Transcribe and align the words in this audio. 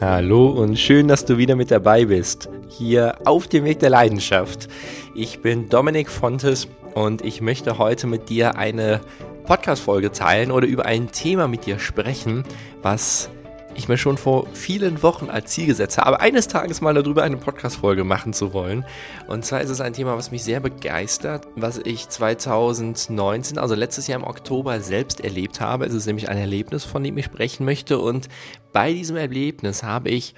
Hallo 0.00 0.48
und 0.48 0.78
schön, 0.78 1.08
dass 1.08 1.24
du 1.24 1.38
wieder 1.38 1.56
mit 1.56 1.72
dabei 1.72 2.04
bist. 2.04 2.48
Hier 2.68 3.16
auf 3.24 3.48
dem 3.48 3.64
Weg 3.64 3.80
der 3.80 3.90
Leidenschaft. 3.90 4.68
Ich 5.14 5.40
bin 5.40 5.68
Dominik 5.68 6.08
Fontes 6.08 6.68
und 6.94 7.24
ich 7.24 7.40
möchte 7.40 7.76
heute 7.78 8.06
mit 8.06 8.28
dir 8.28 8.56
eine 8.56 9.00
Podcast-Folge 9.44 10.12
teilen 10.12 10.52
oder 10.52 10.68
über 10.68 10.86
ein 10.86 11.10
Thema 11.10 11.48
mit 11.48 11.66
dir 11.66 11.80
sprechen, 11.80 12.44
was 12.82 13.28
ich 13.76 13.88
mir 13.88 13.98
schon 13.98 14.18
vor 14.18 14.46
vielen 14.52 15.02
Wochen 15.02 15.30
als 15.30 15.50
Ziel 15.52 15.66
gesetzt 15.66 15.98
habe, 15.98 16.20
eines 16.20 16.48
Tages 16.48 16.80
mal 16.80 16.94
darüber 16.94 17.22
eine 17.22 17.36
Podcast-Folge 17.36 18.04
machen 18.04 18.32
zu 18.32 18.52
wollen. 18.52 18.84
Und 19.28 19.44
zwar 19.44 19.60
ist 19.60 19.70
es 19.70 19.80
ein 19.80 19.92
Thema, 19.92 20.16
was 20.16 20.30
mich 20.30 20.44
sehr 20.44 20.60
begeistert, 20.60 21.46
was 21.56 21.78
ich 21.78 22.08
2019, 22.08 23.58
also 23.58 23.74
letztes 23.74 24.06
Jahr 24.06 24.20
im 24.20 24.26
Oktober 24.26 24.80
selbst 24.80 25.20
erlebt 25.20 25.60
habe. 25.60 25.86
Es 25.86 25.94
ist 25.94 26.06
nämlich 26.06 26.28
ein 26.28 26.38
Erlebnis, 26.38 26.84
von 26.84 27.04
dem 27.04 27.16
ich 27.18 27.24
sprechen 27.24 27.64
möchte. 27.64 27.98
Und 27.98 28.28
bei 28.72 28.92
diesem 28.92 29.16
Erlebnis 29.16 29.82
habe 29.82 30.10
ich 30.10 30.34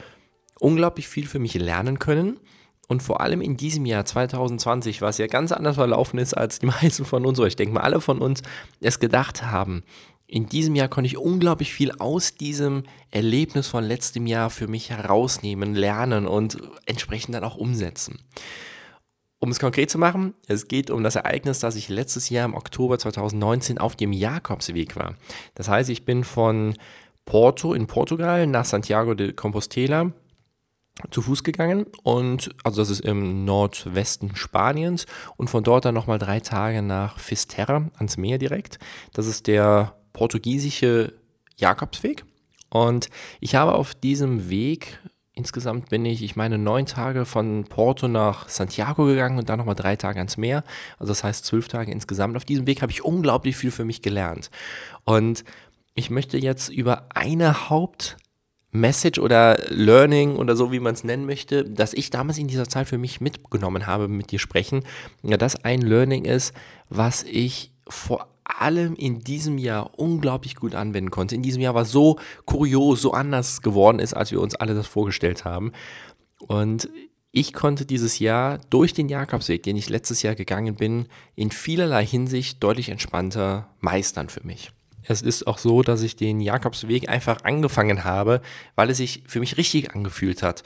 unglaublich 0.60 1.08
viel 1.08 1.26
für 1.26 1.38
mich 1.38 1.54
lernen 1.54 1.98
können. 1.98 2.38
Und 2.88 3.02
vor 3.02 3.20
allem 3.20 3.42
in 3.42 3.56
diesem 3.56 3.84
Jahr 3.84 4.06
2020, 4.06 5.02
was 5.02 5.18
ja 5.18 5.26
ganz 5.26 5.52
anders 5.52 5.76
verlaufen 5.76 6.18
ist, 6.18 6.34
als 6.34 6.58
die 6.58 6.66
meisten 6.82 7.04
von 7.04 7.26
uns, 7.26 7.38
oder 7.38 7.48
ich 7.48 7.56
denke 7.56 7.74
mal 7.74 7.82
alle 7.82 8.00
von 8.00 8.18
uns 8.18 8.42
es 8.80 8.98
gedacht 8.98 9.44
haben, 9.44 9.82
in 10.30 10.46
diesem 10.46 10.76
Jahr 10.76 10.88
konnte 10.88 11.06
ich 11.06 11.16
unglaublich 11.16 11.72
viel 11.72 11.90
aus 11.92 12.34
diesem 12.34 12.84
Erlebnis 13.10 13.66
von 13.66 13.82
letztem 13.82 14.26
Jahr 14.26 14.50
für 14.50 14.68
mich 14.68 14.90
herausnehmen, 14.90 15.74
lernen 15.74 16.26
und 16.26 16.58
entsprechend 16.84 17.34
dann 17.34 17.44
auch 17.44 17.56
umsetzen. 17.56 18.20
Um 19.40 19.50
es 19.50 19.58
konkret 19.58 19.88
zu 19.90 19.98
machen, 19.98 20.34
es 20.46 20.68
geht 20.68 20.90
um 20.90 21.02
das 21.02 21.16
Ereignis, 21.16 21.60
dass 21.60 21.76
ich 21.76 21.88
letztes 21.88 22.28
Jahr 22.28 22.44
im 22.44 22.54
Oktober 22.54 22.98
2019 22.98 23.78
auf 23.78 23.96
dem 23.96 24.12
Jakobsweg 24.12 24.96
war. 24.96 25.14
Das 25.54 25.68
heißt, 25.68 25.88
ich 25.88 26.04
bin 26.04 26.24
von 26.24 26.74
Porto 27.24 27.72
in 27.72 27.86
Portugal 27.86 28.46
nach 28.46 28.66
Santiago 28.66 29.14
de 29.14 29.32
Compostela 29.32 30.12
zu 31.10 31.22
Fuß 31.22 31.42
gegangen 31.42 31.86
und 32.02 32.50
also 32.64 32.82
das 32.82 32.90
ist 32.90 33.00
im 33.00 33.44
Nordwesten 33.46 34.36
Spaniens 34.36 35.06
und 35.36 35.48
von 35.48 35.62
dort 35.64 35.84
dann 35.84 35.94
nochmal 35.94 36.18
drei 36.18 36.40
Tage 36.40 36.82
nach 36.82 37.18
Fisterra 37.18 37.88
ans 37.96 38.16
Meer 38.18 38.36
direkt. 38.36 38.78
Das 39.14 39.26
ist 39.26 39.46
der 39.46 39.94
portugiesische 40.12 41.12
Jakobsweg. 41.56 42.24
Und 42.70 43.08
ich 43.40 43.54
habe 43.54 43.74
auf 43.74 43.94
diesem 43.94 44.50
Weg, 44.50 45.00
insgesamt 45.32 45.88
bin 45.88 46.04
ich, 46.04 46.22
ich 46.22 46.36
meine, 46.36 46.58
neun 46.58 46.86
Tage 46.86 47.24
von 47.24 47.64
Porto 47.64 48.08
nach 48.08 48.48
Santiago 48.48 49.06
gegangen 49.06 49.38
und 49.38 49.48
dann 49.48 49.58
nochmal 49.58 49.74
drei 49.74 49.96
Tage 49.96 50.18
ans 50.18 50.36
Meer. 50.36 50.64
Also 50.98 51.10
das 51.10 51.24
heißt 51.24 51.44
zwölf 51.44 51.68
Tage 51.68 51.92
insgesamt. 51.92 52.36
Auf 52.36 52.44
diesem 52.44 52.66
Weg 52.66 52.82
habe 52.82 52.92
ich 52.92 53.04
unglaublich 53.04 53.56
viel 53.56 53.70
für 53.70 53.84
mich 53.84 54.02
gelernt. 54.02 54.50
Und 55.04 55.44
ich 55.94 56.10
möchte 56.10 56.38
jetzt 56.38 56.68
über 56.68 57.06
eine 57.14 57.70
Hauptmessage 57.70 59.18
oder 59.20 59.58
Learning 59.68 60.36
oder 60.36 60.54
so, 60.54 60.70
wie 60.70 60.80
man 60.80 60.94
es 60.94 61.04
nennen 61.04 61.26
möchte, 61.26 61.64
dass 61.64 61.94
ich 61.94 62.10
damals 62.10 62.38
in 62.38 62.48
dieser 62.48 62.68
Zeit 62.68 62.86
für 62.86 62.98
mich 62.98 63.20
mitgenommen 63.20 63.86
habe, 63.86 64.08
mit 64.08 64.30
dir 64.30 64.38
sprechen. 64.38 64.84
Ja, 65.22 65.36
das 65.36 65.64
ein 65.64 65.80
Learning 65.80 66.24
ist, 66.24 66.52
was 66.88 67.22
ich 67.22 67.72
vor 67.88 68.28
allem 68.48 68.94
in 68.94 69.20
diesem 69.20 69.58
Jahr 69.58 69.98
unglaublich 69.98 70.56
gut 70.56 70.74
anwenden 70.74 71.10
konnte. 71.10 71.34
In 71.34 71.42
diesem 71.42 71.62
Jahr 71.62 71.74
war 71.74 71.84
so 71.84 72.18
kurios, 72.44 73.02
so 73.02 73.12
anders 73.12 73.62
geworden 73.62 73.98
ist, 73.98 74.14
als 74.14 74.32
wir 74.32 74.40
uns 74.40 74.54
alle 74.54 74.74
das 74.74 74.86
vorgestellt 74.86 75.44
haben. 75.44 75.72
Und 76.46 76.88
ich 77.30 77.52
konnte 77.52 77.84
dieses 77.84 78.18
Jahr 78.18 78.58
durch 78.70 78.94
den 78.94 79.08
Jakobsweg, 79.08 79.62
den 79.62 79.76
ich 79.76 79.90
letztes 79.90 80.22
Jahr 80.22 80.34
gegangen 80.34 80.76
bin, 80.76 81.06
in 81.36 81.50
vielerlei 81.50 82.04
Hinsicht 82.04 82.62
deutlich 82.62 82.88
entspannter 82.88 83.68
meistern 83.80 84.28
für 84.28 84.44
mich. 84.46 84.72
Es 85.04 85.22
ist 85.22 85.46
auch 85.46 85.58
so, 85.58 85.82
dass 85.82 86.02
ich 86.02 86.16
den 86.16 86.40
Jakobsweg 86.40 87.08
einfach 87.08 87.44
angefangen 87.44 88.04
habe, 88.04 88.42
weil 88.74 88.90
es 88.90 88.98
sich 88.98 89.22
für 89.26 89.40
mich 89.40 89.56
richtig 89.56 89.94
angefühlt 89.94 90.42
hat. 90.42 90.62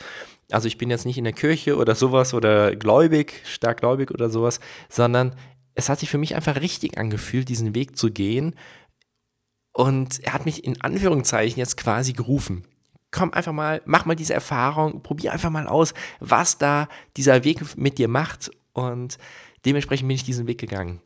Also 0.51 0.67
ich 0.67 0.79
bin 0.79 0.91
jetzt 0.91 1.07
nicht 1.07 1.19
in 1.19 1.25
der 1.25 1.33
Kirche 1.33 1.77
oder 1.77 1.95
sowas 1.95 2.35
oder 2.35 2.75
gläubig, 2.75 3.41
stark 3.45 3.81
gläubig 3.81 4.11
oder 4.11 4.31
sowas, 4.31 4.61
sondern 4.89 5.35
es 5.75 5.89
hat 5.89 6.01
sich 6.01 6.11
für 6.11 6.19
mich 6.19 6.35
einfach 6.35 6.61
richtig 6.61 6.99
angefühlt, 6.99 7.49
diesen 7.49 7.75
Weg 7.75 7.97
zu 7.97 8.11
gehen. 8.11 8.55
Und 9.73 10.23
er 10.23 10.35
hat 10.35 10.45
mich 10.45 10.65
in 10.65 10.81
Anführungszeichen 10.81 11.59
jetzt 11.59 11.77
quasi 11.77 12.13
gerufen. 12.13 12.65
Komm 13.11 13.33
einfach 13.33 13.53
mal, 13.53 13.83
mach 13.85 14.05
mal 14.05 14.15
diese 14.17 14.35
Erfahrung, 14.35 15.03
probier 15.03 15.33
einfach 15.33 15.51
mal 15.51 15.67
aus, 15.67 15.95
was 16.21 16.59
da 16.59 16.89
dieser 17.17 17.45
Weg 17.45 17.77
mit 17.77 17.99
dir 17.99 18.09
macht. 18.09 18.51
Und 18.73 19.19
dementsprechend 19.65 20.09
bin 20.09 20.15
ich 20.15 20.25
diesen 20.25 20.47
Weg 20.47 20.59
gegangen. 20.59 21.01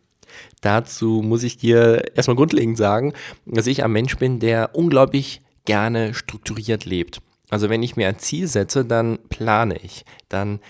Dazu 0.60 1.22
muss 1.24 1.42
ich 1.42 1.56
dir 1.56 2.16
erstmal 2.16 2.36
grundlegend 2.36 2.76
sagen, 2.76 3.12
dass 3.44 3.66
ich 3.66 3.84
ein 3.84 3.92
Mensch 3.92 4.16
bin, 4.16 4.40
der 4.40 4.74
unglaublich 4.74 5.42
gerne 5.64 6.14
strukturiert 6.14 6.84
lebt. 6.84 7.20
Also 7.50 7.68
wenn 7.68 7.82
ich 7.82 7.96
mir 7.96 8.08
ein 8.08 8.18
Ziel 8.18 8.48
setze, 8.48 8.84
dann 8.84 9.18
plane 9.28 9.76
ich, 9.76 10.04
dann 10.28 10.60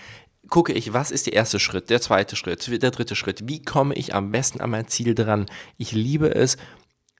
gucke 0.49 0.73
ich, 0.73 0.93
was 0.93 1.11
ist 1.11 1.27
der 1.27 1.33
erste 1.33 1.59
Schritt, 1.59 1.89
der 1.89 2.01
zweite 2.01 2.35
Schritt, 2.35 2.81
der 2.81 2.91
dritte 2.91 3.15
Schritt, 3.15 3.47
wie 3.47 3.61
komme 3.61 3.95
ich 3.95 4.13
am 4.13 4.31
besten 4.31 4.61
an 4.61 4.69
mein 4.69 4.87
Ziel 4.87 5.15
dran. 5.15 5.45
Ich 5.77 5.91
liebe 5.91 6.33
es, 6.33 6.57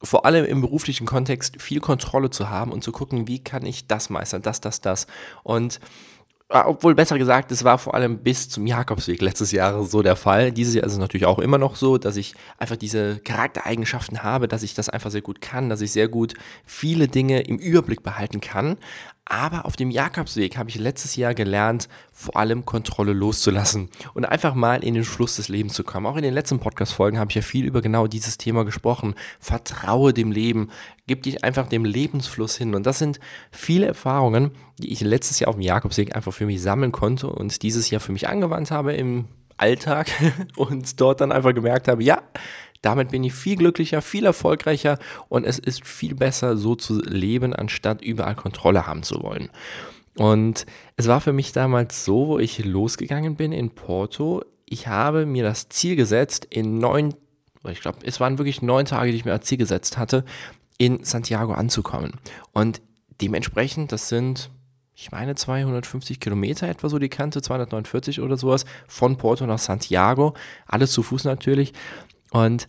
vor 0.01 0.25
allem 0.25 0.45
im 0.45 0.61
beruflichen 0.61 1.07
Kontext 1.07 1.61
viel 1.61 1.79
Kontrolle 1.79 2.29
zu 2.29 2.49
haben 2.49 2.71
und 2.71 2.83
zu 2.83 2.91
gucken, 2.91 3.27
wie 3.27 3.43
kann 3.43 3.65
ich 3.65 3.87
das 3.87 4.09
meistern, 4.09 4.41
das, 4.41 4.61
das, 4.61 4.81
das. 4.81 5.07
Und 5.43 5.79
äh, 6.49 6.59
obwohl 6.59 6.95
besser 6.95 7.17
gesagt, 7.17 7.51
es 7.51 7.63
war 7.63 7.77
vor 7.77 7.93
allem 7.93 8.19
bis 8.19 8.47
zum 8.49 8.67
Jakobsweg 8.67 9.21
letztes 9.21 9.51
Jahr 9.51 9.83
so 9.83 10.01
der 10.01 10.15
Fall. 10.15 10.51
Dieses 10.51 10.75
Jahr 10.75 10.85
ist 10.85 10.93
es 10.93 10.99
natürlich 10.99 11.25
auch 11.25 11.39
immer 11.39 11.57
noch 11.57 11.75
so, 11.75 11.97
dass 11.97 12.15
ich 12.15 12.35
einfach 12.57 12.77
diese 12.77 13.19
Charaktereigenschaften 13.19 14.23
habe, 14.23 14.47
dass 14.47 14.63
ich 14.63 14.73
das 14.73 14.87
einfach 14.87 15.11
sehr 15.11 15.21
gut 15.21 15.41
kann, 15.41 15.69
dass 15.69 15.81
ich 15.81 15.91
sehr 15.91 16.07
gut 16.07 16.35
viele 16.65 17.07
Dinge 17.07 17.41
im 17.41 17.57
Überblick 17.57 18.03
behalten 18.03 18.39
kann. 18.39 18.77
Aber 19.29 19.65
auf 19.65 19.75
dem 19.75 19.91
Jakobsweg 19.91 20.55
habe 20.55 20.69
ich 20.69 20.79
letztes 20.79 21.17
Jahr 21.17 21.33
gelernt, 21.33 21.89
vor 22.13 22.37
allem 22.37 22.63
Kontrolle 22.63 23.11
loszulassen 23.11 23.89
und 24.13 24.23
einfach 24.23 24.55
mal 24.55 24.85
in 24.85 24.93
den 24.93 25.03
Fluss 25.03 25.35
des 25.35 25.49
Lebens 25.49 25.73
zu 25.73 25.83
kommen. 25.83 26.05
Auch 26.05 26.15
in 26.15 26.23
den 26.23 26.33
letzten 26.33 26.59
Podcast-Folgen 26.59 27.19
habe 27.19 27.29
ich 27.29 27.35
ja 27.35 27.41
viel 27.41 27.65
über 27.65 27.81
genau 27.81 28.07
dieses 28.07 28.37
Thema 28.37 28.63
gesprochen. 28.63 29.15
Vertraue 29.41 30.13
dem 30.13 30.31
Leben, 30.31 30.69
gib 31.07 31.23
dich 31.23 31.43
einfach 31.43 31.67
dem 31.67 31.83
Lebensfluss 31.83 32.55
hin. 32.55 32.73
Und 32.73 32.85
das 32.85 32.99
sind 32.99 33.19
viele 33.51 33.87
Erfahrungen, 33.87 34.51
die 34.77 34.93
ich 34.93 35.01
letztes 35.01 35.41
Jahr 35.41 35.49
auf 35.49 35.55
dem 35.55 35.61
Jakobsweg 35.61 36.15
einfach 36.15 36.33
für 36.33 36.45
mich 36.45 36.61
sammeln 36.61 36.93
konnte 36.93 37.27
und 37.27 37.63
dieses 37.63 37.89
Jahr 37.89 37.99
für 37.99 38.13
mich 38.13 38.29
angewandt 38.29 38.71
habe 38.71 38.93
im 38.93 39.25
Alltag 39.57 40.09
und 40.55 41.01
dort 41.01 41.19
dann 41.19 41.31
einfach 41.31 41.53
gemerkt 41.53 41.87
habe, 41.87 42.01
ja, 42.01 42.21
damit 42.81 43.11
bin 43.11 43.23
ich 43.23 43.33
viel 43.33 43.55
glücklicher, 43.55 44.01
viel 44.01 44.25
erfolgreicher 44.25 44.99
und 45.29 45.45
es 45.45 45.59
ist 45.59 45.85
viel 45.85 46.15
besser, 46.15 46.57
so 46.57 46.75
zu 46.75 46.99
leben, 47.01 47.53
anstatt 47.53 48.01
überall 48.01 48.35
Kontrolle 48.35 48.87
haben 48.87 49.03
zu 49.03 49.21
wollen. 49.21 49.49
Und 50.17 50.65
es 50.95 51.07
war 51.07 51.21
für 51.21 51.33
mich 51.33 51.51
damals 51.51 52.03
so, 52.03 52.27
wo 52.27 52.39
ich 52.39 52.65
losgegangen 52.65 53.35
bin 53.35 53.51
in 53.51 53.69
Porto. 53.69 54.43
Ich 54.65 54.87
habe 54.87 55.25
mir 55.25 55.43
das 55.43 55.69
Ziel 55.69 55.95
gesetzt, 55.95 56.47
in 56.49 56.79
neun, 56.79 57.13
ich 57.69 57.81
glaube, 57.81 57.99
es 58.03 58.19
waren 58.19 58.39
wirklich 58.39 58.61
neun 58.61 58.85
Tage, 58.85 59.11
die 59.11 59.17
ich 59.17 59.25
mir 59.25 59.33
als 59.33 59.45
Ziel 59.45 59.59
gesetzt 59.59 59.97
hatte, 59.97 60.25
in 60.77 61.03
Santiago 61.03 61.53
anzukommen. 61.53 62.13
Und 62.51 62.81
dementsprechend, 63.21 63.91
das 63.91 64.09
sind, 64.09 64.49
ich 64.95 65.11
meine, 65.11 65.35
250 65.35 66.19
Kilometer 66.19 66.67
etwa 66.67 66.89
so 66.89 66.97
die 66.97 67.09
Kante, 67.09 67.41
249 67.41 68.19
oder 68.21 68.37
sowas, 68.37 68.65
von 68.87 69.17
Porto 69.17 69.45
nach 69.45 69.59
Santiago. 69.59 70.33
Alles 70.65 70.91
zu 70.91 71.03
Fuß 71.03 71.25
natürlich. 71.25 71.73
Und 72.31 72.67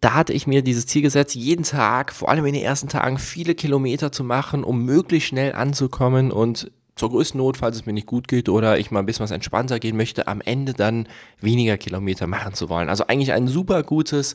da 0.00 0.14
hatte 0.14 0.32
ich 0.32 0.46
mir 0.46 0.62
dieses 0.62 0.86
Ziel 0.86 1.02
gesetzt, 1.02 1.34
jeden 1.34 1.64
Tag, 1.64 2.12
vor 2.12 2.28
allem 2.28 2.44
in 2.46 2.54
den 2.54 2.62
ersten 2.62 2.88
Tagen, 2.88 3.18
viele 3.18 3.54
Kilometer 3.54 4.12
zu 4.12 4.24
machen, 4.24 4.64
um 4.64 4.84
möglichst 4.84 5.28
schnell 5.28 5.54
anzukommen 5.54 6.30
und 6.30 6.70
zur 6.96 7.10
größten 7.10 7.38
Not, 7.38 7.58
falls 7.58 7.76
es 7.76 7.86
mir 7.86 7.92
nicht 7.92 8.06
gut 8.06 8.26
geht 8.26 8.48
oder 8.48 8.78
ich 8.78 8.90
mal 8.90 9.00
ein 9.00 9.06
bisschen 9.06 9.24
was 9.24 9.30
entspannter 9.30 9.78
gehen 9.78 9.96
möchte, 9.96 10.28
am 10.28 10.40
Ende 10.40 10.72
dann 10.72 11.08
weniger 11.40 11.76
Kilometer 11.76 12.26
machen 12.26 12.54
zu 12.54 12.68
wollen. 12.68 12.88
Also 12.88 13.06
eigentlich 13.06 13.32
ein 13.32 13.48
super 13.48 13.82
gutes 13.82 14.34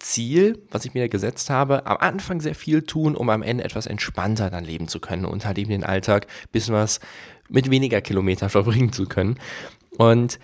Ziel, 0.00 0.62
was 0.70 0.84
ich 0.84 0.94
mir 0.94 1.08
gesetzt 1.08 1.50
habe, 1.50 1.86
am 1.86 1.96
Anfang 1.98 2.40
sehr 2.40 2.54
viel 2.54 2.82
tun, 2.82 3.16
um 3.16 3.30
am 3.30 3.42
Ende 3.42 3.64
etwas 3.64 3.86
entspannter 3.86 4.50
dann 4.50 4.64
leben 4.64 4.88
zu 4.88 5.00
können 5.00 5.24
und 5.24 5.44
halt 5.44 5.58
eben 5.58 5.70
den 5.70 5.84
Alltag 5.84 6.26
ein 6.26 6.52
bisschen 6.52 6.74
was 6.74 7.00
mit 7.48 7.70
weniger 7.70 8.00
Kilometer 8.00 8.48
verbringen 8.48 8.92
zu 8.92 9.06
können. 9.06 9.38
Und 9.96 10.38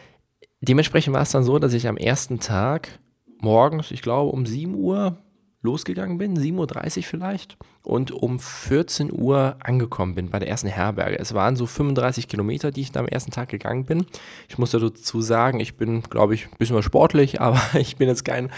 dementsprechend 0.65 1.15
war 1.15 1.23
es 1.23 1.31
dann 1.31 1.45
so, 1.45 1.59
dass 1.59 1.73
ich 1.73 1.89
am 1.89 1.97
ersten 1.97 2.41
Tag 2.41 2.99
morgens, 3.41 3.91
ich 3.91 4.03
glaube 4.03 4.31
um 4.31 4.47
7 4.47 4.75
Uhr 4.75 5.19
losgegangen 5.65 6.19
bin, 6.19 6.39
7.30 6.39 6.99
Uhr 6.99 7.03
vielleicht, 7.03 7.57
und 7.83 8.11
um 8.13 8.39
14 8.39 9.11
Uhr 9.13 9.57
angekommen 9.61 10.15
bin 10.15 10.31
bei 10.31 10.39
der 10.39 10.49
ersten 10.49 10.69
Herberge. 10.69 11.19
Es 11.19 11.35
waren 11.35 11.57
so 11.57 11.67
35 11.67 12.29
Kilometer, 12.29 12.71
die 12.71 12.83
ich 12.83 12.93
da 12.93 13.01
am 13.01 13.09
ersten 13.09 13.31
Tag 13.31 13.49
gegangen 13.49 13.85
bin. 13.85 14.07
Ich 14.49 14.59
muss 14.59 14.71
dazu 14.71 15.21
sagen, 15.21 15.61
ich 15.61 15.77
bin, 15.77 16.03
glaube 16.03 16.35
ich, 16.35 16.47
ein 16.47 16.57
bisschen 16.59 16.83
sportlich, 16.83 17.41
aber 17.41 17.61
ich 17.79 17.97
bin 17.97 18.09
jetzt 18.09 18.25
kein, 18.25 18.53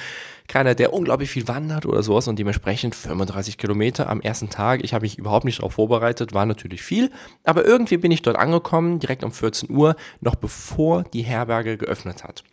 keiner, 0.48 0.74
der 0.74 0.92
unglaublich 0.92 1.30
viel 1.30 1.48
wandert 1.48 1.86
oder 1.86 2.02
sowas 2.02 2.28
und 2.28 2.38
dementsprechend 2.38 2.94
35 2.94 3.56
Kilometer 3.56 4.10
am 4.10 4.20
ersten 4.20 4.50
Tag. 4.50 4.84
Ich 4.84 4.92
habe 4.92 5.04
mich 5.04 5.18
überhaupt 5.18 5.44
nicht 5.44 5.60
darauf 5.60 5.74
vorbereitet, 5.74 6.34
war 6.34 6.44
natürlich 6.44 6.82
viel, 6.82 7.10
aber 7.44 7.64
irgendwie 7.64 7.96
bin 7.96 8.10
ich 8.10 8.22
dort 8.22 8.36
angekommen, 8.36 8.98
direkt 8.98 9.24
um 9.24 9.32
14 9.32 9.70
Uhr, 9.70 9.96
noch 10.20 10.34
bevor 10.34 11.04
die 11.04 11.22
Herberge 11.22 11.76
geöffnet 11.78 12.24
hat 12.24 12.44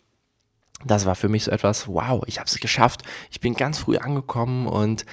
das 0.84 1.06
war 1.06 1.14
für 1.14 1.28
mich 1.28 1.44
so 1.44 1.50
etwas, 1.50 1.88
wow, 1.88 2.22
ich 2.26 2.38
habe 2.38 2.46
es 2.46 2.58
geschafft. 2.58 3.02
Ich 3.30 3.40
bin 3.40 3.54
ganz 3.54 3.78
früh 3.78 3.96
angekommen 3.96 4.66
und 4.66 5.04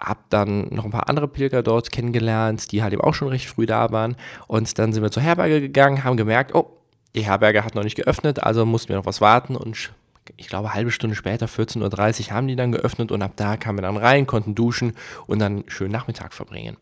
habe 0.00 0.20
dann 0.30 0.68
noch 0.70 0.84
ein 0.84 0.90
paar 0.90 1.08
andere 1.08 1.28
Pilger 1.28 1.62
dort 1.62 1.92
kennengelernt, 1.92 2.72
die 2.72 2.82
halt 2.82 2.92
eben 2.92 3.02
auch 3.02 3.14
schon 3.14 3.28
recht 3.28 3.48
früh 3.48 3.66
da 3.66 3.92
waren. 3.92 4.16
Und 4.46 4.78
dann 4.78 4.92
sind 4.92 5.02
wir 5.02 5.10
zur 5.10 5.22
Herberge 5.22 5.60
gegangen, 5.60 6.04
haben 6.04 6.16
gemerkt, 6.16 6.54
oh, 6.54 6.78
die 7.14 7.24
Herberge 7.24 7.64
hat 7.64 7.74
noch 7.74 7.84
nicht 7.84 7.96
geöffnet, 7.96 8.42
also 8.42 8.64
mussten 8.64 8.90
wir 8.90 8.96
noch 8.96 9.06
was 9.06 9.20
warten 9.20 9.56
und 9.56 9.90
ich 10.36 10.46
glaube, 10.46 10.74
halbe 10.74 10.90
Stunde 10.92 11.16
später, 11.16 11.46
14.30 11.46 12.28
Uhr, 12.28 12.34
haben 12.34 12.46
die 12.46 12.56
dann 12.56 12.72
geöffnet 12.72 13.10
und 13.10 13.20
ab 13.20 13.32
da 13.36 13.56
kamen 13.56 13.78
wir 13.78 13.82
dann 13.82 13.96
rein, 13.96 14.26
konnten 14.26 14.54
duschen 14.54 14.94
und 15.26 15.40
dann 15.40 15.64
schönen 15.66 15.90
Nachmittag 15.92 16.34
verbringen. 16.34 16.76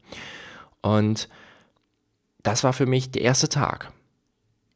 Und 0.83 1.29
das 2.43 2.63
war 2.63 2.73
für 2.73 2.87
mich 2.87 3.11
der 3.11 3.23
erste 3.23 3.49
Tag. 3.49 3.93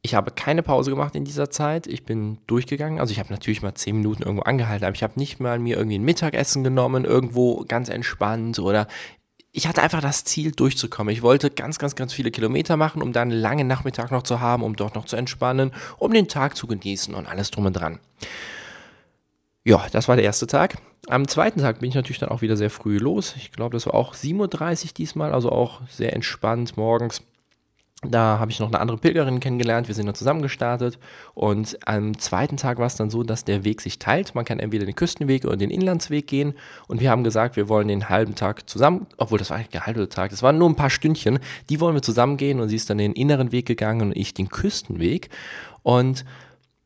Ich 0.05 0.15
habe 0.15 0.31
keine 0.31 0.63
Pause 0.63 0.91
gemacht 0.91 1.15
in 1.15 1.23
dieser 1.23 1.49
Zeit. 1.49 1.87
Ich 1.87 2.03
bin 2.03 2.37
durchgegangen. 2.45 2.99
Also 2.99 3.13
ich 3.13 3.19
habe 3.19 3.31
natürlich 3.31 3.61
mal 3.61 3.73
zehn 3.73 3.95
Minuten 3.95 4.23
irgendwo 4.23 4.43
angehalten, 4.43 4.85
aber 4.85 4.93
ich 4.93 5.01
habe 5.01 5.17
nicht 5.17 5.39
mal 5.39 5.59
mir 5.59 5.77
irgendwie 5.77 5.97
ein 5.97 6.03
Mittagessen 6.03 6.61
genommen, 6.61 7.05
irgendwo 7.05 7.63
ganz 7.65 7.87
entspannt 7.87 8.59
oder 8.59 8.87
ich 9.53 9.65
hatte 9.65 9.81
einfach 9.81 10.01
das 10.01 10.25
Ziel, 10.25 10.51
durchzukommen. 10.51 11.13
Ich 11.13 11.21
wollte 11.21 11.51
ganz, 11.51 11.79
ganz, 11.79 11.95
ganz 11.95 12.11
viele 12.11 12.31
Kilometer 12.31 12.75
machen, 12.75 13.01
um 13.01 13.13
dann 13.13 13.31
einen 13.31 13.39
langen 13.39 13.67
Nachmittag 13.67 14.11
noch 14.11 14.23
zu 14.23 14.41
haben, 14.41 14.63
um 14.63 14.75
dort 14.75 14.95
noch 14.95 15.05
zu 15.05 15.15
entspannen, 15.15 15.71
um 15.99 16.11
den 16.11 16.27
Tag 16.27 16.57
zu 16.57 16.67
genießen 16.67 17.13
und 17.13 17.27
alles 17.27 17.51
drum 17.51 17.67
und 17.67 17.73
dran. 17.73 17.99
Ja, 19.63 19.85
das 19.91 20.09
war 20.09 20.17
der 20.17 20.25
erste 20.25 20.47
Tag. 20.47 20.75
Am 21.07 21.27
zweiten 21.29 21.61
Tag 21.61 21.79
bin 21.79 21.87
ich 21.87 21.95
natürlich 21.95 22.19
dann 22.19 22.29
auch 22.29 22.41
wieder 22.41 22.57
sehr 22.57 22.71
früh 22.71 22.97
los. 22.97 23.35
Ich 23.37 23.51
glaube, 23.53 23.73
das 23.73 23.85
war 23.85 23.93
auch 23.93 24.15
7.30 24.15 24.85
Uhr 24.85 24.91
diesmal, 24.97 25.33
also 25.33 25.49
auch 25.51 25.81
sehr 25.87 26.13
entspannt 26.13 26.75
morgens. 26.75 27.21
Da 28.05 28.39
habe 28.39 28.51
ich 28.51 28.59
noch 28.59 28.67
eine 28.67 28.79
andere 28.79 28.97
Pilgerin 28.97 29.39
kennengelernt, 29.39 29.87
wir 29.87 29.95
sind 29.95 30.05
dann 30.05 30.15
zusammen 30.15 30.41
gestartet. 30.41 30.99
Und 31.33 31.77
am 31.85 32.17
zweiten 32.17 32.57
Tag 32.57 32.77
war 32.77 32.87
es 32.87 32.95
dann 32.95 33.09
so, 33.09 33.23
dass 33.23 33.45
der 33.45 33.63
Weg 33.63 33.81
sich 33.81 33.99
teilt. 33.99 34.35
Man 34.35 34.45
kann 34.45 34.59
entweder 34.59 34.85
den 34.85 34.95
Küstenweg 34.95 35.45
oder 35.45 35.57
den 35.57 35.69
Inlandsweg 35.69 36.27
gehen. 36.27 36.53
Und 36.87 36.99
wir 36.99 37.09
haben 37.09 37.23
gesagt, 37.23 37.55
wir 37.55 37.69
wollen 37.69 37.87
den 37.87 38.09
halben 38.09 38.35
Tag 38.35 38.69
zusammen, 38.69 39.07
obwohl 39.17 39.39
das 39.39 39.49
war 39.49 39.57
eigentlich 39.57 39.71
kein 39.71 39.85
halber 39.85 40.09
Tag, 40.09 40.31
das 40.31 40.43
waren 40.43 40.57
nur 40.57 40.69
ein 40.69 40.75
paar 40.75 40.89
Stündchen, 40.89 41.39
die 41.69 41.79
wollen 41.79 41.95
wir 41.95 42.01
zusammen 42.01 42.37
gehen 42.37 42.59
und 42.59 42.69
sie 42.69 42.75
ist 42.75 42.89
dann 42.89 42.97
den 42.97 43.13
inneren 43.13 43.51
Weg 43.51 43.65
gegangen 43.65 44.01
und 44.01 44.17
ich 44.17 44.33
den 44.33 44.49
Küstenweg. 44.49 45.29
Und 45.81 46.25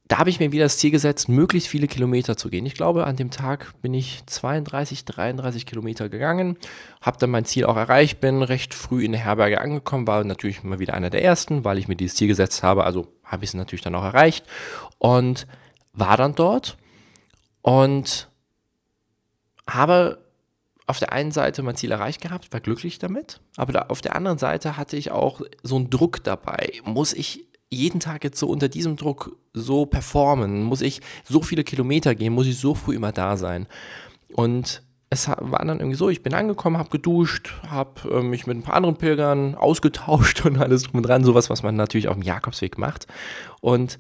da 0.07 0.19
habe 0.19 0.30
ich 0.30 0.39
mir 0.39 0.51
wieder 0.51 0.63
das 0.65 0.77
Ziel 0.77 0.92
gesetzt, 0.92 1.27
möglichst 1.27 1.68
viele 1.68 1.88
Kilometer 1.88 2.38
zu 2.38 2.50
gehen. 2.50 2.65
Ich 2.65 2.75
glaube, 2.75 3.06
an 3.06 3.18
dem 3.18 3.30
Tag 3.30 3.74
bin 3.81 3.94
ich 3.94 4.25
32, 4.25 5.04
33 5.04 5.65
Kilometer 5.65 6.07
gegangen, 6.07 6.57
habe 7.01 7.18
dann 7.18 7.30
mein 7.30 7.45
Ziel 7.45 7.65
auch 7.65 7.75
erreicht, 7.75 8.21
bin 8.21 8.42
recht 8.42 8.74
früh 8.74 9.04
in 9.04 9.12
der 9.12 9.21
Herberge 9.21 9.59
angekommen, 9.59 10.07
war 10.07 10.24
natürlich 10.24 10.63
mal 10.63 10.80
wieder 10.80 10.94
einer 10.94 11.09
der 11.09 11.24
ersten, 11.24 11.65
weil 11.65 11.77
ich 11.77 11.88
mir 11.89 11.95
dieses 11.98 12.15
Ziel 12.15 12.30
gesetzt 12.30 12.63
habe. 12.63 12.86
Also 12.86 13.07
habe 13.24 13.44
ich 13.44 13.50
es 13.50 13.54
natürlich 13.54 13.81
dann 13.81 13.95
auch 13.95 14.04
erreicht 14.04 14.45
und 14.98 15.45
war 15.92 16.15
dann 16.15 16.36
dort 16.36 16.77
und 17.62 18.30
habe 19.69 20.19
auf 20.86 21.00
der 21.00 21.12
einen 21.12 21.31
Seite 21.31 21.63
mein 21.63 21.75
Ziel 21.75 21.92
erreicht 21.92 22.21
gehabt, 22.21 22.54
war 22.54 22.62
glücklich 22.62 22.98
damit, 22.98 23.42
aber 23.57 23.92
auf 23.92 24.00
der 24.00 24.15
anderen 24.15 24.38
Seite 24.38 24.77
hatte 24.77 24.95
ich 24.95 25.12
auch 25.12 25.42
so 25.62 25.75
einen 25.75 25.89
Druck 25.89 26.24
dabei. 26.24 26.71
Muss 26.86 27.12
ich 27.12 27.47
jeden 27.69 28.00
Tag 28.00 28.24
jetzt 28.24 28.40
so 28.40 28.48
unter 28.48 28.69
diesem 28.69 28.96
Druck 28.96 29.38
so 29.54 29.86
performen? 29.86 30.64
Muss 30.64 30.81
ich 30.81 31.02
so 31.24 31.42
viele 31.42 31.64
Kilometer 31.64 32.16
gehen? 32.16 32.34
Muss 32.34 32.48
ich 32.48 32.58
so 32.58 32.75
früh 32.75 32.96
immer 32.96 33.12
da 33.12 33.38
sein? 33.38 33.68
Und 34.34 34.84
es 35.10 35.28
war 35.28 35.66
dann 35.66 35.80
irgendwie 35.80 35.96
so, 35.96 36.10
ich 36.10 36.22
bin 36.22 36.34
angekommen, 36.34 36.78
habe 36.78 36.90
geduscht, 36.90 37.54
habe 37.68 38.10
äh, 38.12 38.22
mich 38.22 38.46
mit 38.46 38.58
ein 38.58 38.64
paar 38.64 38.75
anderen 38.75 38.98
Pilgern 38.98 39.56
ausgetauscht 39.56 40.46
und 40.46 40.58
alles 40.58 40.84
drum 40.84 40.98
und 40.98 41.04
dran, 41.04 41.24
sowas, 41.24 41.50
was 41.50 41.64
man 41.64 41.75
natürlich 41.75 42.08
auf 42.08 42.16
dem 42.16 42.24
Jakobsweg 42.24 42.78
macht. 42.78 43.08
Und 43.62 44.00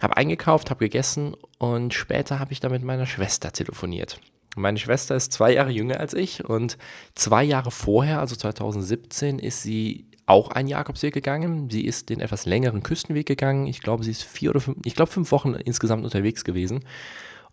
habe 0.00 0.16
eingekauft, 0.16 0.70
habe 0.70 0.84
gegessen 0.84 1.34
und 1.58 1.94
später 1.94 2.38
habe 2.38 2.52
ich 2.52 2.60
dann 2.60 2.70
mit 2.70 2.82
meiner 2.82 3.06
Schwester 3.06 3.50
telefoniert. 3.52 4.20
Meine 4.54 4.78
Schwester 4.78 5.14
ist 5.14 5.32
zwei 5.32 5.52
Jahre 5.52 5.70
jünger 5.70 6.00
als 6.00 6.14
ich 6.14 6.44
und 6.44 6.78
zwei 7.14 7.44
Jahre 7.44 7.70
vorher, 7.70 8.20
also 8.20 8.36
2017, 8.36 9.38
ist 9.38 9.62
sie 9.62 10.06
auch 10.26 10.50
einen 10.50 10.68
Jakobsweg 10.68 11.14
gegangen. 11.14 11.70
Sie 11.70 11.84
ist 11.84 12.10
den 12.10 12.20
etwas 12.20 12.46
längeren 12.46 12.82
Küstenweg 12.82 13.26
gegangen. 13.26 13.66
Ich 13.66 13.80
glaube, 13.80 14.04
sie 14.04 14.10
ist 14.10 14.24
vier 14.24 14.50
oder 14.50 14.60
fünf, 14.60 14.78
ich 14.84 14.94
glaube 14.94 15.10
fünf 15.10 15.30
Wochen 15.30 15.54
insgesamt 15.54 16.04
unterwegs 16.04 16.44
gewesen. 16.44 16.84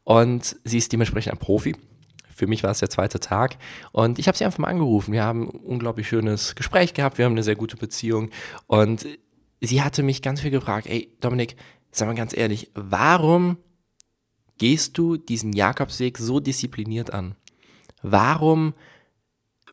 Und 0.04 0.58
sie 0.64 0.80
ist 0.80 0.92
dementsprechend 0.92 1.34
ein 1.34 1.40
Profi. 1.40 1.76
Für 2.36 2.48
mich 2.48 2.64
war 2.64 2.72
es 2.72 2.80
der 2.80 2.90
zweite 2.90 3.20
Tag. 3.20 3.58
Und 3.92 4.18
ich 4.18 4.28
habe 4.28 4.38
sie 4.38 4.44
einfach 4.44 4.58
mal 4.58 4.68
angerufen. 4.68 5.14
Wir 5.14 5.24
haben 5.24 5.44
ein 5.44 5.60
unglaublich 5.60 6.08
schönes 6.08 6.56
Gespräch 6.56 6.94
gehabt. 6.94 7.20
Wir 7.20 7.26
haben 7.26 7.34
eine 7.34 7.44
sehr 7.44 7.56
gute 7.56 7.78
Beziehung. 7.78 8.32
Und 8.66 9.06
sie 9.62 9.82
hatte 9.84 10.02
mich 10.02 10.24
ganz 10.24 10.42
viel 10.42 10.52
gefragt, 10.52 10.88
ey, 10.88 11.16
Dominik, 11.22 11.56
sag 11.92 12.08
mal 12.08 12.16
ganz 12.16 12.36
ehrlich, 12.36 12.72
warum 12.74 13.58
gehst 14.58 14.98
du 14.98 15.18
diesen 15.18 15.54
Jakobsweg 15.54 16.18
so 16.18 16.40
diszipliniert 16.40 17.14
an? 17.14 17.36
Warum 18.02 18.74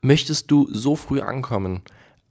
möchtest 0.03 0.51
du 0.51 0.69
so 0.71 0.97
früh 0.97 1.21
ankommen? 1.21 1.83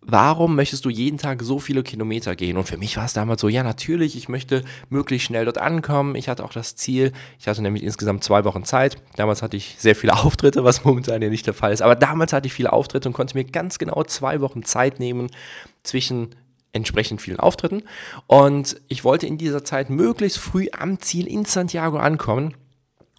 Warum 0.02 0.56
möchtest 0.56 0.86
du 0.86 0.90
jeden 0.90 1.18
Tag 1.18 1.42
so 1.44 1.60
viele 1.60 1.84
Kilometer 1.84 2.36
gehen? 2.36 2.58
Und 2.58 2.68
für 2.68 2.78
mich 2.78 2.98
war 2.98 3.06
es 3.06 3.14
damals 3.14 3.42
so, 3.42 3.50
ja, 3.50 3.64
natürlich, 3.64 4.16
ich 4.16 4.30
möchte 4.30 4.64
möglichst 4.90 5.28
schnell 5.28 5.46
dort 5.46 5.58
ankommen. 5.58 6.16
Ich 6.16 6.30
hatte 6.30 6.44
auch 6.44 6.54
das 6.54 6.76
Ziel, 6.76 7.12
ich 7.40 7.48
hatte 7.48 7.62
nämlich 7.62 7.84
insgesamt 7.84 8.24
zwei 8.24 8.44
Wochen 8.46 8.64
Zeit. 8.64 8.98
Damals 9.16 9.42
hatte 9.42 9.58
ich 9.58 9.76
sehr 9.78 9.96
viele 9.96 10.14
Auftritte, 10.24 10.64
was 10.64 10.84
momentan 10.84 11.22
ja 11.22 11.30
nicht 11.30 11.48
der 11.48 11.54
Fall 11.54 11.74
ist. 11.74 11.82
Aber 11.82 11.96
damals 11.96 12.34
hatte 12.34 12.48
ich 12.48 12.54
viele 12.54 12.74
Auftritte 12.74 13.10
und 13.10 13.14
konnte 13.14 13.38
mir 13.38 13.46
ganz 13.46 13.80
genau 13.80 14.04
zwei 14.04 14.42
Wochen 14.42 14.64
Zeit 14.64 15.00
nehmen 15.00 15.30
zwischen 15.84 16.36
entsprechend 16.72 17.22
vielen 17.22 17.40
Auftritten. 17.40 17.84
Und 18.28 18.80
ich 18.88 19.04
wollte 19.04 19.28
in 19.28 19.38
dieser 19.38 19.64
Zeit 19.64 19.90
möglichst 19.90 20.38
früh 20.38 20.68
am 20.78 21.00
Ziel 21.00 21.28
in 21.28 21.46
Santiago 21.46 21.98
ankommen 21.98 22.54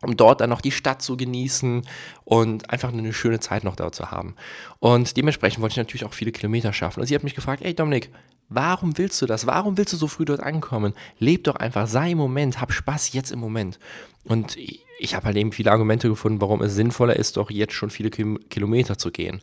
um 0.03 0.17
dort 0.17 0.41
dann 0.41 0.51
noch 0.51 0.61
die 0.61 0.71
Stadt 0.71 1.03
zu 1.03 1.17
genießen 1.17 1.83
und 2.25 2.71
einfach 2.71 2.93
eine 2.93 3.13
schöne 3.13 3.41
Zeit 3.41 3.65
noch 3.65 3.77
da 3.77 3.93
zu 3.93 4.11
haben. 4.11 4.35
Und 4.79 5.17
dementsprechend 5.17 5.61
wollte 5.61 5.75
ich 5.75 5.79
natürlich 5.79 6.05
auch 6.05 6.15
viele 6.15 6.33
Kilometer 6.33 6.73
schaffen. 6.73 7.01
Und 7.01 7.07
sie 7.07 7.15
hat 7.15 7.25
mich 7.25 7.35
gefragt, 7.35 7.63
ey 7.65 7.75
Dominik, 7.75 8.11
warum 8.49 8.97
willst 8.97 9.21
du 9.21 9.27
das? 9.27 9.47
Warum 9.47 9.77
willst 9.77 9.93
du 9.93 9.97
so 9.97 10.07
früh 10.07 10.25
dort 10.25 10.41
ankommen? 10.41 10.95
Leb 11.19 11.45
doch 11.45 11.57
einfach, 11.57 11.87
sei 11.87 12.13
im 12.13 12.19
Moment, 12.19 12.61
hab 12.61 12.73
Spaß 12.73 13.13
jetzt 13.13 13.31
im 13.31 13.41
Moment. 13.41 13.79
Und 14.25 14.57
ich 14.57 15.15
habe 15.15 15.27
halt 15.27 15.37
eben 15.37 15.53
viele 15.53 15.71
Argumente 15.71 16.09
gefunden, 16.09 16.41
warum 16.41 16.63
es 16.63 16.75
sinnvoller 16.75 17.17
ist, 17.17 17.37
doch 17.37 17.51
jetzt 17.51 17.75
schon 17.75 17.91
viele 17.91 18.11
Kilometer 18.11 18.97
zu 18.97 19.11
gehen. 19.11 19.41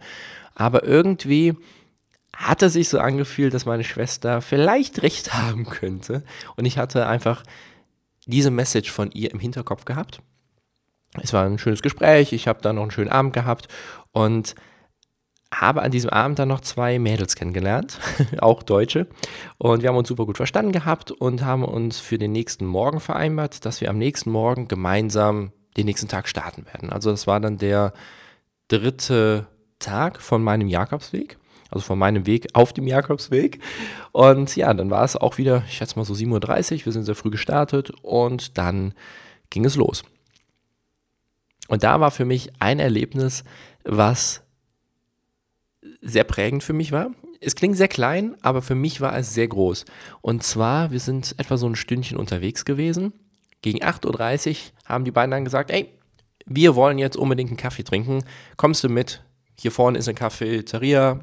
Aber 0.56 0.84
irgendwie 0.84 1.56
hat 2.36 2.62
es 2.62 2.74
sich 2.74 2.90
so 2.90 3.00
angefühlt, 3.00 3.54
dass 3.54 3.66
meine 3.66 3.84
Schwester 3.84 4.42
vielleicht 4.42 5.02
recht 5.02 5.34
haben 5.34 5.66
könnte. 5.66 6.24
Und 6.56 6.66
ich 6.66 6.78
hatte 6.78 7.08
einfach 7.08 7.44
diese 8.26 8.52
Message 8.52 8.92
von 8.92 9.12
ihr 9.12 9.32
im 9.32 9.40
Hinterkopf 9.40 9.86
gehabt 9.86 10.22
es 11.22 11.34
war 11.34 11.46
ein 11.46 11.58
schönes 11.58 11.82
Gespräch, 11.82 12.34
ich 12.34 12.48
habe 12.48 12.62
da 12.62 12.74
noch 12.74 12.84
einen 12.84 12.92
schönen 12.92 13.10
Abend 13.10 13.34
gehabt 13.34 13.68
und 14.12 14.56
habe 15.54 15.82
an 15.82 15.92
diesem 15.92 16.10
Abend 16.10 16.40
dann 16.40 16.50
noch 16.50 16.60
zwei 16.60 17.00
Mädels 17.00 17.36
kennengelernt, 17.36 18.00
auch 18.40 18.64
Deutsche. 18.64 19.08
Und 19.58 19.82
wir 19.82 19.90
haben 19.90 19.96
uns 19.96 20.10
super 20.10 20.26
gut 20.26 20.38
verstanden 20.38 20.72
gehabt 20.72 21.12
und 21.12 21.44
haben 21.44 21.64
uns 21.64 22.00
für 22.00 22.18
den 22.18 22.32
nächsten 22.32 22.66
Morgen 22.66 23.00
vereinbart, 23.00 23.66
dass 23.66 23.80
wir 23.80 23.90
am 23.90 23.98
nächsten 23.98 24.30
Morgen 24.30 24.68
gemeinsam 24.68 25.52
den 25.78 25.86
nächsten 25.86 26.08
Tag 26.08 26.28
starten 26.28 26.66
werden. 26.66 26.90
Also 26.90 27.12
das 27.12 27.28
war 27.28 27.40
dann 27.40 27.58
der 27.58 27.94
dritte 28.68 29.48
Tag 29.80 30.22
von 30.22 30.44
meinem 30.44 30.68
Jakobsweg, 30.68 31.38
also 31.70 31.86
von 31.86 32.00
meinem 32.00 32.26
Weg 32.26 32.48
auf 32.54 32.74
dem 32.74 32.88
Jakobsweg. 32.88 33.60
Und 34.12 34.56
ja, 34.56 34.74
dann 34.74 34.90
war 34.90 35.06
es 35.06 35.16
auch 35.16 35.38
wieder, 35.38 35.64
ich 35.68 35.78
schätze 35.78 35.98
mal 35.98 36.06
so 36.06 36.14
7.30 36.14 36.80
Uhr, 36.80 36.86
wir 36.86 36.92
sind 36.92 37.04
sehr 37.04 37.16
früh 37.16 37.30
gestartet 37.30 37.92
und 38.02 38.58
dann 38.58 38.94
ging 39.50 39.64
es 39.64 39.76
los. 39.76 40.04
Und 41.68 41.84
da 41.84 42.00
war 42.00 42.12
für 42.12 42.26
mich 42.26 42.52
ein 42.60 42.80
Erlebnis, 42.80 43.44
was 43.84 44.44
sehr 46.02 46.24
prägend 46.24 46.64
für 46.64 46.74
mich 46.74 46.92
war. 46.92 47.12
Es 47.40 47.56
klingt 47.56 47.78
sehr 47.78 47.88
klein, 47.88 48.36
aber 48.42 48.62
für 48.62 48.76
mich 48.76 49.00
war 49.02 49.16
es 49.16 49.34
sehr 49.34 49.48
groß. 49.48 49.86
Und 50.22 50.44
zwar, 50.44 50.92
wir 50.92 51.00
sind 51.00 51.36
etwa 51.38 51.58
so 51.58 51.68
ein 51.68 51.76
Stündchen 51.76 52.18
unterwegs 52.18 52.66
gewesen. 52.66 53.14
Gegen 53.62 53.84
8.30 53.84 54.50
Uhr 54.50 54.56
haben 54.86 55.06
die 55.06 55.12
beiden 55.12 55.32
dann 55.32 55.46
gesagt, 55.46 55.72
ey, 55.72 55.90
wir 56.46 56.76
wollen 56.76 56.98
jetzt 56.98 57.18
unbedingt 57.18 57.50
einen 57.50 57.58
Kaffee 57.58 57.84
trinken. 57.84 58.24
Kommst 58.56 58.84
du 58.84 58.90
mit? 58.90 59.22
Hier 59.60 59.72
vorne 59.72 59.98
ist 59.98 60.08
eine 60.08 60.16
Cafeteria, 60.16 61.20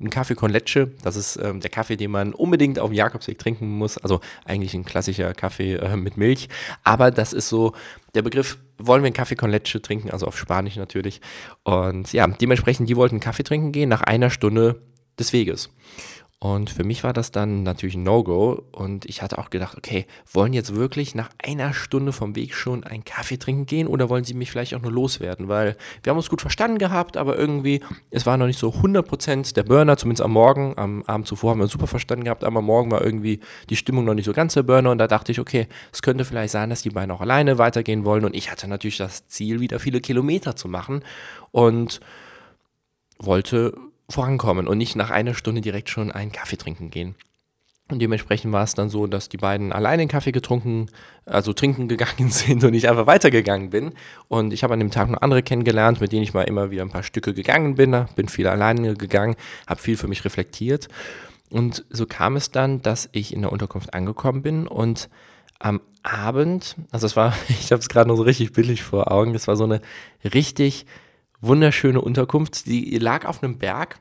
ein 0.00 0.10
Kaffee 0.10 0.34
con 0.34 0.50
leche. 0.50 0.92
Das 1.02 1.16
ist 1.16 1.36
ähm, 1.36 1.60
der 1.60 1.70
Kaffee, 1.70 1.96
den 1.96 2.10
man 2.10 2.32
unbedingt 2.32 2.78
auf 2.78 2.90
dem 2.90 2.94
Jakobsweg 2.94 3.38
trinken 3.38 3.68
muss. 3.68 3.98
Also 3.98 4.20
eigentlich 4.44 4.74
ein 4.74 4.84
klassischer 4.84 5.32
Kaffee 5.34 5.74
äh, 5.74 5.96
mit 5.96 6.16
Milch. 6.16 6.48
Aber 6.84 7.10
das 7.10 7.32
ist 7.32 7.48
so 7.48 7.72
der 8.16 8.22
Begriff, 8.22 8.58
wollen 8.78 9.02
wir 9.02 9.06
einen 9.06 9.14
Kaffee 9.14 9.36
con 9.36 9.50
leche 9.50 9.80
trinken, 9.80 10.10
also 10.10 10.26
auf 10.26 10.38
Spanisch 10.38 10.76
natürlich. 10.76 11.20
Und 11.62 12.12
ja, 12.12 12.26
dementsprechend, 12.26 12.88
die 12.88 12.96
wollten 12.96 13.20
Kaffee 13.20 13.44
trinken 13.44 13.72
gehen 13.72 13.88
nach 13.88 14.02
einer 14.02 14.30
Stunde 14.30 14.82
des 15.18 15.32
Weges. 15.32 15.70
Und 16.38 16.68
für 16.68 16.84
mich 16.84 17.02
war 17.02 17.14
das 17.14 17.30
dann 17.30 17.62
natürlich 17.62 17.94
ein 17.94 18.02
No-Go. 18.02 18.62
Und 18.70 19.06
ich 19.06 19.22
hatte 19.22 19.38
auch 19.38 19.48
gedacht, 19.48 19.76
okay, 19.78 20.06
wollen 20.30 20.52
jetzt 20.52 20.74
wirklich 20.74 21.14
nach 21.14 21.30
einer 21.42 21.72
Stunde 21.72 22.12
vom 22.12 22.36
Weg 22.36 22.54
schon 22.54 22.84
einen 22.84 23.06
Kaffee 23.06 23.38
trinken 23.38 23.64
gehen 23.64 23.86
oder 23.86 24.10
wollen 24.10 24.24
sie 24.24 24.34
mich 24.34 24.50
vielleicht 24.50 24.74
auch 24.74 24.82
nur 24.82 24.92
loswerden? 24.92 25.48
Weil 25.48 25.78
wir 26.02 26.10
haben 26.10 26.18
uns 26.18 26.28
gut 26.28 26.42
verstanden 26.42 26.76
gehabt, 26.76 27.16
aber 27.16 27.38
irgendwie, 27.38 27.80
es 28.10 28.26
war 28.26 28.36
noch 28.36 28.46
nicht 28.46 28.58
so 28.58 28.68
100% 28.68 29.54
der 29.54 29.62
Burner, 29.62 29.96
zumindest 29.96 30.22
am 30.22 30.32
Morgen. 30.32 30.74
Am 30.76 31.02
Abend 31.04 31.26
zuvor 31.26 31.52
haben 31.52 31.60
wir 31.60 31.64
uns 31.64 31.72
super 31.72 31.86
verstanden 31.86 32.24
gehabt, 32.24 32.44
aber 32.44 32.58
am 32.58 32.66
Morgen 32.66 32.90
war 32.90 33.02
irgendwie 33.02 33.40
die 33.70 33.76
Stimmung 33.76 34.04
noch 34.04 34.14
nicht 34.14 34.26
so 34.26 34.34
ganz 34.34 34.52
der 34.52 34.62
Burner. 34.62 34.90
Und 34.90 34.98
da 34.98 35.06
dachte 35.06 35.32
ich, 35.32 35.40
okay, 35.40 35.68
es 35.90 36.02
könnte 36.02 36.26
vielleicht 36.26 36.52
sein, 36.52 36.68
dass 36.68 36.82
die 36.82 36.90
beiden 36.90 37.12
auch 37.12 37.22
alleine 37.22 37.56
weitergehen 37.56 38.04
wollen. 38.04 38.26
Und 38.26 38.36
ich 38.36 38.50
hatte 38.50 38.68
natürlich 38.68 38.98
das 38.98 39.26
Ziel, 39.26 39.60
wieder 39.60 39.78
viele 39.78 40.02
Kilometer 40.02 40.54
zu 40.54 40.68
machen. 40.68 41.02
Und 41.50 42.00
wollte 43.18 43.72
vorankommen 44.08 44.68
und 44.68 44.78
nicht 44.78 44.96
nach 44.96 45.10
einer 45.10 45.34
Stunde 45.34 45.60
direkt 45.60 45.90
schon 45.90 46.12
einen 46.12 46.32
Kaffee 46.32 46.56
trinken 46.56 46.90
gehen. 46.90 47.14
Und 47.88 48.00
dementsprechend 48.00 48.52
war 48.52 48.64
es 48.64 48.74
dann 48.74 48.88
so, 48.88 49.06
dass 49.06 49.28
die 49.28 49.36
beiden 49.36 49.72
alleine 49.72 50.02
einen 50.02 50.08
Kaffee 50.08 50.32
getrunken, 50.32 50.86
also 51.24 51.52
trinken 51.52 51.86
gegangen 51.88 52.30
sind 52.30 52.64
und 52.64 52.74
ich 52.74 52.88
einfach 52.88 53.06
weitergegangen 53.06 53.70
bin. 53.70 53.92
Und 54.26 54.52
ich 54.52 54.64
habe 54.64 54.74
an 54.74 54.80
dem 54.80 54.90
Tag 54.90 55.08
noch 55.08 55.22
andere 55.22 55.42
kennengelernt, 55.42 56.00
mit 56.00 56.10
denen 56.10 56.24
ich 56.24 56.34
mal 56.34 56.42
immer 56.42 56.70
wieder 56.70 56.82
ein 56.82 56.90
paar 56.90 57.04
Stücke 57.04 57.32
gegangen 57.32 57.76
bin. 57.76 58.06
Bin 58.16 58.28
viel 58.28 58.48
alleine 58.48 58.94
gegangen, 58.94 59.36
habe 59.68 59.80
viel 59.80 59.96
für 59.96 60.08
mich 60.08 60.24
reflektiert. 60.24 60.88
Und 61.48 61.84
so 61.90 62.06
kam 62.06 62.34
es 62.34 62.50
dann, 62.50 62.82
dass 62.82 63.08
ich 63.12 63.32
in 63.32 63.42
der 63.42 63.52
Unterkunft 63.52 63.94
angekommen 63.94 64.42
bin 64.42 64.66
und 64.66 65.08
am 65.58 65.80
Abend, 66.02 66.76
also 66.90 67.06
es 67.06 67.16
war, 67.16 67.34
ich 67.48 67.70
habe 67.70 67.80
es 67.80 67.88
gerade 67.88 68.08
noch 68.08 68.16
so 68.16 68.22
richtig 68.22 68.52
billig 68.52 68.82
vor 68.82 69.12
Augen, 69.12 69.32
das 69.32 69.46
war 69.46 69.56
so 69.56 69.64
eine 69.64 69.80
richtig 70.24 70.86
wunderschöne 71.40 72.00
Unterkunft. 72.00 72.66
Die 72.66 72.98
lag 72.98 73.24
auf 73.26 73.42
einem 73.42 73.58
Berg 73.58 74.00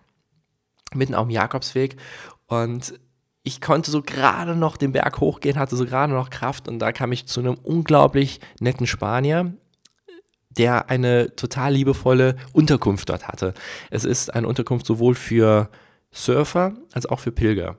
mitten 0.93 1.15
auf 1.15 1.27
dem 1.27 1.31
Jakobsweg 1.31 1.97
und 2.47 2.99
ich 3.43 3.61
konnte 3.61 3.91
so 3.91 4.01
gerade 4.01 4.55
noch 4.55 4.75
den 4.77 4.91
Berg 4.91 5.19
hochgehen, 5.19 5.59
hatte 5.59 5.75
so 5.75 5.85
gerade 5.85 6.13
noch 6.13 6.29
Kraft 6.29 6.67
und 6.67 6.79
da 6.79 6.91
kam 6.91 7.11
ich 7.11 7.27
zu 7.27 7.39
einem 7.39 7.55
unglaublich 7.55 8.39
netten 8.59 8.87
Spanier, 8.87 9.53
der 10.49 10.89
eine 10.89 11.35
total 11.35 11.73
liebevolle 11.73 12.37
Unterkunft 12.53 13.09
dort 13.09 13.27
hatte. 13.27 13.53
Es 13.91 14.03
ist 14.03 14.33
eine 14.33 14.47
Unterkunft 14.47 14.85
sowohl 14.85 15.15
für 15.15 15.69
Surfer 16.11 16.73
als 16.93 17.05
auch 17.05 17.19
für 17.19 17.31
Pilger. 17.31 17.77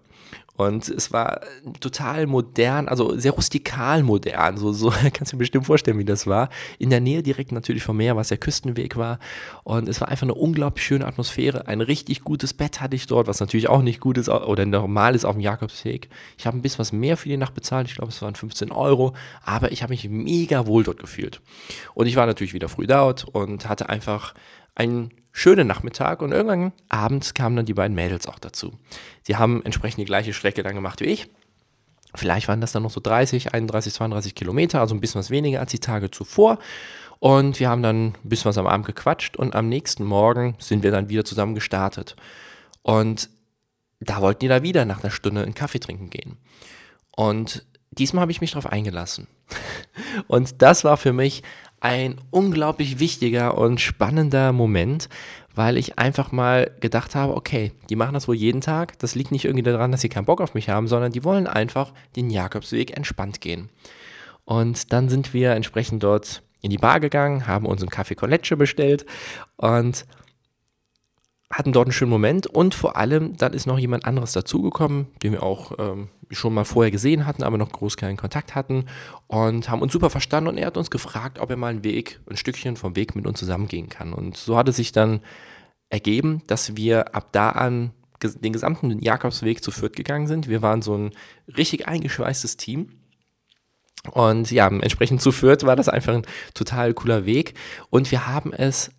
Und 0.56 0.88
es 0.88 1.12
war 1.12 1.40
total 1.80 2.26
modern, 2.26 2.88
also 2.88 3.18
sehr 3.18 3.32
rustikal 3.32 4.02
modern. 4.02 4.56
So, 4.56 4.72
so 4.72 4.90
kannst 5.12 5.32
du 5.32 5.36
dir 5.36 5.40
bestimmt 5.40 5.66
vorstellen, 5.66 5.98
wie 5.98 6.04
das 6.04 6.26
war. 6.26 6.48
In 6.78 6.90
der 6.90 7.00
Nähe 7.00 7.22
direkt 7.22 7.52
natürlich 7.52 7.82
vom 7.82 7.96
Meer, 7.98 8.16
was 8.16 8.28
der 8.28 8.38
Küstenweg 8.38 8.96
war. 8.96 9.18
Und 9.64 9.88
es 9.88 10.00
war 10.00 10.08
einfach 10.08 10.24
eine 10.24 10.34
unglaublich 10.34 10.84
schöne 10.84 11.06
Atmosphäre. 11.06 11.68
Ein 11.68 11.80
richtig 11.80 12.22
gutes 12.22 12.54
Bett 12.54 12.80
hatte 12.80 12.96
ich 12.96 13.06
dort, 13.06 13.26
was 13.26 13.40
natürlich 13.40 13.68
auch 13.68 13.82
nicht 13.82 14.00
gut 14.00 14.18
ist 14.18 14.28
oder 14.28 14.64
normal 14.64 15.14
ist 15.14 15.24
auf 15.24 15.34
dem 15.34 15.40
Jakobsweg. 15.40 16.08
Ich 16.38 16.46
habe 16.46 16.56
ein 16.56 16.62
bisschen 16.62 16.78
was 16.78 16.92
mehr 16.92 17.16
für 17.16 17.28
die 17.28 17.36
Nacht 17.36 17.54
bezahlt. 17.54 17.88
Ich 17.88 17.96
glaube, 17.96 18.10
es 18.10 18.22
waren 18.22 18.34
15 18.34 18.72
Euro. 18.72 19.14
Aber 19.44 19.72
ich 19.72 19.82
habe 19.82 19.92
mich 19.92 20.08
mega 20.08 20.66
wohl 20.66 20.84
dort 20.84 20.98
gefühlt. 20.98 21.40
Und 21.94 22.06
ich 22.06 22.16
war 22.16 22.26
natürlich 22.26 22.54
wieder 22.54 22.68
früh 22.68 22.86
dort 22.86 23.24
und 23.24 23.68
hatte 23.68 23.88
einfach 23.88 24.34
einen 24.76 25.10
schönen 25.32 25.66
Nachmittag 25.66 26.22
und 26.22 26.32
irgendwann 26.32 26.72
abends 26.88 27.34
kamen 27.34 27.56
dann 27.56 27.66
die 27.66 27.74
beiden 27.74 27.94
Mädels 27.94 28.26
auch 28.28 28.38
dazu. 28.38 28.72
Sie 29.22 29.36
haben 29.36 29.62
entsprechend 29.64 29.98
die 29.98 30.06
gleiche 30.06 30.32
Strecke 30.32 30.62
dann 30.62 30.74
gemacht 30.74 31.00
wie 31.00 31.06
ich. 31.06 31.28
Vielleicht 32.14 32.48
waren 32.48 32.60
das 32.60 32.72
dann 32.72 32.82
noch 32.82 32.90
so 32.90 33.00
30, 33.00 33.52
31, 33.52 33.92
32 33.92 34.34
Kilometer, 34.34 34.80
also 34.80 34.94
ein 34.94 35.00
bisschen 35.00 35.18
was 35.18 35.30
weniger 35.30 35.60
als 35.60 35.72
die 35.72 35.80
Tage 35.80 36.10
zuvor. 36.10 36.58
Und 37.18 37.60
wir 37.60 37.68
haben 37.68 37.82
dann 37.82 38.06
ein 38.06 38.14
bisschen 38.22 38.48
was 38.48 38.58
am 38.58 38.66
Abend 38.66 38.86
gequatscht 38.86 39.36
und 39.36 39.54
am 39.54 39.68
nächsten 39.68 40.04
Morgen 40.04 40.54
sind 40.58 40.82
wir 40.82 40.90
dann 40.90 41.08
wieder 41.08 41.24
zusammen 41.24 41.54
gestartet. 41.54 42.16
Und 42.82 43.28
da 44.00 44.20
wollten 44.20 44.40
die 44.40 44.48
da 44.48 44.62
wieder 44.62 44.84
nach 44.84 45.02
einer 45.02 45.10
Stunde 45.10 45.42
einen 45.42 45.54
Kaffee 45.54 45.80
trinken 45.80 46.10
gehen. 46.10 46.36
Und 47.16 47.66
diesmal 47.90 48.22
habe 48.22 48.32
ich 48.32 48.40
mich 48.40 48.52
darauf 48.52 48.70
eingelassen. 48.70 49.26
Und 50.28 50.62
das 50.62 50.84
war 50.84 50.96
für 50.96 51.12
mich 51.12 51.42
ein 51.80 52.16
unglaublich 52.30 52.98
wichtiger 52.98 53.58
und 53.58 53.80
spannender 53.80 54.52
Moment, 54.52 55.08
weil 55.54 55.76
ich 55.76 55.98
einfach 55.98 56.32
mal 56.32 56.70
gedacht 56.80 57.14
habe, 57.14 57.34
okay, 57.34 57.72
die 57.88 57.96
machen 57.96 58.14
das 58.14 58.28
wohl 58.28 58.34
jeden 58.34 58.60
Tag. 58.60 58.98
Das 58.98 59.14
liegt 59.14 59.32
nicht 59.32 59.44
irgendwie 59.44 59.62
daran, 59.62 59.92
dass 59.92 60.02
sie 60.02 60.08
keinen 60.08 60.26
Bock 60.26 60.40
auf 60.40 60.54
mich 60.54 60.68
haben, 60.68 60.88
sondern 60.88 61.12
die 61.12 61.24
wollen 61.24 61.46
einfach 61.46 61.92
den 62.14 62.30
Jakobsweg 62.30 62.96
entspannt 62.96 63.40
gehen. 63.40 63.70
Und 64.44 64.92
dann 64.92 65.08
sind 65.08 65.34
wir 65.34 65.52
entsprechend 65.52 66.02
dort 66.02 66.42
in 66.60 66.70
die 66.70 66.78
Bar 66.78 67.00
gegangen, 67.00 67.46
haben 67.46 67.66
uns 67.66 67.82
einen 67.82 67.90
Kaffee 67.90 68.14
con 68.14 68.30
bestellt 68.58 69.06
und 69.56 70.06
hatten 71.50 71.72
dort 71.72 71.86
einen 71.86 71.92
schönen 71.92 72.10
Moment 72.10 72.46
und 72.46 72.74
vor 72.74 72.96
allem, 72.96 73.36
dann 73.36 73.52
ist 73.52 73.66
noch 73.66 73.78
jemand 73.78 74.04
anderes 74.04 74.32
dazugekommen, 74.32 75.06
den 75.22 75.32
wir 75.32 75.42
auch 75.42 75.72
ähm, 75.78 76.08
schon 76.30 76.54
mal 76.54 76.64
vorher 76.64 76.90
gesehen 76.90 77.24
hatten, 77.24 77.44
aber 77.44 77.56
noch 77.56 77.70
groß 77.70 77.96
keinen 77.96 78.16
Kontakt 78.16 78.54
hatten 78.54 78.86
und 79.28 79.70
haben 79.70 79.80
uns 79.80 79.92
super 79.92 80.10
verstanden 80.10 80.48
und 80.48 80.58
er 80.58 80.66
hat 80.66 80.76
uns 80.76 80.90
gefragt, 80.90 81.38
ob 81.38 81.50
er 81.50 81.56
mal 81.56 81.68
einen 81.68 81.84
Weg, 81.84 82.20
ein 82.28 82.36
Stückchen 82.36 82.76
vom 82.76 82.96
Weg 82.96 83.14
mit 83.14 83.26
uns 83.26 83.38
zusammengehen 83.38 83.88
kann. 83.88 84.12
Und 84.12 84.36
so 84.36 84.56
hat 84.56 84.68
es 84.68 84.76
sich 84.76 84.90
dann 84.90 85.20
ergeben, 85.88 86.42
dass 86.48 86.76
wir 86.76 87.14
ab 87.14 87.28
da 87.30 87.50
an 87.50 87.92
den 88.20 88.52
gesamten 88.52 88.98
Jakobsweg 88.98 89.62
zu 89.62 89.70
Fürth 89.70 89.94
gegangen 89.94 90.26
sind. 90.26 90.48
Wir 90.48 90.62
waren 90.62 90.82
so 90.82 90.96
ein 90.96 91.10
richtig 91.56 91.86
eingeschweißtes 91.86 92.56
Team. 92.56 92.88
Und 94.10 94.50
ja, 94.50 94.68
entsprechend 94.68 95.20
zu 95.20 95.32
Fürth 95.32 95.64
war 95.64 95.76
das 95.76 95.88
einfach 95.88 96.14
ein 96.14 96.26
total 96.54 96.94
cooler 96.94 97.26
Weg. 97.26 97.54
Und 97.90 98.10
wir 98.10 98.26
haben 98.26 98.52
es 98.52 98.90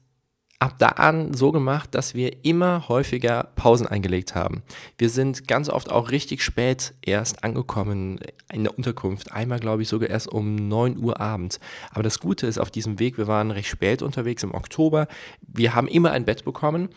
ab 0.60 0.76
da 0.80 0.88
an 0.88 1.34
so 1.34 1.52
gemacht, 1.52 1.94
dass 1.94 2.16
wir 2.16 2.44
immer 2.44 2.88
häufiger 2.90 3.50
Pausen 3.56 3.86
eingelegt 3.86 4.34
haben. 4.34 4.64
Wir 4.98 5.10
sind 5.10 5.48
ganz 5.48 5.70
oft 5.70 5.92
auch 5.92 6.10
richtig 6.10 6.42
spät 6.42 6.96
erst 7.06 7.44
angekommen 7.44 8.20
in 8.52 8.64
der 8.64 8.76
Unterkunft. 8.76 9.32
Einmal, 9.32 9.60
glaube 9.60 9.84
ich, 9.84 9.88
sogar 9.88 10.10
erst 10.10 10.28
um 10.28 10.56
9 10.56 10.98
Uhr 10.98 11.22
abends. 11.22 11.60
Aber 11.92 12.02
das 12.02 12.20
Gute 12.20 12.48
ist 12.48 12.58
auf 12.58 12.72
diesem 12.72 13.00
Weg, 13.00 13.18
wir 13.20 13.28
waren 13.28 13.52
recht 13.52 13.70
spät 13.70 14.02
unterwegs 14.02 14.42
im 14.42 14.54
Oktober. 14.54 15.08
Wir 15.42 15.76
haben 15.76 15.88
immer 15.88 16.12
ein 16.12 16.26
Bett 16.26 16.44
bekommen. 16.44 16.90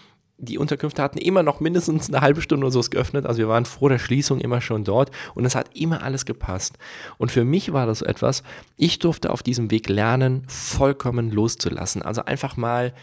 Die 0.43 0.57
Unterkünfte 0.57 1.02
hatten 1.02 1.19
immer 1.19 1.43
noch 1.43 1.61
mindestens 1.61 2.09
eine 2.09 2.23
halbe 2.23 2.40
Stunde 2.40 2.64
oder 2.64 2.73
so 2.73 2.81
geöffnet. 2.88 3.26
Also 3.26 3.40
wir 3.40 3.49
waren 3.49 3.67
vor 3.67 3.90
der 3.90 3.99
Schließung 3.99 4.40
immer 4.40 4.62
schon 4.62 4.85
dort 4.85 5.11
und 5.35 5.45
es 5.45 5.55
hat 5.55 5.76
immer 5.76 6.02
alles 6.02 6.25
gepasst. 6.25 6.79
Und 7.19 7.31
für 7.31 7.45
mich 7.45 7.75
war 7.75 7.85
das 7.85 7.99
so 7.99 8.07
etwas, 8.07 8.43
ich 8.79 8.99
durfte 9.00 9.29
auf 9.29 9.43
diesem 9.43 9.71
Weg 9.71 9.90
lernen, 9.90 10.45
vollkommen 10.49 11.31
loszulassen. 11.31 12.00
Also 12.00 12.25
einfach 12.25 12.57
mal 12.57 12.95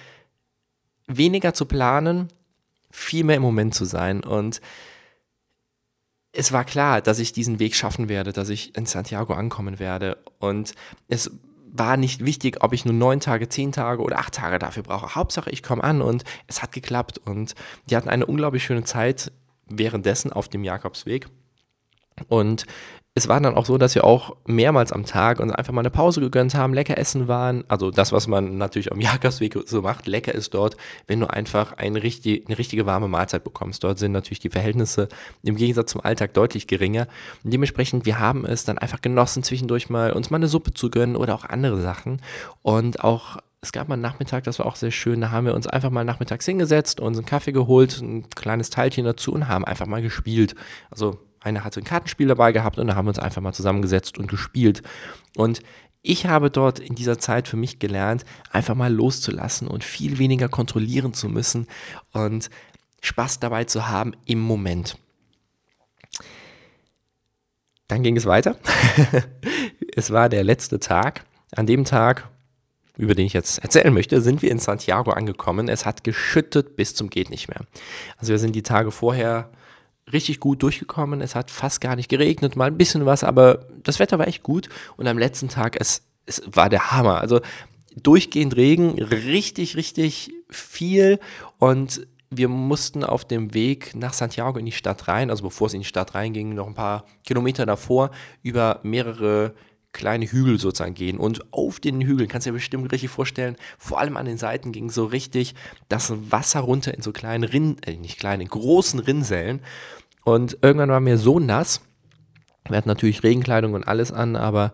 weniger 1.07 1.53
zu 1.53 1.65
planen, 1.65 2.27
viel 2.91 3.23
mehr 3.23 3.37
im 3.37 3.41
Moment 3.41 3.73
zu 3.73 3.85
sein. 3.85 4.23
Und 4.23 4.61
es 6.31 6.51
war 6.51 6.65
klar, 6.65 7.01
dass 7.01 7.19
ich 7.19 7.33
diesen 7.33 7.59
Weg 7.59 7.75
schaffen 7.75 8.09
werde, 8.09 8.33
dass 8.33 8.49
ich 8.49 8.75
in 8.77 8.85
Santiago 8.85 9.33
ankommen 9.33 9.79
werde. 9.79 10.17
Und 10.39 10.75
es 11.07 11.31
war 11.71 11.97
nicht 11.97 12.25
wichtig, 12.25 12.63
ob 12.63 12.73
ich 12.73 12.85
nur 12.85 12.93
neun 12.93 13.19
Tage, 13.19 13.49
zehn 13.49 13.71
Tage 13.71 14.01
oder 14.01 14.19
acht 14.19 14.33
Tage 14.33 14.59
dafür 14.59 14.83
brauche. 14.83 15.15
Hauptsache, 15.15 15.49
ich 15.49 15.63
komme 15.63 15.83
an 15.83 16.01
und 16.01 16.23
es 16.47 16.61
hat 16.61 16.71
geklappt. 16.71 17.19
Und 17.19 17.55
die 17.89 17.95
hatten 17.95 18.09
eine 18.09 18.25
unglaublich 18.25 18.63
schöne 18.63 18.83
Zeit 18.83 19.31
währenddessen 19.67 20.31
auf 20.31 20.47
dem 20.47 20.63
Jakobsweg. 20.63 21.27
Und 22.27 22.65
es 23.17 23.27
war 23.27 23.41
dann 23.41 23.55
auch 23.55 23.65
so, 23.65 23.79
dass 23.79 23.95
wir 23.95 24.03
auch 24.03 24.35
mehrmals 24.45 24.91
am 24.91 25.03
Tag 25.03 25.39
uns 25.39 25.51
einfach 25.51 25.73
mal 25.73 25.81
eine 25.81 25.89
Pause 25.89 26.21
gegönnt 26.21 26.53
haben, 26.53 26.75
lecker 26.75 26.99
essen 26.99 27.27
waren. 27.27 27.63
Also 27.67 27.89
das, 27.89 28.11
was 28.11 28.27
man 28.27 28.59
natürlich 28.59 28.91
am 28.91 29.01
Jakobsweg 29.01 29.57
so 29.65 29.81
macht, 29.81 30.05
lecker 30.05 30.35
ist 30.35 30.53
dort, 30.53 30.77
wenn 31.07 31.19
du 31.19 31.27
einfach 31.27 31.73
eine, 31.73 32.03
richtig, 32.03 32.45
eine 32.45 32.59
richtige 32.59 32.85
warme 32.85 33.07
Mahlzeit 33.07 33.43
bekommst. 33.43 33.83
Dort 33.83 33.97
sind 33.97 34.11
natürlich 34.11 34.39
die 34.39 34.51
Verhältnisse 34.51 35.09
im 35.41 35.55
Gegensatz 35.55 35.91
zum 35.91 36.01
Alltag 36.01 36.35
deutlich 36.35 36.67
geringer. 36.67 37.07
Und 37.43 37.51
dementsprechend, 37.51 38.05
wir 38.05 38.19
haben 38.19 38.45
es 38.45 38.65
dann 38.65 38.77
einfach 38.77 39.01
genossen, 39.01 39.41
zwischendurch 39.41 39.89
mal 39.89 40.13
uns 40.13 40.29
mal 40.29 40.37
eine 40.37 40.47
Suppe 40.47 40.75
zu 40.75 40.91
gönnen 40.91 41.15
oder 41.15 41.33
auch 41.33 41.43
andere 41.43 41.81
Sachen. 41.81 42.21
Und 42.61 43.03
auch 43.03 43.37
es 43.61 43.71
gab 43.71 43.87
mal 43.87 43.93
einen 43.93 44.03
Nachmittag, 44.03 44.43
das 44.43 44.59
war 44.59 44.67
auch 44.67 44.75
sehr 44.75 44.91
schön. 44.91 45.21
Da 45.21 45.31
haben 45.31 45.47
wir 45.47 45.55
uns 45.55 45.65
einfach 45.65 45.89
mal 45.89 46.05
nachmittags 46.05 46.45
hingesetzt, 46.45 46.99
uns 46.99 47.17
einen 47.17 47.25
Kaffee 47.25 47.51
geholt, 47.51 47.99
ein 47.99 48.29
kleines 48.29 48.69
Teilchen 48.69 49.05
dazu 49.05 49.33
und 49.33 49.47
haben 49.47 49.65
einfach 49.65 49.87
mal 49.87 50.03
gespielt. 50.03 50.53
Also 50.91 51.17
einer 51.41 51.63
hatte 51.63 51.79
ein 51.79 51.85
Kartenspiel 51.85 52.27
dabei 52.27 52.51
gehabt 52.51 52.79
und 52.79 52.87
da 52.87 52.95
haben 52.95 53.05
wir 53.05 53.09
uns 53.09 53.19
einfach 53.19 53.41
mal 53.41 53.53
zusammengesetzt 53.53 54.17
und 54.17 54.27
gespielt. 54.27 54.81
Und 55.35 55.61
ich 56.01 56.25
habe 56.25 56.49
dort 56.49 56.79
in 56.79 56.95
dieser 56.95 57.19
Zeit 57.19 57.47
für 57.47 57.57
mich 57.57 57.79
gelernt, 57.79 58.23
einfach 58.51 58.75
mal 58.75 58.93
loszulassen 58.93 59.67
und 59.67 59.83
viel 59.83 60.19
weniger 60.19 60.47
kontrollieren 60.47 61.13
zu 61.13 61.27
müssen 61.27 61.67
und 62.13 62.49
Spaß 63.01 63.39
dabei 63.39 63.65
zu 63.65 63.87
haben 63.87 64.13
im 64.25 64.39
Moment. 64.39 64.97
Dann 67.87 68.03
ging 68.03 68.17
es 68.17 68.25
weiter. 68.25 68.57
es 69.95 70.11
war 70.11 70.29
der 70.29 70.43
letzte 70.43 70.79
Tag. 70.79 71.25
An 71.55 71.65
dem 71.65 71.85
Tag, 71.85 72.29
über 72.97 73.15
den 73.15 73.25
ich 73.25 73.33
jetzt 73.33 73.59
erzählen 73.59 73.93
möchte, 73.93 74.21
sind 74.21 74.41
wir 74.41 74.51
in 74.51 74.59
Santiago 74.59 75.11
angekommen. 75.11 75.69
Es 75.69 75.85
hat 75.85 76.03
geschüttet 76.03 76.75
bis 76.75 76.95
zum 76.95 77.09
geht 77.09 77.29
nicht 77.29 77.47
mehr. 77.47 77.61
Also 78.17 78.31
wir 78.31 78.39
sind 78.39 78.55
die 78.55 78.63
Tage 78.63 78.91
vorher 78.91 79.49
richtig 80.11 80.39
gut 80.39 80.63
durchgekommen. 80.63 81.21
Es 81.21 81.35
hat 81.35 81.51
fast 81.51 81.81
gar 81.81 81.95
nicht 81.95 82.09
geregnet, 82.09 82.55
mal 82.55 82.67
ein 82.67 82.77
bisschen 82.77 83.05
was, 83.05 83.23
aber 83.23 83.67
das 83.83 83.99
Wetter 83.99 84.19
war 84.19 84.27
echt 84.27 84.43
gut. 84.43 84.69
Und 84.95 85.07
am 85.07 85.17
letzten 85.17 85.49
Tag, 85.49 85.77
es, 85.79 86.03
es 86.25 86.41
war 86.45 86.69
der 86.69 86.91
Hammer. 86.91 87.19
Also 87.21 87.41
durchgehend 87.95 88.55
Regen, 88.55 89.01
richtig, 89.01 89.75
richtig 89.75 90.31
viel. 90.49 91.19
Und 91.57 92.07
wir 92.29 92.47
mussten 92.49 93.03
auf 93.03 93.25
dem 93.25 93.53
Weg 93.53 93.95
nach 93.95 94.13
Santiago 94.13 94.59
in 94.59 94.65
die 94.65 94.71
Stadt 94.71 95.07
rein, 95.07 95.29
also 95.29 95.43
bevor 95.43 95.67
es 95.67 95.73
in 95.73 95.81
die 95.81 95.87
Stadt 95.87 96.13
reinging, 96.13 96.53
noch 96.53 96.67
ein 96.67 96.73
paar 96.73 97.05
Kilometer 97.25 97.65
davor, 97.65 98.11
über 98.43 98.79
mehrere 98.83 99.53
kleine 99.97 100.25
Hügel 100.25 100.59
sozusagen 100.59 100.93
gehen. 100.93 101.17
Und 101.17 101.53
auf 101.53 101.79
den 101.79 102.01
Hügeln, 102.01 102.29
kannst 102.29 102.45
du 102.45 102.51
dir 102.51 102.55
bestimmt 102.55 102.91
richtig 102.91 103.09
vorstellen, 103.09 103.57
vor 103.77 103.99
allem 103.99 104.15
an 104.15 104.25
den 104.25 104.37
Seiten 104.37 104.71
ging 104.71 104.89
so 104.89 105.05
richtig 105.05 105.55
das 105.89 106.13
Wasser 106.31 106.61
runter 106.61 106.93
in 106.93 107.01
so 107.01 107.11
kleinen 107.11 107.43
Rinnen, 107.43 107.77
äh, 107.85 107.97
nicht 107.97 108.19
kleine, 108.19 108.45
großen 108.45 108.99
Rinnsellen. 108.99 109.61
Und 110.23 110.57
irgendwann 110.61 110.89
war 110.89 110.99
mir 110.99 111.17
so 111.17 111.39
nass. 111.39 111.81
Wir 112.67 112.77
hatten 112.77 112.89
natürlich 112.89 113.23
Regenkleidung 113.23 113.73
und 113.73 113.87
alles 113.87 114.11
an, 114.11 114.35
aber 114.35 114.73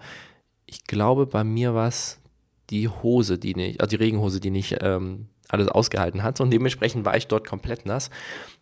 ich 0.65 0.85
glaube, 0.85 1.25
bei 1.25 1.43
mir 1.43 1.73
war 1.73 1.87
es 1.87 2.19
die 2.69 2.87
Hose, 2.87 3.37
die 3.37 3.53
nicht, 3.53 3.81
also 3.81 3.89
die 3.89 4.03
Regenhose, 4.03 4.39
die 4.39 4.49
nicht 4.49 4.77
ähm, 4.81 5.27
alles 5.47 5.67
ausgehalten 5.67 6.23
hat. 6.23 6.41
Und 6.41 6.51
dementsprechend 6.51 7.05
war 7.05 7.15
ich 7.15 7.27
dort 7.27 7.47
komplett 7.47 7.85
nass. 7.85 8.09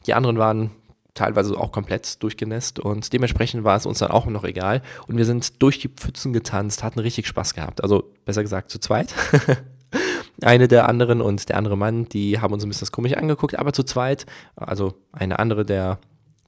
Die 0.06 0.14
anderen 0.14 0.38
waren 0.38 0.72
teilweise 1.14 1.58
auch 1.58 1.72
komplett 1.72 2.22
durchgenässt 2.24 2.80
und 2.80 3.12
dementsprechend 3.14 3.64
war 3.64 3.76
es 3.76 3.86
uns 3.86 4.00
dann 4.00 4.12
auch 4.12 4.26
noch 4.28 4.44
egal. 4.44 4.82
Und 5.08 5.18
wir 5.18 5.26
sind 5.26 5.62
durch 5.62 5.80
die 5.80 5.90
Pfützen 5.90 6.34
getanzt, 6.34 6.84
hatten 6.84 7.00
richtig 7.00 7.28
Spaß 7.28 7.54
gehabt. 7.54 7.84
Also 7.84 8.12
besser 8.26 8.42
gesagt 8.42 8.70
zu 8.70 8.80
zweit. 8.80 9.14
eine 10.42 10.68
der 10.68 10.88
anderen 10.88 11.22
und 11.22 11.50
der 11.50 11.58
andere 11.58 11.78
Mann, 11.78 12.06
die 12.06 12.40
haben 12.40 12.54
uns 12.54 12.64
ein 12.64 12.70
bisschen 12.70 12.92
komisch 12.92 13.14
angeguckt, 13.14 13.58
aber 13.58 13.74
zu 13.74 13.84
zweit, 13.84 14.26
also 14.56 14.94
eine 15.12 15.40
andere 15.40 15.66
der 15.66 16.00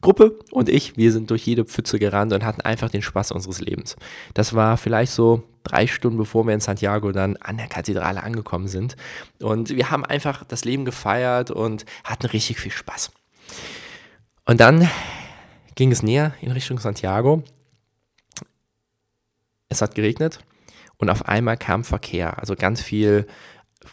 Gruppe 0.02 0.38
und 0.52 0.68
ich, 0.70 0.98
wir 0.98 1.12
sind 1.12 1.30
durch 1.32 1.46
jede 1.46 1.64
Pfütze 1.64 1.98
gerannt 1.98 2.34
und 2.34 2.44
hatten 2.44 2.62
einfach 2.62 2.90
den 2.90 3.02
Spaß 3.02 3.32
unseres 3.32 3.62
Lebens. 3.62 3.96
Das 4.34 4.54
war 4.54 4.78
vielleicht 4.78 5.14
so 5.14 5.44
drei 5.64 5.88
Stunden 5.88 6.18
bevor 6.18 6.46
wir 6.46 6.54
in 6.54 6.60
Santiago 6.60 7.12
dann 7.12 7.38
an 7.38 7.58
der 7.58 7.68
Kathedrale 7.68 8.22
angekommen 8.22 8.68
sind. 8.68 8.98
Und 9.42 9.70
wir 9.70 9.92
haben 9.92 10.06
einfach 10.06 10.44
das 10.44 10.66
Leben 10.66 10.84
gefeiert 10.84 11.52
und 11.52 11.86
hatten 12.04 12.26
richtig 12.28 12.60
viel 12.60 12.72
Spaß. 12.72 13.12
Und 14.46 14.60
dann 14.60 14.90
ging 15.76 15.92
es 15.92 16.04
näher 16.04 16.34
in 16.42 16.52
Richtung 16.52 16.80
Santiago. 16.80 17.44
Es 19.70 19.82
hat 19.82 19.96
geregnet 19.96 20.40
und 20.98 21.10
auf 21.10 21.28
einmal 21.28 21.58
kam 21.58 21.84
Verkehr, 21.84 22.38
also 22.40 22.56
ganz 22.56 22.82
viel 22.82 23.26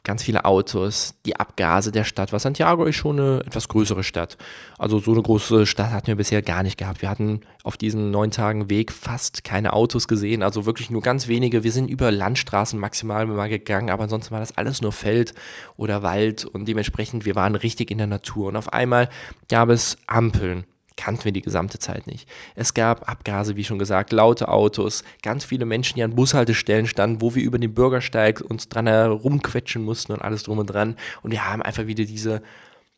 ganz 0.04 0.22
viele 0.22 0.44
Autos, 0.44 1.14
die 1.26 1.36
Abgase 1.36 1.92
der 1.92 2.04
Stadt, 2.04 2.32
weil 2.32 2.40
Santiago 2.40 2.84
ist 2.84 2.96
schon 2.96 3.18
eine 3.18 3.40
etwas 3.46 3.68
größere 3.68 4.02
Stadt. 4.02 4.36
Also 4.78 4.98
so 4.98 5.12
eine 5.12 5.22
große 5.22 5.66
Stadt 5.66 5.90
hatten 5.90 6.06
wir 6.06 6.16
bisher 6.16 6.42
gar 6.42 6.62
nicht 6.62 6.78
gehabt. 6.78 7.02
Wir 7.02 7.10
hatten 7.10 7.40
auf 7.62 7.76
diesen 7.76 8.10
neun 8.10 8.30
Tagen 8.30 8.70
Weg 8.70 8.92
fast 8.92 9.44
keine 9.44 9.72
Autos 9.72 10.08
gesehen, 10.08 10.42
also 10.42 10.66
wirklich 10.66 10.90
nur 10.90 11.02
ganz 11.02 11.28
wenige. 11.28 11.64
Wir 11.64 11.72
sind 11.72 11.88
über 11.88 12.10
Landstraßen 12.10 12.78
maximal 12.78 13.26
mal 13.26 13.48
gegangen, 13.48 13.90
aber 13.90 14.04
ansonsten 14.04 14.32
war 14.32 14.40
das 14.40 14.56
alles 14.56 14.80
nur 14.80 14.92
Feld 14.92 15.34
oder 15.76 16.02
Wald 16.02 16.44
und 16.44 16.66
dementsprechend, 16.66 17.24
wir 17.24 17.34
waren 17.34 17.54
richtig 17.54 17.90
in 17.90 17.98
der 17.98 18.06
Natur. 18.06 18.48
Und 18.48 18.56
auf 18.56 18.72
einmal 18.72 19.08
gab 19.48 19.68
es 19.68 19.98
Ampeln 20.06 20.64
kannten 21.00 21.24
wir 21.24 21.32
die 21.32 21.40
gesamte 21.40 21.78
Zeit 21.78 22.06
nicht. 22.06 22.28
Es 22.54 22.74
gab 22.74 23.08
Abgase, 23.08 23.56
wie 23.56 23.64
schon 23.64 23.78
gesagt, 23.78 24.12
laute 24.12 24.48
Autos, 24.48 25.02
ganz 25.22 25.44
viele 25.44 25.64
Menschen, 25.64 25.96
die 25.96 26.02
an 26.02 26.14
Bushaltestellen 26.14 26.86
standen, 26.86 27.22
wo 27.22 27.34
wir 27.34 27.42
über 27.42 27.58
den 27.58 27.72
Bürgersteig 27.72 28.42
uns 28.42 28.68
dran 28.68 28.86
herumquetschen 28.86 29.82
mussten 29.82 30.12
und 30.12 30.20
alles 30.20 30.42
drum 30.42 30.58
und 30.58 30.66
dran. 30.66 30.96
Und 31.22 31.30
wir 31.30 31.48
haben 31.48 31.62
einfach 31.62 31.86
wieder 31.86 32.04
diese 32.04 32.42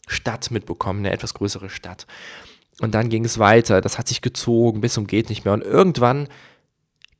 Stadt 0.08 0.50
mitbekommen, 0.50 1.00
eine 1.00 1.12
etwas 1.12 1.34
größere 1.34 1.70
Stadt. 1.70 2.06
Und 2.80 2.94
dann 2.94 3.08
ging 3.08 3.24
es 3.24 3.38
weiter, 3.38 3.80
das 3.80 3.98
hat 3.98 4.08
sich 4.08 4.20
gezogen 4.20 4.80
bis 4.80 4.94
zum 4.94 5.06
geht 5.06 5.28
nicht 5.28 5.44
mehr. 5.44 5.54
Und 5.54 5.62
irgendwann 5.62 6.26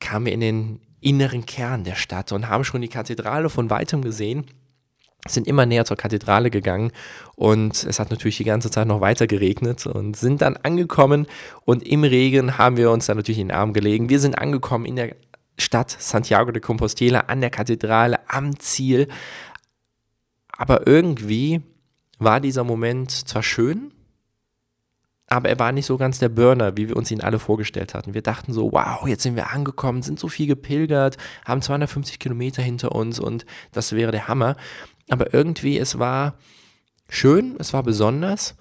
kamen 0.01 0.27
wir 0.27 0.33
in 0.33 0.41
den 0.41 0.81
inneren 1.01 1.47
Kern 1.47 1.85
der 1.85 1.95
Stadt 1.95 2.33
und 2.33 2.49
haben 2.49 2.65
schon 2.65 2.81
die 2.81 2.89
Kathedrale 2.89 3.51
von 3.51 3.71
weitem 3.71 4.03
gesehen 4.03 4.47
sind 5.29 5.47
immer 5.47 5.67
näher 5.67 5.85
zur 5.85 5.97
Kathedrale 5.97 6.51
gegangen 6.51 6.91
und 7.37 7.85
es 7.85 8.01
hat 8.01 8.11
natürlich 8.11 8.39
die 8.39 8.45
ganze 8.45 8.71
Zeit 8.71 8.89
noch 8.89 9.01
weiter 9.01 9.27
geregnet 9.27 9.87
und 9.87 10.17
sind 10.17 10.43
dann 10.43 10.57
angekommen 10.57 11.27
und 11.65 11.87
im 11.87 12.05
Regen 12.05 12.59
haben 12.59 12.77
wir 12.77 12.91
uns 12.91 13.07
dann 13.07 13.17
natürlich 13.17 13.39
in 13.39 13.49
den 13.49 13.57
Arm 13.57 13.73
gelegen. 13.73 14.09
Wir 14.09 14.19
sind 14.19 14.37
angekommen 14.37 14.85
in 14.85 14.97
der 14.97 15.15
Stadt 15.59 15.91
Santiago 15.91 16.51
de 16.51 16.61
Compostela 16.61 17.21
an 17.21 17.41
der 17.41 17.51
Kathedrale 17.51 18.19
am 18.29 18.59
Ziel, 18.59 19.09
aber 20.57 20.87
irgendwie 20.87 21.61
war 22.19 22.41
dieser 22.41 22.65
Moment 22.65 23.11
zwar 23.11 23.43
schön, 23.43 23.93
aber 25.33 25.49
er 25.49 25.59
war 25.59 25.73
nicht 25.73 25.87
so 25.87 25.97
ganz 25.97 26.19
der 26.19 26.29
Burner, 26.29 26.77
wie 26.77 26.91
wir 26.91 26.97
uns 26.97 27.11
ihn 27.11 27.23
alle 27.23 27.39
vorgestellt 27.39 27.95
hatten. 27.95 28.13
Wir 28.13 28.21
dachten 28.21 28.53
so, 28.53 28.71
wow, 28.71 29.09
jetzt 29.09 29.23
sind 29.23 29.35
wir 29.35 29.51
angekommen, 29.51 30.03
sind 30.03 30.19
so 30.19 30.29
viel 30.29 30.47
gepilgert, 30.47 31.17
haben 31.47 31.63
250 31.63 32.19
Kilometer 32.19 32.63
hinter 32.63 32.93
uns 32.93 33.19
und 33.19 33.47
das 33.73 33.93
wäre 33.93 34.13
der 34.13 34.29
Hammer. 34.29 34.57
Aber 35.09 35.33
irgendwie, 35.33 35.79
es 35.79 35.99
war 35.99 36.35
schön, 37.09 37.57
es 37.59 37.73
war 37.73 37.83
besonders, 37.83 38.57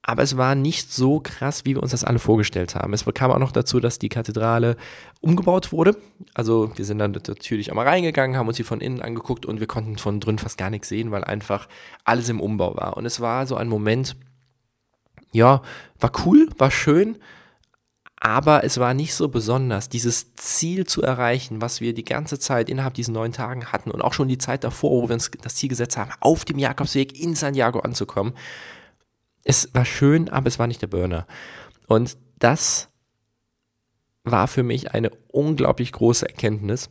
aber 0.00 0.22
es 0.22 0.36
war 0.36 0.54
nicht 0.54 0.92
so 0.92 1.18
krass, 1.18 1.64
wie 1.64 1.74
wir 1.74 1.82
uns 1.82 1.90
das 1.90 2.04
alle 2.04 2.20
vorgestellt 2.20 2.76
haben. 2.76 2.92
Es 2.92 3.04
kam 3.12 3.32
auch 3.32 3.38
noch 3.40 3.50
dazu, 3.50 3.80
dass 3.80 3.98
die 3.98 4.10
Kathedrale 4.10 4.76
umgebaut 5.22 5.72
wurde. 5.72 5.96
Also 6.34 6.70
wir 6.76 6.84
sind 6.84 6.98
dann 6.98 7.10
natürlich 7.10 7.70
einmal 7.70 7.88
reingegangen, 7.88 8.36
haben 8.36 8.46
uns 8.46 8.58
sie 8.58 8.62
von 8.62 8.80
innen 8.80 9.02
angeguckt 9.02 9.44
und 9.44 9.58
wir 9.58 9.66
konnten 9.66 9.98
von 9.98 10.20
drin 10.20 10.38
fast 10.38 10.56
gar 10.56 10.70
nichts 10.70 10.88
sehen, 10.88 11.10
weil 11.10 11.24
einfach 11.24 11.66
alles 12.04 12.28
im 12.28 12.40
Umbau 12.40 12.76
war. 12.76 12.96
Und 12.96 13.06
es 13.06 13.18
war 13.18 13.48
so 13.48 13.56
ein 13.56 13.68
Moment, 13.68 14.14
ja, 15.32 15.62
war 15.98 16.12
cool, 16.24 16.48
war 16.58 16.70
schön, 16.70 17.18
aber 18.24 18.62
es 18.62 18.78
war 18.78 18.94
nicht 18.94 19.14
so 19.14 19.28
besonders, 19.28 19.88
dieses 19.88 20.34
Ziel 20.36 20.86
zu 20.86 21.02
erreichen, 21.02 21.60
was 21.60 21.80
wir 21.80 21.92
die 21.92 22.04
ganze 22.04 22.38
Zeit 22.38 22.68
innerhalb 22.68 22.94
diesen 22.94 23.14
neun 23.14 23.32
Tagen 23.32 23.72
hatten 23.72 23.90
und 23.90 24.00
auch 24.00 24.12
schon 24.12 24.28
die 24.28 24.38
Zeit 24.38 24.62
davor, 24.62 24.90
wo 24.90 25.08
wir 25.08 25.14
uns 25.14 25.28
das 25.42 25.56
Ziel 25.56 25.68
gesetzt 25.68 25.96
haben, 25.96 26.12
auf 26.20 26.44
dem 26.44 26.58
Jakobsweg 26.58 27.18
in 27.18 27.34
Santiago 27.34 27.80
anzukommen. 27.80 28.34
Es 29.42 29.74
war 29.74 29.84
schön, 29.84 30.28
aber 30.28 30.46
es 30.46 30.60
war 30.60 30.68
nicht 30.68 30.82
der 30.82 30.86
Burner. 30.86 31.26
Und 31.88 32.16
das 32.38 32.90
war 34.22 34.46
für 34.46 34.62
mich 34.62 34.92
eine 34.92 35.10
unglaublich 35.32 35.90
große 35.90 36.28
Erkenntnis. 36.28 36.90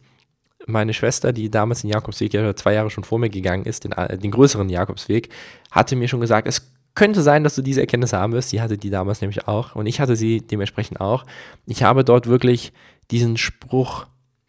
Meine 0.67 0.93
Schwester, 0.93 1.31
die 1.31 1.49
damals 1.49 1.79
den 1.79 1.91
Jakobsweg 1.91 2.33
ja 2.33 2.55
zwei 2.57 2.73
Jahre 2.73 2.89
schon 2.89 3.05
vor 3.05 3.19
mir 3.19 3.29
gegangen 3.29 3.65
ist, 3.65 3.85
den, 3.85 3.91
den 4.19 4.31
größeren 4.31 4.67
Jakobsweg, 4.67 5.29
hatte 5.71 5.95
mir 5.95 6.09
schon 6.09 6.19
gesagt, 6.19 6.45
es 6.45 6.70
könnte 6.95 7.21
sein, 7.21 7.43
dass 7.43 7.55
du 7.55 7.61
diese 7.61 7.81
Erkenntnis 7.81 8.13
haben 8.13 8.33
wirst. 8.33 8.49
Sie 8.49 8.61
hatte 8.61 8.77
die 8.77 8.89
damals 8.89 9.21
nämlich 9.21 9.47
auch 9.47 9.75
und 9.75 9.85
ich 9.85 9.99
hatte 9.99 10.15
sie 10.15 10.41
dementsprechend 10.41 10.99
auch. 10.99 11.25
Ich 11.65 11.83
habe 11.83 12.03
dort 12.03 12.27
wirklich 12.27 12.73
diesen 13.11 13.37
Spruch, 13.37 14.07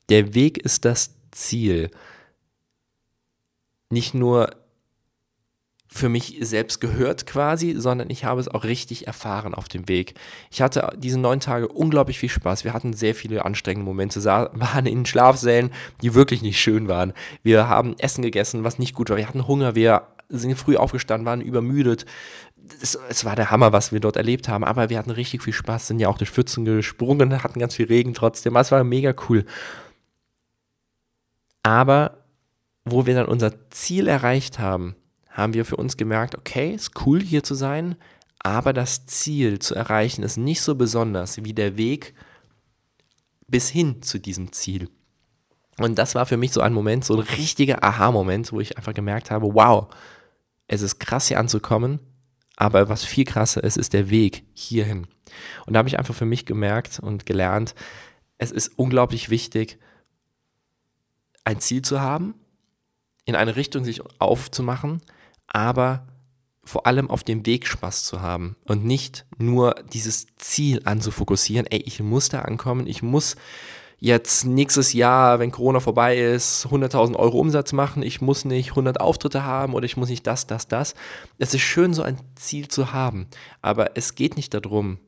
der 0.08 0.34
Weg 0.34 0.58
ist 0.58 0.84
das 0.84 1.14
Ziel, 1.30 1.90
nicht 3.90 4.14
nur 4.14 4.50
für 5.92 6.08
mich 6.08 6.38
selbst 6.40 6.80
gehört 6.80 7.26
quasi, 7.26 7.74
sondern 7.76 8.08
ich 8.08 8.24
habe 8.24 8.40
es 8.40 8.48
auch 8.48 8.64
richtig 8.64 9.06
erfahren 9.06 9.54
auf 9.54 9.68
dem 9.68 9.88
Weg. 9.88 10.14
Ich 10.50 10.62
hatte 10.62 10.90
diese 10.96 11.20
neun 11.20 11.38
Tage 11.38 11.68
unglaublich 11.68 12.18
viel 12.18 12.30
Spaß. 12.30 12.64
Wir 12.64 12.72
hatten 12.72 12.94
sehr 12.94 13.14
viele 13.14 13.44
anstrengende 13.44 13.84
Momente, 13.84 14.24
waren 14.24 14.86
in 14.86 15.04
Schlafsälen, 15.04 15.70
die 16.00 16.14
wirklich 16.14 16.40
nicht 16.40 16.58
schön 16.58 16.88
waren. 16.88 17.12
Wir 17.42 17.68
haben 17.68 17.94
Essen 17.98 18.22
gegessen, 18.22 18.64
was 18.64 18.78
nicht 18.78 18.94
gut 18.94 19.10
war. 19.10 19.18
Wir 19.18 19.28
hatten 19.28 19.46
Hunger, 19.46 19.74
wir 19.74 20.06
sind 20.38 20.56
früh 20.56 20.76
aufgestanden, 20.76 21.26
waren 21.26 21.40
übermüdet. 21.40 22.06
Es, 22.80 22.98
es, 23.08 23.24
war 23.24 23.36
der 23.36 23.50
Hammer, 23.50 23.72
was 23.72 23.92
wir 23.92 24.00
dort 24.00 24.16
erlebt 24.16 24.48
haben, 24.48 24.64
aber 24.64 24.88
wir 24.90 24.98
hatten 24.98 25.10
richtig 25.10 25.42
viel 25.42 25.52
Spaß, 25.52 25.88
sind 25.88 25.98
ja 25.98 26.08
auch 26.08 26.18
durch 26.18 26.30
Pfützen 26.30 26.64
gesprungen, 26.64 27.42
hatten 27.42 27.60
ganz 27.60 27.74
viel 27.74 27.86
Regen 27.86 28.14
trotzdem. 28.14 28.56
Es 28.56 28.72
war 28.72 28.82
mega 28.84 29.14
cool. 29.28 29.44
Aber 31.62 32.18
wo 32.84 33.06
wir 33.06 33.14
dann 33.14 33.26
unser 33.26 33.70
Ziel 33.70 34.08
erreicht 34.08 34.58
haben, 34.58 34.96
haben 35.28 35.54
wir 35.54 35.64
für 35.64 35.76
uns 35.76 35.96
gemerkt, 35.96 36.36
okay, 36.36 36.74
ist 36.74 37.06
cool 37.06 37.20
hier 37.20 37.42
zu 37.42 37.54
sein, 37.54 37.96
aber 38.40 38.72
das 38.72 39.06
Ziel 39.06 39.60
zu 39.60 39.74
erreichen 39.74 40.22
ist 40.22 40.36
nicht 40.36 40.62
so 40.62 40.74
besonders 40.74 41.42
wie 41.44 41.54
der 41.54 41.76
Weg 41.76 42.14
bis 43.46 43.68
hin 43.68 44.02
zu 44.02 44.18
diesem 44.18 44.52
Ziel. 44.52 44.88
Und 45.78 45.98
das 45.98 46.14
war 46.14 46.26
für 46.26 46.36
mich 46.36 46.52
so 46.52 46.60
ein 46.60 46.72
Moment, 46.72 47.04
so 47.04 47.14
ein 47.14 47.20
richtiger 47.20 47.82
Aha-Moment, 47.82 48.52
wo 48.52 48.60
ich 48.60 48.76
einfach 48.76 48.94
gemerkt 48.94 49.30
habe, 49.30 49.54
wow, 49.54 49.88
es 50.66 50.82
ist 50.82 50.98
krass 50.98 51.28
hier 51.28 51.38
anzukommen, 51.38 52.00
aber 52.56 52.88
was 52.88 53.04
viel 53.04 53.24
krasser 53.24 53.62
ist, 53.64 53.76
ist 53.76 53.92
der 53.92 54.10
Weg 54.10 54.44
hierhin. 54.52 55.06
Und 55.66 55.72
da 55.72 55.78
habe 55.78 55.88
ich 55.88 55.98
einfach 55.98 56.14
für 56.14 56.26
mich 56.26 56.46
gemerkt 56.46 57.00
und 57.00 57.26
gelernt, 57.26 57.74
es 58.38 58.50
ist 58.50 58.78
unglaublich 58.78 59.30
wichtig, 59.30 59.78
ein 61.44 61.60
Ziel 61.60 61.82
zu 61.82 62.00
haben, 62.00 62.34
in 63.24 63.36
eine 63.36 63.56
Richtung 63.56 63.84
sich 63.84 64.02
aufzumachen, 64.20 65.00
aber 65.46 66.06
vor 66.64 66.86
allem 66.86 67.10
auf 67.10 67.24
dem 67.24 67.44
Weg 67.46 67.66
Spaß 67.66 68.04
zu 68.04 68.20
haben 68.20 68.56
und 68.66 68.84
nicht 68.84 69.26
nur 69.38 69.74
dieses 69.92 70.26
Ziel 70.36 70.82
anzufokussieren, 70.84 71.66
ey, 71.66 71.80
ich 71.80 72.00
muss 72.00 72.28
da 72.28 72.42
ankommen, 72.42 72.86
ich 72.86 73.02
muss 73.02 73.36
jetzt 74.02 74.44
nächstes 74.44 74.92
Jahr, 74.92 75.38
wenn 75.38 75.52
Corona 75.52 75.78
vorbei 75.78 76.18
ist, 76.18 76.66
100.000 76.66 77.14
Euro 77.14 77.38
Umsatz 77.38 77.72
machen, 77.72 78.02
ich 78.02 78.20
muss 78.20 78.44
nicht 78.44 78.70
100 78.70 79.00
Auftritte 79.00 79.44
haben 79.44 79.74
oder 79.74 79.84
ich 79.84 79.96
muss 79.96 80.08
nicht 80.08 80.26
das, 80.26 80.48
das, 80.48 80.66
das. 80.66 80.96
Es 81.38 81.54
ist 81.54 81.60
schön, 81.60 81.94
so 81.94 82.02
ein 82.02 82.18
Ziel 82.34 82.66
zu 82.66 82.92
haben, 82.92 83.28
aber 83.62 83.96
es 83.96 84.16
geht 84.16 84.34
nicht 84.36 84.54
darum, 84.54 84.98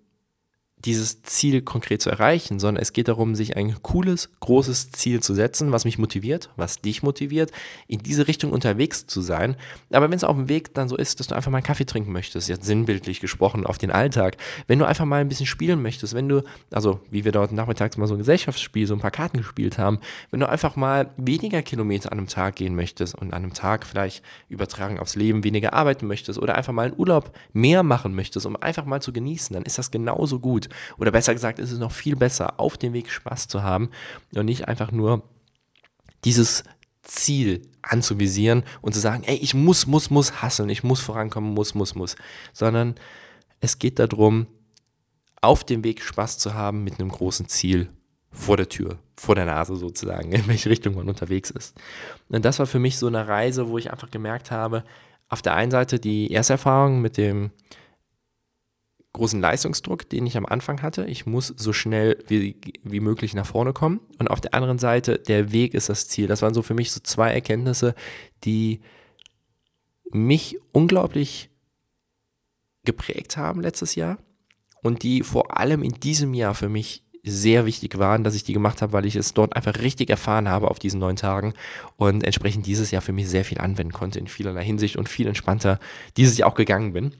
dieses 0.84 1.22
Ziel 1.22 1.62
konkret 1.62 2.02
zu 2.02 2.10
erreichen, 2.10 2.58
sondern 2.58 2.82
es 2.82 2.92
geht 2.92 3.08
darum, 3.08 3.34
sich 3.34 3.56
ein 3.56 3.82
cooles, 3.82 4.28
großes 4.40 4.92
Ziel 4.92 5.20
zu 5.20 5.34
setzen, 5.34 5.72
was 5.72 5.84
mich 5.84 5.98
motiviert, 5.98 6.50
was 6.56 6.80
dich 6.80 7.02
motiviert, 7.02 7.52
in 7.86 8.00
diese 8.00 8.28
Richtung 8.28 8.52
unterwegs 8.52 9.06
zu 9.06 9.22
sein. 9.22 9.56
Aber 9.90 10.10
wenn 10.10 10.16
es 10.16 10.24
auf 10.24 10.36
dem 10.36 10.48
Weg 10.48 10.74
dann 10.74 10.88
so 10.88 10.96
ist, 10.96 11.20
dass 11.20 11.28
du 11.28 11.34
einfach 11.34 11.50
mal 11.50 11.58
einen 11.58 11.66
Kaffee 11.66 11.86
trinken 11.86 12.12
möchtest, 12.12 12.48
jetzt 12.48 12.66
sinnbildlich 12.66 13.20
gesprochen 13.20 13.64
auf 13.64 13.78
den 13.78 13.90
Alltag, 13.90 14.36
wenn 14.66 14.78
du 14.78 14.84
einfach 14.84 15.06
mal 15.06 15.20
ein 15.20 15.28
bisschen 15.28 15.46
spielen 15.46 15.80
möchtest, 15.80 16.14
wenn 16.14 16.28
du, 16.28 16.42
also 16.70 17.00
wie 17.10 17.24
wir 17.24 17.32
dort 17.32 17.52
nachmittags 17.52 17.96
mal 17.96 18.06
so 18.06 18.14
ein 18.14 18.18
Gesellschaftsspiel, 18.18 18.86
so 18.86 18.94
ein 18.94 19.00
paar 19.00 19.10
Karten 19.10 19.38
gespielt 19.38 19.78
haben, 19.78 19.98
wenn 20.30 20.40
du 20.40 20.48
einfach 20.48 20.76
mal 20.76 21.10
weniger 21.16 21.62
Kilometer 21.62 22.12
an 22.12 22.18
einem 22.18 22.28
Tag 22.28 22.56
gehen 22.56 22.74
möchtest 22.74 23.14
und 23.14 23.32
an 23.32 23.42
einem 23.42 23.54
Tag 23.54 23.86
vielleicht 23.86 24.22
übertragen 24.48 24.98
aufs 24.98 25.16
Leben 25.16 25.44
weniger 25.44 25.72
arbeiten 25.72 26.06
möchtest 26.06 26.38
oder 26.38 26.56
einfach 26.56 26.72
mal 26.72 26.86
einen 26.86 26.98
Urlaub 26.98 27.32
mehr 27.52 27.82
machen 27.82 28.14
möchtest, 28.14 28.44
um 28.44 28.56
einfach 28.56 28.84
mal 28.84 29.00
zu 29.00 29.12
genießen, 29.12 29.54
dann 29.54 29.62
ist 29.62 29.78
das 29.78 29.90
genauso 29.90 30.40
gut. 30.40 30.68
Oder 30.98 31.10
besser 31.10 31.34
gesagt, 31.34 31.58
ist 31.58 31.72
es 31.72 31.78
noch 31.78 31.92
viel 31.92 32.16
besser, 32.16 32.60
auf 32.60 32.76
dem 32.76 32.92
Weg 32.92 33.10
Spaß 33.10 33.48
zu 33.48 33.62
haben 33.62 33.90
und 34.34 34.46
nicht 34.46 34.68
einfach 34.68 34.92
nur 34.92 35.22
dieses 36.24 36.64
Ziel 37.02 37.62
anzuvisieren 37.82 38.64
und 38.80 38.94
zu 38.94 39.00
sagen, 39.00 39.24
ey, 39.24 39.36
ich 39.36 39.54
muss, 39.54 39.86
muss, 39.86 40.10
muss 40.10 40.42
hasseln, 40.42 40.70
ich 40.70 40.82
muss 40.82 41.00
vorankommen, 41.00 41.52
muss, 41.52 41.74
muss, 41.74 41.94
muss, 41.94 42.16
sondern 42.52 42.94
es 43.60 43.78
geht 43.78 43.98
darum, 43.98 44.46
auf 45.40 45.64
dem 45.64 45.84
Weg 45.84 46.02
Spaß 46.02 46.38
zu 46.38 46.54
haben 46.54 46.84
mit 46.84 46.98
einem 46.98 47.10
großen 47.10 47.48
Ziel 47.48 47.88
vor 48.30 48.56
der 48.56 48.68
Tür, 48.68 48.98
vor 49.16 49.34
der 49.34 49.44
Nase 49.44 49.76
sozusagen, 49.76 50.32
in 50.32 50.46
welche 50.48 50.70
Richtung 50.70 50.94
man 50.96 51.08
unterwegs 51.08 51.50
ist. 51.50 51.76
Und 52.28 52.44
das 52.44 52.58
war 52.58 52.66
für 52.66 52.78
mich 52.78 52.98
so 52.98 53.06
eine 53.06 53.28
Reise, 53.28 53.68
wo 53.68 53.78
ich 53.78 53.90
einfach 53.90 54.10
gemerkt 54.10 54.50
habe, 54.50 54.84
auf 55.28 55.42
der 55.42 55.54
einen 55.54 55.70
Seite 55.70 55.98
die 55.98 56.32
Ersterfahrung 56.32 57.00
mit 57.00 57.16
dem 57.16 57.50
großen 59.14 59.40
Leistungsdruck, 59.40 60.08
den 60.08 60.26
ich 60.26 60.36
am 60.36 60.44
Anfang 60.44 60.82
hatte. 60.82 61.06
Ich 61.06 61.24
muss 61.24 61.46
so 61.56 61.72
schnell 61.72 62.22
wie, 62.26 62.56
wie 62.82 63.00
möglich 63.00 63.32
nach 63.32 63.46
vorne 63.46 63.72
kommen. 63.72 64.00
Und 64.18 64.28
auf 64.28 64.40
der 64.40 64.54
anderen 64.54 64.78
Seite, 64.78 65.18
der 65.18 65.52
Weg 65.52 65.72
ist 65.72 65.88
das 65.88 66.08
Ziel. 66.08 66.26
Das 66.26 66.42
waren 66.42 66.52
so 66.52 66.62
für 66.62 66.74
mich 66.74 66.92
so 66.92 67.00
zwei 67.00 67.32
Erkenntnisse, 67.32 67.94
die 68.44 68.80
mich 70.10 70.58
unglaublich 70.72 71.50
geprägt 72.84 73.36
haben 73.36 73.60
letztes 73.60 73.94
Jahr 73.94 74.18
und 74.82 75.02
die 75.02 75.22
vor 75.22 75.58
allem 75.58 75.82
in 75.82 75.92
diesem 75.92 76.34
Jahr 76.34 76.54
für 76.54 76.68
mich 76.68 77.02
sehr 77.22 77.64
wichtig 77.64 77.98
waren, 77.98 78.22
dass 78.22 78.34
ich 78.34 78.44
die 78.44 78.52
gemacht 78.52 78.82
habe, 78.82 78.92
weil 78.92 79.06
ich 79.06 79.16
es 79.16 79.32
dort 79.32 79.56
einfach 79.56 79.80
richtig 79.80 80.10
erfahren 80.10 80.48
habe 80.48 80.70
auf 80.70 80.78
diesen 80.78 81.00
neun 81.00 81.16
Tagen 81.16 81.54
und 81.96 82.22
entsprechend 82.22 82.66
dieses 82.66 82.90
Jahr 82.90 83.00
für 83.00 83.12
mich 83.12 83.28
sehr 83.30 83.46
viel 83.46 83.58
anwenden 83.58 83.94
konnte 83.94 84.18
in 84.18 84.26
vielerlei 84.26 84.62
Hinsicht 84.62 84.96
und 84.96 85.08
viel 85.08 85.26
entspannter 85.26 85.80
dieses 86.18 86.36
Jahr 86.36 86.50
auch 86.50 86.54
gegangen 86.54 86.92
bin. 86.92 87.12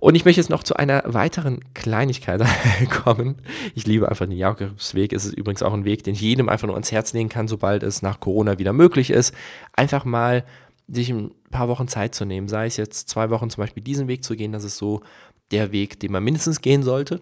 Und 0.00 0.14
ich 0.14 0.24
möchte 0.24 0.40
jetzt 0.40 0.50
noch 0.50 0.62
zu 0.62 0.76
einer 0.76 1.02
weiteren 1.06 1.60
Kleinigkeit 1.74 2.42
kommen. 2.90 3.36
Ich 3.74 3.86
liebe 3.86 4.08
einfach 4.08 4.26
den 4.26 4.36
Jakobsweg. 4.36 5.12
Es 5.12 5.24
ist 5.24 5.34
übrigens 5.34 5.62
auch 5.62 5.72
ein 5.74 5.84
Weg, 5.84 6.04
den 6.04 6.14
ich 6.14 6.20
jedem 6.20 6.48
einfach 6.48 6.66
nur 6.66 6.76
ans 6.76 6.92
Herz 6.92 7.12
legen 7.12 7.28
kann, 7.28 7.48
sobald 7.48 7.82
es 7.82 8.02
nach 8.02 8.20
Corona 8.20 8.58
wieder 8.58 8.72
möglich 8.72 9.10
ist. 9.10 9.34
Einfach 9.72 10.04
mal 10.04 10.44
sich 10.86 11.10
ein 11.10 11.32
paar 11.50 11.68
Wochen 11.68 11.88
Zeit 11.88 12.14
zu 12.14 12.24
nehmen. 12.24 12.48
Sei 12.48 12.66
es 12.66 12.76
jetzt 12.76 13.08
zwei 13.08 13.30
Wochen 13.30 13.50
zum 13.50 13.62
Beispiel 13.62 13.82
diesen 13.82 14.08
Weg 14.08 14.24
zu 14.24 14.36
gehen, 14.36 14.52
das 14.52 14.64
ist 14.64 14.78
so 14.78 15.02
der 15.50 15.72
Weg, 15.72 15.98
den 16.00 16.12
man 16.12 16.22
mindestens 16.22 16.60
gehen 16.60 16.82
sollte. 16.82 17.20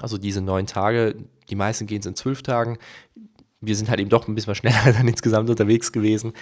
Also 0.00 0.18
diese 0.18 0.40
neun 0.40 0.66
Tage, 0.66 1.16
die 1.50 1.56
meisten 1.56 1.86
gehen 1.86 2.00
es 2.00 2.06
in 2.06 2.14
zwölf 2.14 2.42
Tagen. 2.42 2.78
Wir 3.60 3.76
sind 3.76 3.90
halt 3.90 4.00
eben 4.00 4.08
doch 4.08 4.26
ein 4.26 4.34
bisschen 4.34 4.54
schneller 4.54 4.92
dann 4.92 5.08
insgesamt 5.08 5.50
unterwegs 5.50 5.90
gewesen. 5.90 6.32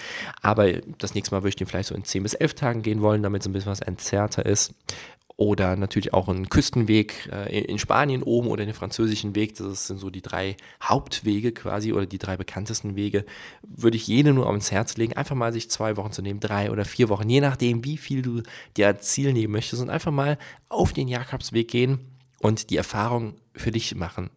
Aber 0.41 0.71
das 0.99 1.15
nächste 1.15 1.33
Mal 1.33 1.41
würde 1.41 1.49
ich 1.49 1.55
den 1.55 1.67
vielleicht 1.67 1.89
so 1.89 1.95
in 1.95 2.05
zehn 2.05 2.23
bis 2.23 2.35
elf 2.35 2.53
Tagen 2.53 2.83
gehen 2.83 3.01
wollen, 3.01 3.23
damit 3.23 3.41
es 3.41 3.47
ein 3.47 3.53
bisschen 3.53 3.71
was 3.71 3.81
entzerrter 3.81 4.45
ist 4.45 4.75
oder 5.41 5.75
natürlich 5.75 6.13
auch 6.13 6.29
einen 6.29 6.49
Küstenweg 6.49 7.27
äh, 7.31 7.61
in 7.61 7.79
Spanien 7.79 8.21
oben 8.21 8.47
oder 8.47 8.63
den 8.63 8.75
französischen 8.75 9.33
Weg. 9.33 9.55
Das 9.55 9.87
sind 9.87 9.97
so 9.97 10.11
die 10.11 10.21
drei 10.21 10.55
Hauptwege 10.83 11.51
quasi 11.51 11.93
oder 11.93 12.05
die 12.05 12.19
drei 12.19 12.37
bekanntesten 12.37 12.95
Wege. 12.95 13.25
Würde 13.63 13.97
ich 13.97 14.05
jene 14.05 14.33
nur 14.33 14.45
ans 14.45 14.71
Herz 14.71 14.97
legen, 14.97 15.13
einfach 15.13 15.35
mal 15.35 15.51
sich 15.51 15.67
zwei 15.71 15.97
Wochen 15.97 16.11
zu 16.11 16.21
nehmen, 16.21 16.39
drei 16.39 16.69
oder 16.69 16.85
vier 16.85 17.09
Wochen, 17.09 17.27
je 17.27 17.41
nachdem, 17.41 17.83
wie 17.83 17.97
viel 17.97 18.21
du 18.21 18.43
dir 18.77 18.99
Ziel 18.99 19.33
nehmen 19.33 19.53
möchtest 19.53 19.81
und 19.81 19.89
einfach 19.89 20.11
mal 20.11 20.37
auf 20.69 20.93
den 20.93 21.07
Jakobsweg 21.07 21.67
gehen 21.67 21.97
und 22.39 22.69
die 22.69 22.77
Erfahrung 22.77 23.33
für 23.55 23.71
dich 23.71 23.95
machen 23.95 24.29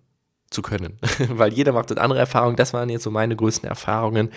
zu 0.54 0.62
können. 0.62 0.98
Weil 1.28 1.52
jeder 1.52 1.72
macht 1.72 1.90
dort 1.90 2.00
andere 2.00 2.18
Erfahrungen. 2.18 2.56
Das 2.56 2.72
waren 2.72 2.88
jetzt 2.88 3.02
so 3.02 3.10
meine 3.10 3.36
größten 3.36 3.68
Erfahrungen 3.68 4.30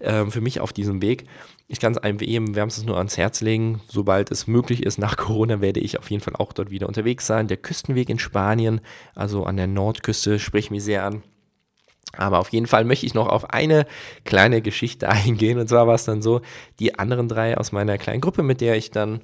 äh, 0.00 0.24
für 0.26 0.40
mich 0.40 0.60
auf 0.60 0.72
diesem 0.72 1.02
Weg. 1.02 1.24
Ich 1.68 1.78
kann 1.78 1.92
es 1.92 1.98
einem 1.98 2.18
eben 2.18 2.56
wärmstens 2.56 2.86
nur 2.86 2.96
ans 2.96 3.16
Herz 3.16 3.40
legen. 3.40 3.80
Sobald 3.88 4.32
es 4.32 4.48
möglich 4.48 4.82
ist, 4.82 4.98
nach 4.98 5.16
Corona 5.16 5.60
werde 5.60 5.78
ich 5.78 5.98
auf 5.98 6.10
jeden 6.10 6.22
Fall 6.22 6.34
auch 6.36 6.52
dort 6.52 6.70
wieder 6.70 6.88
unterwegs 6.88 7.26
sein. 7.26 7.46
Der 7.46 7.58
Küstenweg 7.58 8.08
in 8.08 8.18
Spanien, 8.18 8.80
also 9.14 9.44
an 9.44 9.56
der 9.56 9.68
Nordküste, 9.68 10.40
spricht 10.40 10.72
mich 10.72 10.82
sehr 10.82 11.04
an. 11.04 11.22
Aber 12.16 12.38
auf 12.40 12.48
jeden 12.48 12.66
Fall 12.66 12.84
möchte 12.84 13.06
ich 13.06 13.14
noch 13.14 13.28
auf 13.28 13.50
eine 13.50 13.86
kleine 14.24 14.62
Geschichte 14.62 15.08
eingehen. 15.10 15.58
Und 15.58 15.68
zwar 15.68 15.86
war 15.86 15.94
es 15.94 16.04
dann 16.04 16.22
so, 16.22 16.40
die 16.78 16.98
anderen 16.98 17.28
drei 17.28 17.56
aus 17.56 17.72
meiner 17.72 17.98
kleinen 17.98 18.20
Gruppe, 18.20 18.42
mit 18.42 18.60
der 18.60 18.76
ich 18.76 18.90
dann, 18.90 19.20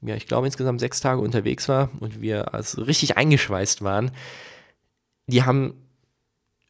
ja, 0.00 0.14
ich 0.14 0.26
glaube 0.26 0.46
insgesamt 0.46 0.80
sechs 0.80 1.00
Tage 1.00 1.20
unterwegs 1.20 1.68
war 1.68 1.90
und 2.00 2.20
wir 2.20 2.54
also 2.54 2.82
richtig 2.82 3.18
eingeschweißt 3.18 3.82
waren, 3.82 4.10
die 5.30 5.44
haben, 5.44 5.74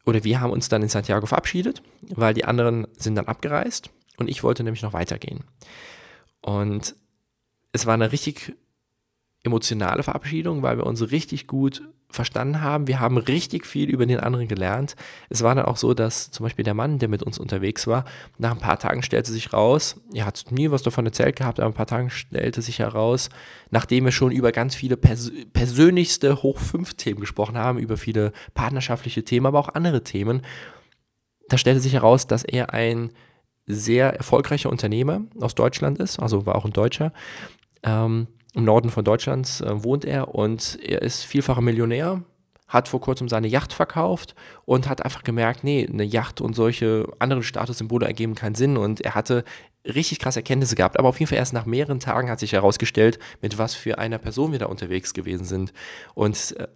oder 0.05 0.23
wir 0.23 0.39
haben 0.39 0.51
uns 0.51 0.69
dann 0.69 0.81
in 0.81 0.89
Santiago 0.89 1.25
verabschiedet, 1.25 1.81
weil 2.09 2.33
die 2.33 2.45
anderen 2.45 2.87
sind 2.97 3.15
dann 3.15 3.27
abgereist. 3.27 3.89
Und 4.17 4.29
ich 4.29 4.43
wollte 4.43 4.63
nämlich 4.63 4.83
noch 4.83 4.93
weitergehen. 4.93 5.43
Und 6.41 6.95
es 7.71 7.85
war 7.85 7.93
eine 7.93 8.11
richtig 8.11 8.55
emotionale 9.43 10.03
Verabschiedung, 10.03 10.61
weil 10.61 10.77
wir 10.77 10.85
uns 10.85 11.11
richtig 11.11 11.47
gut 11.47 11.81
verstanden 12.09 12.61
haben. 12.61 12.87
Wir 12.87 12.99
haben 12.99 13.17
richtig 13.17 13.65
viel 13.65 13.89
über 13.89 14.05
den 14.05 14.19
anderen 14.19 14.47
gelernt. 14.47 14.95
Es 15.29 15.43
war 15.43 15.55
dann 15.55 15.65
auch 15.65 15.77
so, 15.77 15.93
dass 15.93 16.29
zum 16.31 16.43
Beispiel 16.43 16.63
der 16.63 16.73
Mann, 16.73 16.99
der 16.99 17.09
mit 17.09 17.23
uns 17.23 17.39
unterwegs 17.39 17.87
war, 17.87 18.05
nach 18.37 18.51
ein 18.51 18.59
paar 18.59 18.77
Tagen 18.77 19.01
stellte 19.01 19.31
sich 19.31 19.53
raus, 19.53 19.99
er 20.13 20.25
hat 20.25 20.45
nie 20.49 20.69
was 20.71 20.83
davon 20.83 21.05
erzählt 21.05 21.35
gehabt, 21.35 21.59
aber 21.59 21.69
ein 21.69 21.73
paar 21.73 21.87
Tagen 21.87 22.09
stellte 22.09 22.61
sich 22.61 22.79
heraus, 22.79 23.29
nachdem 23.69 24.05
wir 24.05 24.11
schon 24.11 24.31
über 24.31 24.51
ganz 24.51 24.75
viele 24.75 24.97
pers 24.97 25.31
persönlichste 25.53 26.43
Hoch-5-Themen 26.43 27.21
gesprochen 27.21 27.57
haben, 27.57 27.79
über 27.79 27.97
viele 27.97 28.33
partnerschaftliche 28.53 29.23
Themen, 29.23 29.45
aber 29.45 29.59
auch 29.59 29.69
andere 29.69 30.03
Themen, 30.03 30.41
da 31.49 31.57
stellte 31.57 31.81
sich 31.81 31.93
heraus, 31.93 32.27
dass 32.27 32.43
er 32.43 32.73
ein 32.73 33.11
sehr 33.67 34.13
erfolgreicher 34.13 34.69
Unternehmer 34.69 35.21
aus 35.39 35.55
Deutschland 35.55 35.99
ist, 35.99 36.19
also 36.19 36.45
war 36.45 36.55
auch 36.55 36.65
ein 36.65 36.73
Deutscher. 36.73 37.13
Ähm, 37.83 38.27
Im 38.53 38.65
Norden 38.65 38.89
von 38.89 39.05
Deutschlands 39.05 39.61
äh, 39.61 39.83
wohnt 39.83 40.05
er 40.05 40.35
und 40.35 40.77
er 40.83 41.01
ist 41.01 41.23
vielfacher 41.23 41.61
Millionär, 41.61 42.23
hat 42.67 42.87
vor 42.87 43.01
kurzem 43.01 43.29
seine 43.29 43.47
Yacht 43.47 43.73
verkauft 43.73 44.35
und 44.65 44.87
hat 44.87 45.03
einfach 45.03 45.23
gemerkt, 45.23 45.63
nee, 45.63 45.87
eine 45.87 46.03
Yacht 46.03 46.41
und 46.41 46.53
solche 46.53 47.07
anderen 47.19 47.43
Statussymbole 47.43 48.05
ergeben 48.05 48.35
keinen 48.35 48.55
Sinn 48.55 48.77
und 48.77 49.01
er 49.01 49.15
hatte 49.15 49.43
richtig 49.85 50.19
krasse 50.19 50.39
Erkenntnisse 50.39 50.75
gehabt, 50.75 50.97
aber 50.99 51.09
auf 51.09 51.19
jeden 51.19 51.29
Fall 51.29 51.37
erst 51.37 51.53
nach 51.53 51.65
mehreren 51.65 51.99
Tagen 51.99 52.29
hat 52.29 52.39
sich 52.39 52.53
herausgestellt, 52.53 53.19
mit 53.41 53.57
was 53.57 53.73
für 53.73 53.97
einer 53.97 54.17
Person 54.19 54.51
wir 54.51 54.59
da 54.59 54.67
unterwegs 54.67 55.13
gewesen 55.13 55.45
sind. 55.45 55.73
Und 56.13 56.55
äh, 56.57 56.67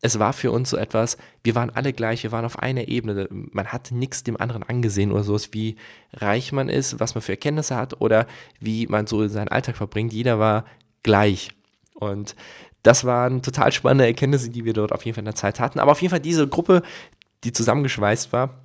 es 0.00 0.18
war 0.18 0.34
für 0.34 0.50
uns 0.50 0.70
so 0.70 0.76
etwas, 0.76 1.16
wir 1.42 1.54
waren 1.54 1.70
alle 1.70 1.94
gleich, 1.94 2.24
wir 2.24 2.32
waren 2.32 2.44
auf 2.44 2.58
einer 2.58 2.88
Ebene. 2.88 3.26
Man 3.30 3.68
hat 3.68 3.90
nichts 3.90 4.22
dem 4.22 4.38
anderen 4.38 4.62
angesehen 4.62 5.12
oder 5.12 5.24
sowas, 5.24 5.48
wie 5.52 5.76
reich 6.12 6.52
man 6.52 6.68
ist, 6.68 7.00
was 7.00 7.14
man 7.14 7.22
für 7.22 7.32
Erkenntnisse 7.32 7.76
hat 7.76 8.00
oder 8.02 8.26
wie 8.60 8.86
man 8.86 9.06
so 9.06 9.26
seinen 9.28 9.48
Alltag 9.48 9.76
verbringt. 9.76 10.12
Jeder 10.12 10.38
war 10.38 10.66
gleich. 11.04 11.50
Und 11.94 12.34
das 12.82 13.04
waren 13.04 13.42
total 13.42 13.70
spannende 13.70 14.06
Erkenntnisse, 14.06 14.50
die 14.50 14.64
wir 14.64 14.72
dort 14.72 14.92
auf 14.92 15.04
jeden 15.04 15.14
Fall 15.14 15.22
in 15.22 15.26
der 15.26 15.36
Zeit 15.36 15.60
hatten. 15.60 15.78
Aber 15.78 15.92
auf 15.92 16.02
jeden 16.02 16.10
Fall 16.10 16.20
diese 16.20 16.48
Gruppe, 16.48 16.82
die 17.44 17.52
zusammengeschweißt 17.52 18.32
war, 18.32 18.58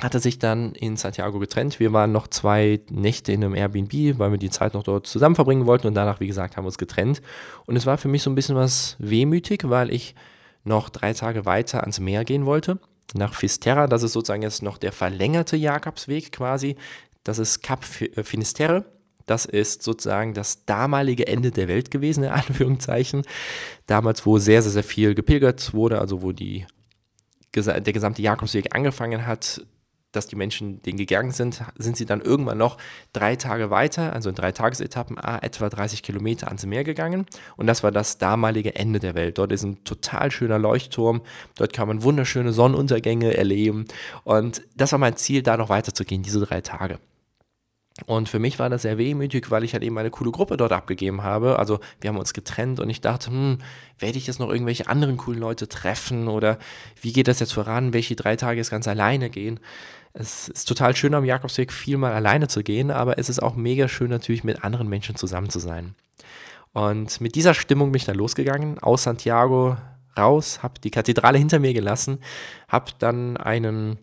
hatte 0.00 0.20
sich 0.20 0.38
dann 0.38 0.74
in 0.74 0.96
Santiago 0.96 1.38
getrennt. 1.40 1.80
Wir 1.80 1.92
waren 1.92 2.12
noch 2.12 2.28
zwei 2.28 2.80
Nächte 2.88 3.32
in 3.32 3.42
einem 3.42 3.54
Airbnb, 3.56 4.18
weil 4.18 4.30
wir 4.30 4.38
die 4.38 4.50
Zeit 4.50 4.74
noch 4.74 4.84
dort 4.84 5.06
zusammen 5.06 5.34
verbringen 5.34 5.66
wollten 5.66 5.88
und 5.88 5.94
danach, 5.94 6.20
wie 6.20 6.28
gesagt, 6.28 6.56
haben 6.56 6.64
wir 6.64 6.68
uns 6.68 6.78
getrennt. 6.78 7.20
Und 7.66 7.74
es 7.74 7.84
war 7.84 7.98
für 7.98 8.08
mich 8.08 8.22
so 8.22 8.30
ein 8.30 8.36
bisschen 8.36 8.54
was 8.54 8.96
wehmütig, 9.00 9.62
weil 9.64 9.90
ich 9.92 10.14
noch 10.62 10.88
drei 10.88 11.12
Tage 11.14 11.46
weiter 11.46 11.80
ans 11.80 11.98
Meer 11.98 12.24
gehen 12.24 12.46
wollte, 12.46 12.78
nach 13.14 13.34
Fisterra. 13.34 13.88
Das 13.88 14.04
ist 14.04 14.12
sozusagen 14.12 14.42
jetzt 14.42 14.62
noch 14.62 14.78
der 14.78 14.92
verlängerte 14.92 15.56
Jakobsweg 15.56 16.30
quasi. 16.30 16.76
Das 17.24 17.38
ist 17.38 17.62
Cap 17.62 17.84
äh, 18.00 18.22
Finisterre. 18.22 18.84
Das 19.28 19.44
ist 19.44 19.82
sozusagen 19.82 20.34
das 20.34 20.64
damalige 20.64 21.26
Ende 21.26 21.50
der 21.50 21.68
Welt 21.68 21.90
gewesen, 21.90 22.24
in 22.24 22.30
Anführungszeichen. 22.30 23.22
Damals, 23.86 24.24
wo 24.26 24.38
sehr, 24.38 24.62
sehr, 24.62 24.72
sehr 24.72 24.84
viel 24.84 25.14
gepilgert 25.14 25.74
wurde, 25.74 26.00
also 26.00 26.22
wo 26.22 26.32
die, 26.32 26.66
der 27.54 27.92
gesamte 27.92 28.22
Jakobsweg 28.22 28.74
angefangen 28.74 29.26
hat, 29.26 29.62
dass 30.12 30.26
die 30.26 30.36
Menschen 30.36 30.80
den 30.82 30.96
gegangen 30.96 31.32
sind, 31.32 31.62
sind 31.76 31.98
sie 31.98 32.06
dann 32.06 32.22
irgendwann 32.22 32.56
noch 32.56 32.78
drei 33.12 33.36
Tage 33.36 33.70
weiter, 33.70 34.14
also 34.14 34.30
in 34.30 34.34
drei 34.34 34.52
Tagesetappen, 34.52 35.18
etwa 35.18 35.68
30 35.68 36.02
Kilometer 36.02 36.46
ans 36.46 36.64
Meer 36.64 36.82
gegangen. 36.82 37.26
Und 37.56 37.66
das 37.66 37.82
war 37.82 37.92
das 37.92 38.16
damalige 38.16 38.74
Ende 38.74 39.00
der 39.00 39.14
Welt. 39.14 39.36
Dort 39.36 39.52
ist 39.52 39.64
ein 39.64 39.84
total 39.84 40.30
schöner 40.30 40.58
Leuchtturm. 40.58 41.20
Dort 41.56 41.74
kann 41.74 41.88
man 41.88 42.02
wunderschöne 42.02 42.54
Sonnenuntergänge 42.54 43.36
erleben. 43.36 43.84
Und 44.24 44.62
das 44.74 44.92
war 44.92 44.98
mein 44.98 45.16
Ziel, 45.16 45.42
da 45.42 45.58
noch 45.58 45.68
weiterzugehen, 45.68 46.22
diese 46.22 46.40
drei 46.40 46.62
Tage. 46.62 46.98
Und 48.06 48.28
für 48.28 48.38
mich 48.38 48.58
war 48.58 48.70
das 48.70 48.82
sehr 48.82 48.96
wehmütig, 48.96 49.50
weil 49.50 49.64
ich 49.64 49.72
halt 49.72 49.82
eben 49.82 49.98
eine 49.98 50.10
coole 50.10 50.30
Gruppe 50.30 50.56
dort 50.56 50.72
abgegeben 50.72 51.22
habe. 51.22 51.58
Also 51.58 51.80
wir 52.00 52.08
haben 52.08 52.18
uns 52.18 52.32
getrennt 52.32 52.80
und 52.80 52.88
ich 52.88 53.00
dachte, 53.00 53.30
hm, 53.30 53.58
werde 53.98 54.18
ich 54.18 54.26
jetzt 54.26 54.38
noch 54.38 54.50
irgendwelche 54.50 54.88
anderen 54.88 55.16
coolen 55.16 55.40
Leute 55.40 55.68
treffen 55.68 56.28
oder 56.28 56.58
wie 57.00 57.12
geht 57.12 57.28
das 57.28 57.40
jetzt 57.40 57.52
voran? 57.52 57.92
Welche 57.92 58.14
drei 58.14 58.36
Tage 58.36 58.58
jetzt 58.58 58.70
ganz 58.70 58.86
alleine 58.86 59.30
gehen? 59.30 59.58
Es 60.12 60.48
ist 60.48 60.64
total 60.64 60.96
schön 60.96 61.14
am 61.14 61.24
Jakobsweg 61.24 61.72
viel 61.72 61.96
mal 61.96 62.12
alleine 62.12 62.48
zu 62.48 62.62
gehen, 62.62 62.90
aber 62.90 63.18
es 63.18 63.28
ist 63.28 63.42
auch 63.42 63.56
mega 63.56 63.88
schön 63.88 64.10
natürlich 64.10 64.44
mit 64.44 64.64
anderen 64.64 64.88
Menschen 64.88 65.16
zusammen 65.16 65.50
zu 65.50 65.58
sein. 65.58 65.94
Und 66.72 67.20
mit 67.20 67.34
dieser 67.34 67.54
Stimmung 67.54 67.92
bin 67.92 67.98
ich 67.98 68.04
dann 68.04 68.16
losgegangen, 68.16 68.78
aus 68.78 69.02
Santiago 69.04 69.76
raus, 70.16 70.62
habe 70.62 70.80
die 70.82 70.90
Kathedrale 70.90 71.38
hinter 71.38 71.58
mir 71.58 71.74
gelassen, 71.74 72.18
habe 72.68 72.92
dann 72.98 73.36
einen 73.36 73.98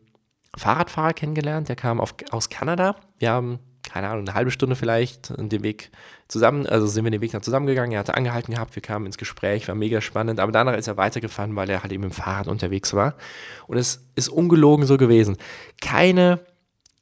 Fahrradfahrer 0.58 1.13
kennengelernt, 1.13 1.69
der 1.69 1.75
kam 1.75 1.99
auf, 1.99 2.15
aus 2.31 2.49
Kanada. 2.49 2.95
Wir 3.17 3.31
haben 3.31 3.60
keine 3.86 4.10
Ahnung, 4.10 4.28
eine 4.28 4.34
halbe 4.34 4.52
Stunde 4.52 4.76
vielleicht 4.76 5.34
den 5.38 5.63
Weg 5.63 5.91
zusammen, 6.28 6.65
also 6.65 6.88
sind 6.88 7.04
wir 7.04 7.12
den 7.12 7.21
Weg 7.21 7.32
dann 7.32 7.43
zusammengegangen. 7.43 7.91
Er 7.91 8.00
hatte 8.00 8.15
angehalten 8.15 8.54
gehabt, 8.54 8.76
wir 8.76 8.82
kamen 8.82 9.06
ins 9.06 9.17
Gespräch, 9.17 9.67
war 9.67 9.76
mega 9.76 10.02
spannend, 10.02 10.39
aber 10.39 10.52
danach 10.52 10.76
ist 10.76 10.88
er 10.88 10.98
weitergefahren, 10.98 11.56
weil 11.56 11.69
er 11.69 11.84
halt 11.84 11.93
eben 11.93 12.04
im 12.04 12.12
Fahrrad 12.12 12.48
unterwegs 12.48 12.93
war. 12.93 13.15
Und 13.67 13.78
es 13.78 14.06
ist 14.15 14.30
ungelogen 14.30 14.86
so 14.86 14.98
gewesen. 14.98 15.38
Keine 15.82 16.39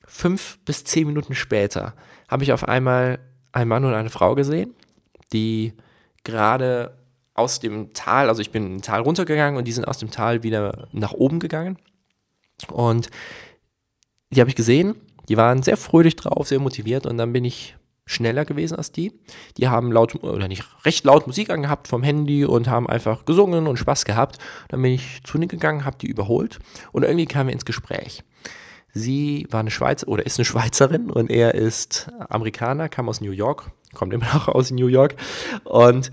fünf 0.05 0.59
bis 0.65 0.83
zehn 0.83 1.07
Minuten 1.07 1.35
später 1.35 1.93
habe 2.27 2.43
ich 2.43 2.53
auf 2.53 2.67
einmal 2.67 3.19
einen 3.51 3.69
Mann 3.69 3.85
und 3.85 3.93
eine 3.93 4.09
Frau 4.09 4.35
gesehen, 4.35 4.75
die 5.31 5.73
gerade 6.23 6.97
aus 7.33 7.59
dem 7.59 7.93
Tal, 7.93 8.29
also 8.29 8.41
ich 8.41 8.51
bin 8.51 8.75
im 8.75 8.81
Tal 8.81 9.01
runtergegangen 9.01 9.57
und 9.57 9.65
die 9.65 9.71
sind 9.71 9.87
aus 9.87 9.97
dem 9.97 10.11
Tal 10.11 10.43
wieder 10.43 10.87
nach 10.91 11.13
oben 11.13 11.39
gegangen. 11.39 11.77
Und 12.71 13.09
die 14.29 14.39
habe 14.39 14.49
ich 14.49 14.55
gesehen, 14.55 14.95
die 15.29 15.37
waren 15.37 15.63
sehr 15.63 15.77
fröhlich 15.77 16.15
drauf, 16.15 16.47
sehr 16.47 16.59
motiviert 16.59 17.05
und 17.05 17.17
dann 17.17 17.33
bin 17.33 17.45
ich 17.45 17.75
schneller 18.05 18.45
gewesen 18.45 18.75
als 18.75 18.91
die. 18.91 19.13
Die 19.57 19.69
haben 19.69 19.91
laut 19.91 20.15
oder 20.23 20.47
nicht 20.47 20.65
recht 20.85 21.05
laut 21.05 21.27
Musik 21.27 21.49
angehabt 21.49 21.87
vom 21.87 22.03
Handy 22.03 22.45
und 22.45 22.67
haben 22.67 22.87
einfach 22.89 23.25
gesungen 23.25 23.67
und 23.67 23.77
Spaß 23.77 24.05
gehabt. 24.05 24.37
Dann 24.69 24.81
bin 24.81 24.91
ich 24.91 25.23
zu 25.23 25.37
ihnen 25.37 25.47
gegangen, 25.47 25.85
habe 25.85 25.97
die 25.97 26.07
überholt 26.07 26.59
und 26.91 27.03
irgendwie 27.03 27.25
kamen 27.25 27.47
wir 27.47 27.53
ins 27.53 27.65
Gespräch. 27.65 28.23
Sie 28.93 29.47
war 29.49 29.61
eine 29.61 29.71
Schweizer 29.71 30.07
oder 30.07 30.25
ist 30.25 30.37
eine 30.37 30.45
Schweizerin 30.45 31.09
und 31.09 31.31
er 31.31 31.55
ist 31.55 32.11
Amerikaner, 32.29 32.89
kam 32.89 33.09
aus 33.09 33.21
New 33.21 33.31
York, 33.31 33.71
kommt 33.93 34.13
immer 34.13 34.31
noch 34.33 34.47
aus 34.47 34.71
New 34.71 34.87
York 34.87 35.15
und 35.63 36.11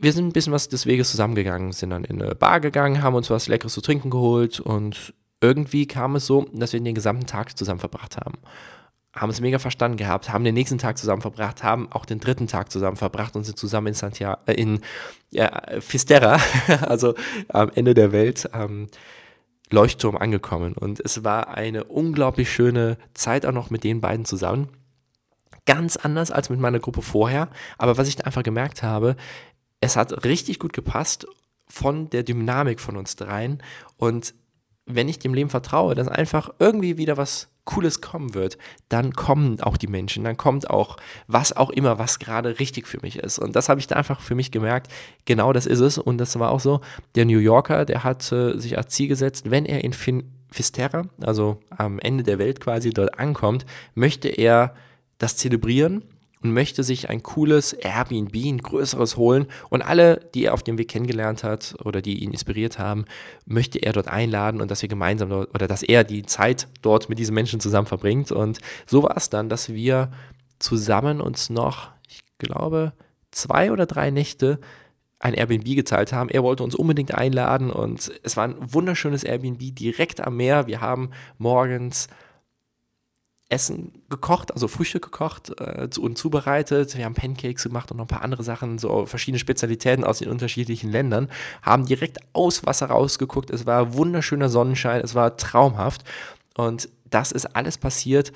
wir 0.00 0.12
sind 0.12 0.26
ein 0.26 0.32
bisschen 0.32 0.52
was 0.52 0.68
des 0.68 0.86
Weges 0.86 1.10
zusammengegangen, 1.10 1.72
sind 1.72 1.90
dann 1.90 2.04
in 2.04 2.20
eine 2.20 2.34
Bar 2.34 2.60
gegangen, 2.60 3.02
haben 3.02 3.14
uns 3.14 3.30
was 3.30 3.46
Leckeres 3.46 3.72
zu 3.72 3.80
trinken 3.80 4.10
geholt 4.10 4.58
und 4.58 5.14
irgendwie 5.42 5.86
kam 5.86 6.16
es 6.16 6.26
so, 6.26 6.46
dass 6.52 6.72
wir 6.72 6.80
den 6.80 6.94
gesamten 6.94 7.26
Tag 7.26 7.58
zusammen 7.58 7.80
verbracht 7.80 8.16
haben. 8.16 8.38
Haben 9.14 9.30
es 9.30 9.42
mega 9.42 9.58
verstanden 9.58 9.98
gehabt, 9.98 10.32
haben 10.32 10.44
den 10.44 10.54
nächsten 10.54 10.78
Tag 10.78 10.96
zusammen 10.96 11.20
verbracht, 11.20 11.62
haben 11.62 11.92
auch 11.92 12.06
den 12.06 12.20
dritten 12.20 12.46
Tag 12.46 12.70
zusammen 12.72 12.96
verbracht 12.96 13.36
und 13.36 13.44
sind 13.44 13.58
zusammen 13.58 13.88
in 13.88 13.94
Santiago, 13.94 14.40
äh, 14.46 14.54
in 14.54 14.80
ja, 15.30 15.80
Fisterra, 15.80 16.40
also 16.80 17.14
am 17.48 17.70
Ende 17.74 17.92
der 17.92 18.12
Welt, 18.12 18.48
ähm, 18.54 18.88
Leuchtturm 19.70 20.16
angekommen. 20.16 20.74
Und 20.74 21.00
es 21.00 21.24
war 21.24 21.48
eine 21.48 21.84
unglaublich 21.84 22.50
schöne 22.50 22.96
Zeit 23.12 23.44
auch 23.44 23.52
noch 23.52 23.70
mit 23.70 23.84
den 23.84 24.00
beiden 24.00 24.24
zusammen. 24.24 24.68
Ganz 25.66 25.96
anders 25.96 26.30
als 26.30 26.50
mit 26.50 26.60
meiner 26.60 26.80
Gruppe 26.80 27.02
vorher. 27.02 27.48
Aber 27.78 27.98
was 27.98 28.08
ich 28.08 28.16
da 28.16 28.24
einfach 28.24 28.42
gemerkt 28.42 28.82
habe, 28.82 29.16
es 29.80 29.96
hat 29.96 30.24
richtig 30.24 30.58
gut 30.58 30.72
gepasst 30.72 31.26
von 31.68 32.10
der 32.10 32.22
Dynamik 32.22 32.80
von 32.80 32.96
uns 32.96 33.16
dreien. 33.16 33.62
Und 33.96 34.34
wenn 34.86 35.08
ich 35.08 35.18
dem 35.18 35.34
Leben 35.34 35.50
vertraue, 35.50 35.94
dass 35.94 36.08
einfach 36.08 36.50
irgendwie 36.58 36.96
wieder 36.96 37.16
was 37.16 37.48
Cooles 37.64 38.00
kommen 38.00 38.34
wird, 38.34 38.58
dann 38.88 39.12
kommen 39.12 39.60
auch 39.60 39.76
die 39.76 39.86
Menschen, 39.86 40.24
dann 40.24 40.36
kommt 40.36 40.68
auch 40.68 40.96
was 41.28 41.56
auch 41.56 41.70
immer, 41.70 41.98
was 41.98 42.18
gerade 42.18 42.58
richtig 42.58 42.88
für 42.88 42.98
mich 43.02 43.18
ist. 43.18 43.38
Und 43.38 43.54
das 43.54 43.68
habe 43.68 43.78
ich 43.78 43.86
da 43.86 43.94
einfach 43.96 44.20
für 44.20 44.34
mich 44.34 44.50
gemerkt. 44.50 44.92
Genau 45.24 45.52
das 45.52 45.66
ist 45.66 45.80
es. 45.80 45.98
Und 45.98 46.18
das 46.18 46.36
war 46.38 46.50
auch 46.50 46.60
so. 46.60 46.80
Der 47.14 47.24
New 47.24 47.38
Yorker, 47.38 47.84
der 47.84 48.02
hat 48.02 48.30
äh, 48.32 48.58
sich 48.58 48.76
als 48.76 48.88
Ziel 48.88 49.08
gesetzt, 49.08 49.50
wenn 49.50 49.64
er 49.64 49.84
in 49.84 49.92
fin 49.92 50.24
Fisterra, 50.50 51.04
also 51.22 51.60
am 51.70 51.98
Ende 51.98 52.24
der 52.24 52.38
Welt 52.38 52.60
quasi 52.60 52.90
dort 52.90 53.18
ankommt, 53.18 53.64
möchte 53.94 54.28
er 54.28 54.74
das 55.18 55.36
zelebrieren 55.36 56.04
und 56.42 56.52
möchte 56.52 56.82
sich 56.82 57.08
ein 57.08 57.22
cooles 57.22 57.72
Airbnb, 57.72 58.34
ein 58.34 58.58
größeres 58.58 59.16
holen 59.16 59.46
und 59.70 59.82
alle, 59.82 60.28
die 60.34 60.46
er 60.46 60.54
auf 60.54 60.62
dem 60.62 60.78
Weg 60.78 60.88
kennengelernt 60.88 61.44
hat 61.44 61.74
oder 61.84 62.02
die 62.02 62.22
ihn 62.22 62.32
inspiriert 62.32 62.78
haben, 62.78 63.04
möchte 63.46 63.78
er 63.78 63.92
dort 63.92 64.08
einladen 64.08 64.60
und 64.60 64.70
dass 64.70 64.82
wir 64.82 64.88
gemeinsam 64.88 65.30
dort, 65.30 65.54
oder 65.54 65.68
dass 65.68 65.82
er 65.82 66.04
die 66.04 66.24
Zeit 66.24 66.68
dort 66.82 67.08
mit 67.08 67.18
diesen 67.18 67.34
Menschen 67.34 67.60
zusammen 67.60 67.86
verbringt. 67.86 68.32
Und 68.32 68.58
so 68.86 69.02
war 69.02 69.16
es 69.16 69.30
dann, 69.30 69.48
dass 69.48 69.72
wir 69.72 70.10
zusammen 70.58 71.20
uns 71.20 71.50
noch, 71.50 71.90
ich 72.08 72.22
glaube, 72.38 72.92
zwei 73.30 73.72
oder 73.72 73.86
drei 73.86 74.10
Nächte 74.10 74.58
ein 75.18 75.34
Airbnb 75.34 75.64
gezahlt 75.64 76.12
haben. 76.12 76.28
Er 76.28 76.42
wollte 76.42 76.64
uns 76.64 76.74
unbedingt 76.74 77.14
einladen 77.14 77.70
und 77.70 78.10
es 78.24 78.36
war 78.36 78.44
ein 78.44 78.56
wunderschönes 78.58 79.22
Airbnb 79.22 79.74
direkt 79.74 80.20
am 80.20 80.36
Meer. 80.36 80.66
Wir 80.66 80.80
haben 80.80 81.10
morgens 81.38 82.08
Essen 83.52 83.92
gekocht, 84.08 84.52
also 84.52 84.66
Frühstück 84.66 85.02
gekocht 85.02 85.52
äh, 85.60 85.88
und 86.00 86.16
zubereitet. 86.16 86.96
Wir 86.96 87.04
haben 87.04 87.14
Pancakes 87.14 87.62
gemacht 87.62 87.90
und 87.90 87.98
noch 87.98 88.06
ein 88.06 88.08
paar 88.08 88.22
andere 88.22 88.42
Sachen, 88.42 88.78
so 88.78 89.04
verschiedene 89.04 89.38
Spezialitäten 89.38 90.04
aus 90.04 90.18
den 90.18 90.30
unterschiedlichen 90.30 90.90
Ländern. 90.90 91.28
Haben 91.60 91.84
direkt 91.84 92.18
aus 92.32 92.64
Wasser 92.64 92.86
rausgeguckt. 92.86 93.50
Es 93.50 93.66
war 93.66 93.94
wunderschöner 93.94 94.48
Sonnenschein, 94.48 95.02
es 95.02 95.14
war 95.14 95.36
traumhaft. 95.36 96.02
Und 96.56 96.88
das 97.10 97.30
ist 97.30 97.54
alles 97.54 97.76
passiert, 97.76 98.32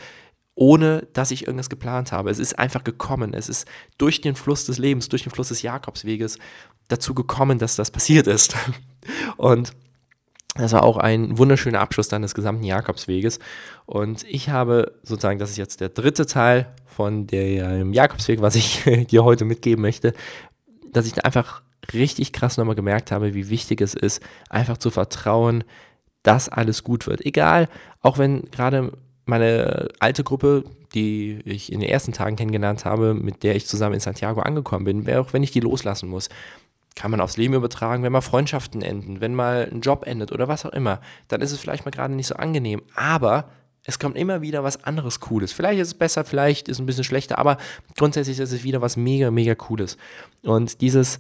ohne 0.55 1.07
dass 1.15 1.31
ich 1.31 1.47
irgendwas 1.47 1.71
geplant 1.71 2.13
habe. 2.13 2.31
Es 2.31 2.39
ist 2.39 2.59
einfach 2.59 2.85
gekommen. 2.85 3.33
Es 3.33 3.49
ist 3.49 3.67
durch 3.97 4.21
den 4.21 4.37
Fluss 4.37 4.67
des 4.67 4.77
Lebens, 4.77 5.09
durch 5.09 5.23
den 5.23 5.33
Fluss 5.33 5.49
des 5.49 5.63
Jakobsweges 5.63 6.39
dazu 6.89 7.15
gekommen, 7.15 7.59
dass 7.59 7.75
das 7.75 7.91
passiert 7.91 8.27
ist. 8.27 8.55
Und 9.39 9.73
das 10.59 10.73
war 10.73 10.83
auch 10.83 10.97
ein 10.97 11.39
wunderschöner 11.39 11.81
Abschluss 11.81 12.09
dann 12.09 12.23
des 12.23 12.35
gesamten 12.35 12.65
Jakobsweges. 12.65 13.39
Und 13.85 14.25
ich 14.25 14.51
habe 14.51 14.93
sozusagen, 15.03 15.39
das 15.39 15.51
ist 15.51 15.57
jetzt 15.57 15.81
der 15.81 15.89
dritte 15.89 16.27
Teil 16.27 16.67
von 16.87 17.27
dem 17.27 17.93
Jakobsweg, 17.93 18.41
was 18.41 18.57
ich 18.57 18.85
dir 19.11 19.25
heute 19.25 19.45
mitgeben 19.45 19.83
möchte, 19.83 20.15
dass 20.93 21.07
ich 21.07 21.13
da 21.13 21.23
einfach 21.23 21.63
richtig 21.93 22.33
krass 22.33 22.57
nochmal 22.57 22.75
gemerkt 22.75 23.13
habe, 23.13 23.35
wie 23.35 23.49
wichtig 23.49 23.81
es 23.81 23.95
ist, 23.95 24.23
einfach 24.49 24.79
zu 24.79 24.91
vertrauen, 24.91 25.65
dass 26.23 26.49
alles 26.49 26.83
gut 26.83 27.07
wird. 27.07 27.25
Egal, 27.25 27.69
auch 28.01 28.19
wenn 28.19 28.51
gerade 28.51 28.93
meine 29.27 29.89
alte 30.01 30.25
Gruppe, 30.25 30.65
die 30.95 31.41
ich 31.45 31.73
in 31.73 31.81
den 31.81 31.89
ersten 31.89 32.13
Tagen 32.13 32.37
kennengelernt 32.37 32.85
habe, 32.85 33.15
mit 33.15 33.43
der 33.43 33.57
ich 33.57 33.67
zusammen 33.67 33.95
in 33.95 34.01
Santiago 34.01 34.41
angekommen 34.41 34.85
bin, 34.85 35.17
auch 35.17 35.33
wenn 35.33 35.43
ich 35.43 35.51
die 35.51 35.61
loslassen 35.61 36.09
muss, 36.09 36.29
kann 36.97 37.13
man 37.13 37.21
aufs 37.21 37.37
Leben 37.37 37.55
übertragen, 37.55 38.03
wenn 38.03 38.11
mal 38.11 38.23
Freundschaften 38.23 38.83
enden, 38.83 39.21
wenn 39.21 39.35
mal 39.35 39.69
ein 39.71 39.83
Job 39.83 40.05
endet 40.07 40.33
oder 40.33 40.49
was 40.49 40.67
auch 40.67 40.73
immer, 40.73 41.01
dann 41.29 41.43
ist 41.43 41.53
es 41.53 41.61
vielleicht 41.61 41.85
mal 41.85 41.93
gerade 41.93 42.15
nicht 42.15 42.27
so 42.27 42.35
angenehm. 42.35 42.83
Aber 42.97 43.51
es 43.85 44.01
kommt 44.01 44.17
immer 44.17 44.41
wieder 44.41 44.65
was 44.65 44.83
anderes 44.83 45.21
Cooles. 45.21 45.53
Vielleicht 45.53 45.81
ist 45.81 45.89
es 45.89 45.95
besser, 45.95 46.25
vielleicht 46.25 46.69
ist 46.69 46.77
es 46.77 46.81
ein 46.81 46.87
bisschen 46.87 47.05
schlechter, 47.05 47.39
aber 47.39 47.59
grundsätzlich 47.97 48.41
ist 48.41 48.53
es 48.53 48.65
wieder 48.65 48.81
was 48.81 48.97
mega, 48.97 49.31
mega 49.31 49.55
Cooles. 49.55 49.97
Und 50.43 50.81
dieses 50.81 51.19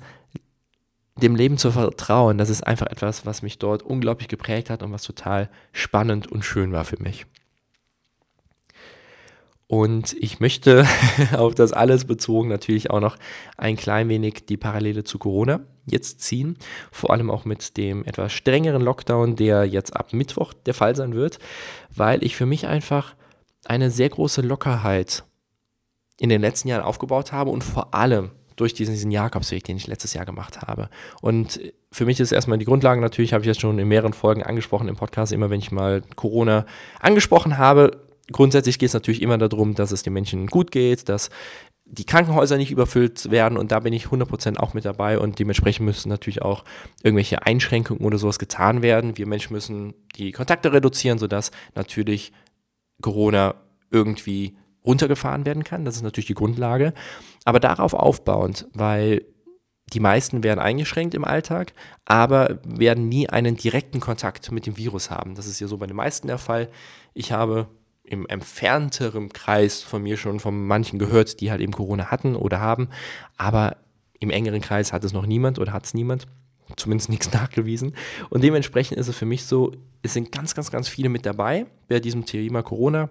dem 1.23 1.37
Leben 1.37 1.57
zu 1.57 1.71
vertrauen, 1.71 2.37
das 2.37 2.51
ist 2.51 2.67
einfach 2.67 2.89
etwas, 2.89 3.25
was 3.25 3.43
mich 3.43 3.59
dort 3.59 3.83
unglaublich 3.83 4.29
geprägt 4.29 4.69
hat 4.69 4.83
und 4.83 4.93
was 4.93 5.03
total 5.03 5.49
spannend 5.73 6.31
und 6.31 6.45
schön 6.45 6.73
war 6.73 6.85
für 6.85 7.01
mich. 7.03 7.27
Und 9.69 10.13
ich 10.21 10.39
möchte 10.39 10.87
auf 11.37 11.55
das 11.55 11.73
alles 11.73 12.05
bezogen 12.05 12.49
natürlich 12.49 12.91
auch 12.91 13.01
noch 13.01 13.17
ein 13.57 13.77
klein 13.77 14.09
wenig 14.09 14.47
die 14.47 14.57
Parallele 14.57 15.05
zu 15.05 15.19
Corona 15.19 15.61
jetzt 15.87 16.21
ziehen. 16.21 16.57
Vor 16.93 17.11
allem 17.11 17.31
auch 17.31 17.45
mit 17.45 17.77
dem 17.77 18.05
etwas 18.05 18.33
strengeren 18.33 18.83
Lockdown, 18.83 19.37
der 19.37 19.65
jetzt 19.65 19.97
ab 19.97 20.13
Mittwoch 20.13 20.53
der 20.53 20.75
Fall 20.75 20.95
sein 20.95 21.15
wird, 21.15 21.39
weil 21.95 22.23
ich 22.25 22.37
für 22.37 22.47
mich 22.47 22.67
einfach 22.67 23.15
eine 23.65 23.91
sehr 23.91 24.09
große 24.09 24.43
Lockerheit 24.43 25.25
in 26.19 26.29
den 26.29 26.41
letzten 26.41 26.69
Jahren 26.69 26.83
aufgebaut 26.83 27.33
habe 27.33 27.51
und 27.51 27.63
vor 27.63 27.95
allem 27.95 28.31
durch 28.55 28.73
diesen, 28.73 29.11
Jakobsweg, 29.11 29.65
den 29.65 29.77
ich 29.77 29.87
letztes 29.87 30.15
Jahr 30.15 30.25
gemacht 30.25 30.63
habe. 30.63 30.89
Und 31.21 31.61
für 31.93 32.07
mich 32.07 32.21
ist 32.21 32.33
erstmal 32.33 32.57
die 32.57 32.65
Grundlage 32.65 33.03
natürlich, 33.03 33.35
habe 33.35 33.43
ich 33.43 33.49
jetzt 33.49 33.61
schon 33.61 33.79
in 33.79 33.87
mehreren 33.87 34.15
Folgen 34.15 34.43
angesprochen 34.43 34.89
im 34.89 34.97
Podcast, 34.97 35.33
immer 35.33 35.51
wenn 35.51 35.61
ich 35.61 35.73
mal 35.73 36.03
Corona 36.15 36.65
angesprochen 37.01 37.59
habe, 37.59 38.06
grundsätzlich 38.33 38.79
geht 38.79 38.89
es 38.89 38.95
natürlich 38.95 39.23
immer 39.23 39.39
darum, 39.39 39.75
dass 39.75 39.93
es 39.93 40.03
den 40.03 40.13
Menschen 40.13 40.47
gut 40.47 40.71
geht, 40.71 41.09
dass 41.09 41.31
die 41.89 42.05
Krankenhäuser 42.05 42.57
nicht 42.57 42.73
überfüllt 42.73 43.31
werden 43.31 43.57
und 43.57 43.71
da 43.71 43.81
bin 43.81 43.93
ich 43.93 44.07
100% 44.07 44.57
auch 44.59 44.75
mit 44.75 44.85
dabei 44.85 45.21
und 45.21 45.39
dementsprechend 45.39 45.87
müssen 45.87 46.09
natürlich 46.09 46.43
auch 46.43 46.65
irgendwelche 47.03 47.47
Einschränkungen 47.47 48.05
oder 48.05 48.19
sowas 48.19 48.41
getan 48.41 48.83
werden. 48.83 49.17
Wir 49.17 49.27
Menschen 49.27 49.53
müssen 49.53 49.95
die 50.17 50.33
Kontakte 50.33 50.73
reduzieren, 50.73 51.19
sodass 51.19 51.53
natürlich 51.77 52.33
Corona 53.01 53.55
irgendwie 53.91 54.57
runtergefahren 54.85 55.47
werden 55.47 55.65
kann. 55.65 55.85
Das 55.85 55.97
ist 55.97 56.03
natürlich 56.03 56.27
die 56.27 56.35
Grundlage. 56.35 56.93
Aber 57.45 57.61
darauf 57.61 57.95
aufbauend, 57.95 58.67
weil 58.73 59.25
die 59.93 60.01
meisten 60.01 60.43
werden 60.43 60.59
eingeschränkt 60.59 61.15
im 61.15 61.25
Alltag, 61.25 61.73
aber 62.05 62.59
werden 62.65 63.09
nie 63.09 63.29
einen 63.29 63.57
direkten 63.57 64.01
Kontakt 64.01 64.51
mit 64.51 64.67
dem 64.67 64.77
Virus 64.77 65.11
haben. 65.11 65.37
Das 65.37 65.47
ist 65.47 65.61
ja 65.61 65.69
so 65.69 65.79
bei 65.79 65.87
den 65.87 65.97
meisten 65.97 66.27
der 66.27 66.39
Fall. 66.39 66.69
Ich 67.15 67.31
habe 67.31 67.69
im 68.07 68.27
entfernteren 68.27 69.31
Kreis 69.33 69.83
von 69.83 70.03
mir 70.03 70.17
schon 70.17 70.41
von 70.41 70.67
manchen 70.67 70.99
gehört, 70.99 71.41
die 71.41 71.51
halt 71.51 71.61
eben 71.61 71.73
Corona 71.73 72.11
hatten 72.11 72.37
oder 72.37 72.61
haben, 72.61 72.89
aber 73.37 73.77
im 74.21 74.31
engeren 74.31 74.61
Kreis 74.61 74.93
hat 74.93 75.05
es 75.05 75.13
noch 75.13 75.27
niemand 75.27 75.59
oder 75.59 75.73
hat 75.73 75.85
es 75.85 75.95
niemand, 75.95 76.27
zumindest 76.77 77.11
nichts 77.11 77.33
nachgewiesen. 77.33 77.95
Und 78.31 78.43
dementsprechend 78.43 78.99
ist 78.99 79.09
es 79.09 79.17
für 79.17 79.27
mich 79.27 79.45
so, 79.45 79.73
es 80.03 80.15
sind 80.15 80.33
ganz, 80.33 80.55
ganz, 80.55 80.71
ganz 80.71 80.89
viele 80.89 81.09
mit 81.09 81.27
dabei 81.27 81.67
bei 81.89 82.01
diesem 82.01 82.27
Thema 82.27 82.63
Corona, 82.63 83.11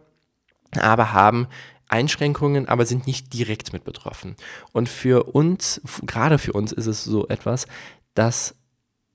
aber 0.79 1.13
haben 1.13 1.47
Einschränkungen, 1.87 2.67
aber 2.67 2.85
sind 2.85 3.05
nicht 3.05 3.33
direkt 3.33 3.73
mit 3.73 3.83
betroffen. 3.83 4.35
Und 4.71 4.89
für 4.89 5.35
uns, 5.35 5.81
gerade 6.05 6.37
für 6.37 6.53
uns 6.53 6.71
ist 6.71 6.87
es 6.87 7.03
so 7.03 7.27
etwas, 7.27 7.67
dass 8.15 8.55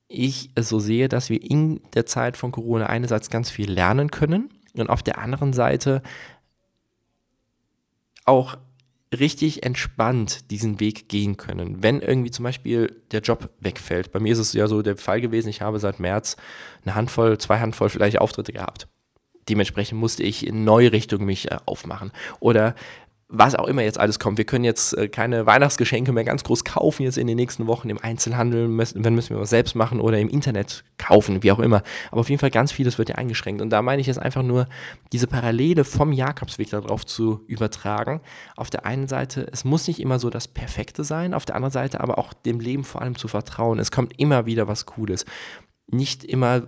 ich 0.07 0.51
es 0.55 0.69
so 0.69 0.79
sehe, 0.79 1.09
dass 1.09 1.29
wir 1.29 1.41
in 1.41 1.81
der 1.93 2.05
Zeit 2.05 2.37
von 2.37 2.51
Corona 2.51 2.87
einerseits 2.87 3.29
ganz 3.29 3.49
viel 3.49 3.71
lernen 3.71 4.11
können, 4.11 4.49
und 4.75 4.89
auf 4.89 5.03
der 5.03 5.17
anderen 5.17 5.53
Seite 5.53 6.01
auch 8.25 8.57
richtig 9.13 9.63
entspannt 9.63 10.49
diesen 10.51 10.79
Weg 10.79 11.09
gehen 11.09 11.35
können. 11.35 11.83
Wenn 11.83 11.99
irgendwie 11.99 12.31
zum 12.31 12.43
Beispiel 12.43 13.01
der 13.11 13.19
Job 13.21 13.49
wegfällt. 13.59 14.11
Bei 14.11 14.19
mir 14.19 14.31
ist 14.31 14.39
es 14.39 14.53
ja 14.53 14.67
so 14.67 14.81
der 14.81 14.95
Fall 14.97 15.19
gewesen, 15.19 15.49
ich 15.49 15.61
habe 15.61 15.79
seit 15.79 15.99
März 15.99 16.37
eine 16.83 16.95
Handvoll, 16.95 17.37
zwei 17.37 17.59
Handvoll 17.59 17.89
vielleicht 17.89 18.19
Auftritte 18.19 18.53
gehabt. 18.53 18.87
dementsprechend 19.49 19.99
musste 19.99 20.23
ich 20.23 20.45
in 20.45 20.63
neue 20.63 20.91
Richtungen 20.91 21.25
mich 21.25 21.51
äh, 21.51 21.57
aufmachen. 21.65 22.11
Oder 22.39 22.75
was 23.33 23.55
auch 23.55 23.67
immer 23.67 23.81
jetzt 23.81 23.99
alles 23.99 24.19
kommt. 24.19 24.37
Wir 24.37 24.45
können 24.45 24.65
jetzt 24.65 24.95
äh, 24.97 25.07
keine 25.07 25.45
Weihnachtsgeschenke 25.45 26.11
mehr 26.11 26.25
ganz 26.25 26.43
groß 26.43 26.65
kaufen 26.65 27.03
jetzt 27.03 27.17
in 27.17 27.27
den 27.27 27.37
nächsten 27.37 27.65
Wochen 27.65 27.89
im 27.89 27.97
Einzelhandel, 27.97 28.67
wenn 28.67 29.15
müssen 29.15 29.35
wir 29.35 29.39
was 29.39 29.49
selbst 29.49 29.73
machen 29.73 30.01
oder 30.01 30.19
im 30.19 30.27
Internet 30.27 30.83
kaufen, 30.97 31.41
wie 31.41 31.51
auch 31.51 31.59
immer. 31.59 31.81
Aber 32.11 32.21
auf 32.21 32.29
jeden 32.29 32.39
Fall 32.39 32.51
ganz 32.51 32.73
vieles 32.73 32.97
wird 32.97 33.07
ja 33.07 33.15
eingeschränkt. 33.15 33.61
Und 33.61 33.69
da 33.69 33.81
meine 33.81 34.01
ich 34.01 34.07
jetzt 34.07 34.19
einfach 34.19 34.43
nur, 34.43 34.67
diese 35.13 35.27
Parallele 35.27 35.85
vom 35.85 36.11
Jakobsweg 36.11 36.69
darauf 36.69 37.05
zu 37.05 37.43
übertragen. 37.47 38.21
Auf 38.57 38.69
der 38.69 38.85
einen 38.85 39.07
Seite, 39.07 39.47
es 39.51 39.63
muss 39.63 39.87
nicht 39.87 40.01
immer 40.01 40.19
so 40.19 40.29
das 40.29 40.49
Perfekte 40.49 41.05
sein, 41.05 41.33
auf 41.33 41.45
der 41.45 41.55
anderen 41.55 41.71
Seite 41.71 42.01
aber 42.01 42.17
auch 42.17 42.33
dem 42.33 42.59
Leben 42.59 42.83
vor 42.83 43.01
allem 43.01 43.15
zu 43.15 43.29
vertrauen. 43.29 43.79
Es 43.79 43.91
kommt 43.91 44.19
immer 44.19 44.45
wieder 44.45 44.67
was 44.67 44.85
Cooles. 44.85 45.25
Nicht 45.87 46.25
immer 46.25 46.67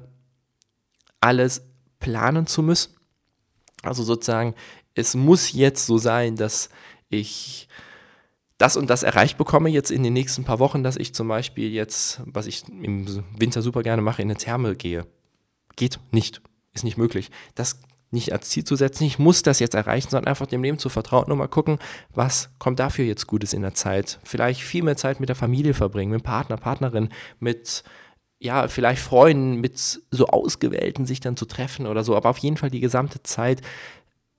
alles 1.19 1.61
planen 1.99 2.47
zu 2.47 2.63
müssen. 2.63 2.95
Also 3.83 4.03
sozusagen 4.03 4.55
es 4.95 5.15
muss 5.15 5.53
jetzt 5.53 5.85
so 5.85 5.97
sein, 5.97 6.35
dass 6.35 6.69
ich 7.09 7.67
das 8.57 8.77
und 8.77 8.89
das 8.89 9.03
erreicht 9.03 9.37
bekomme 9.37 9.69
jetzt 9.69 9.91
in 9.91 10.03
den 10.03 10.13
nächsten 10.13 10.43
paar 10.43 10.59
Wochen, 10.59 10.83
dass 10.83 10.97
ich 10.97 11.13
zum 11.13 11.27
Beispiel 11.27 11.71
jetzt, 11.71 12.21
was 12.25 12.47
ich 12.47 12.63
im 12.69 13.23
Winter 13.37 13.61
super 13.61 13.83
gerne 13.83 14.01
mache, 14.01 14.21
in 14.21 14.29
eine 14.29 14.37
Therme 14.37 14.75
gehe. 14.75 15.05
Geht 15.75 15.99
nicht, 16.11 16.41
ist 16.73 16.83
nicht 16.83 16.97
möglich. 16.97 17.31
Das 17.55 17.79
nicht 18.11 18.31
als 18.31 18.49
Ziel 18.49 18.63
zu 18.63 18.75
setzen, 18.75 19.05
ich 19.05 19.17
muss 19.17 19.41
das 19.41 19.59
jetzt 19.59 19.73
erreichen, 19.73 20.09
sondern 20.11 20.29
einfach 20.29 20.45
dem 20.45 20.61
Leben 20.61 20.77
zu 20.77 20.89
vertrauen 20.89 21.31
und 21.31 21.37
mal 21.39 21.47
gucken, 21.47 21.79
was 22.13 22.51
kommt 22.59 22.79
dafür 22.79 23.05
jetzt 23.05 23.25
Gutes 23.25 23.53
in 23.53 23.63
der 23.63 23.73
Zeit. 23.73 24.19
Vielleicht 24.23 24.61
viel 24.61 24.83
mehr 24.83 24.95
Zeit 24.95 25.19
mit 25.19 25.29
der 25.29 25.35
Familie 25.35 25.73
verbringen, 25.73 26.11
mit 26.11 26.21
dem 26.21 26.23
Partner, 26.23 26.57
Partnerin, 26.57 27.09
mit 27.39 27.83
ja, 28.43 28.67
vielleicht 28.67 29.01
Freunden, 29.01 29.61
mit 29.61 29.77
so 29.77 30.27
Ausgewählten 30.27 31.05
sich 31.05 31.21
dann 31.21 31.37
zu 31.37 31.45
treffen 31.45 31.87
oder 31.87 32.03
so, 32.03 32.15
aber 32.15 32.29
auf 32.29 32.37
jeden 32.39 32.57
Fall 32.57 32.69
die 32.69 32.81
gesamte 32.81 33.23
Zeit 33.23 33.61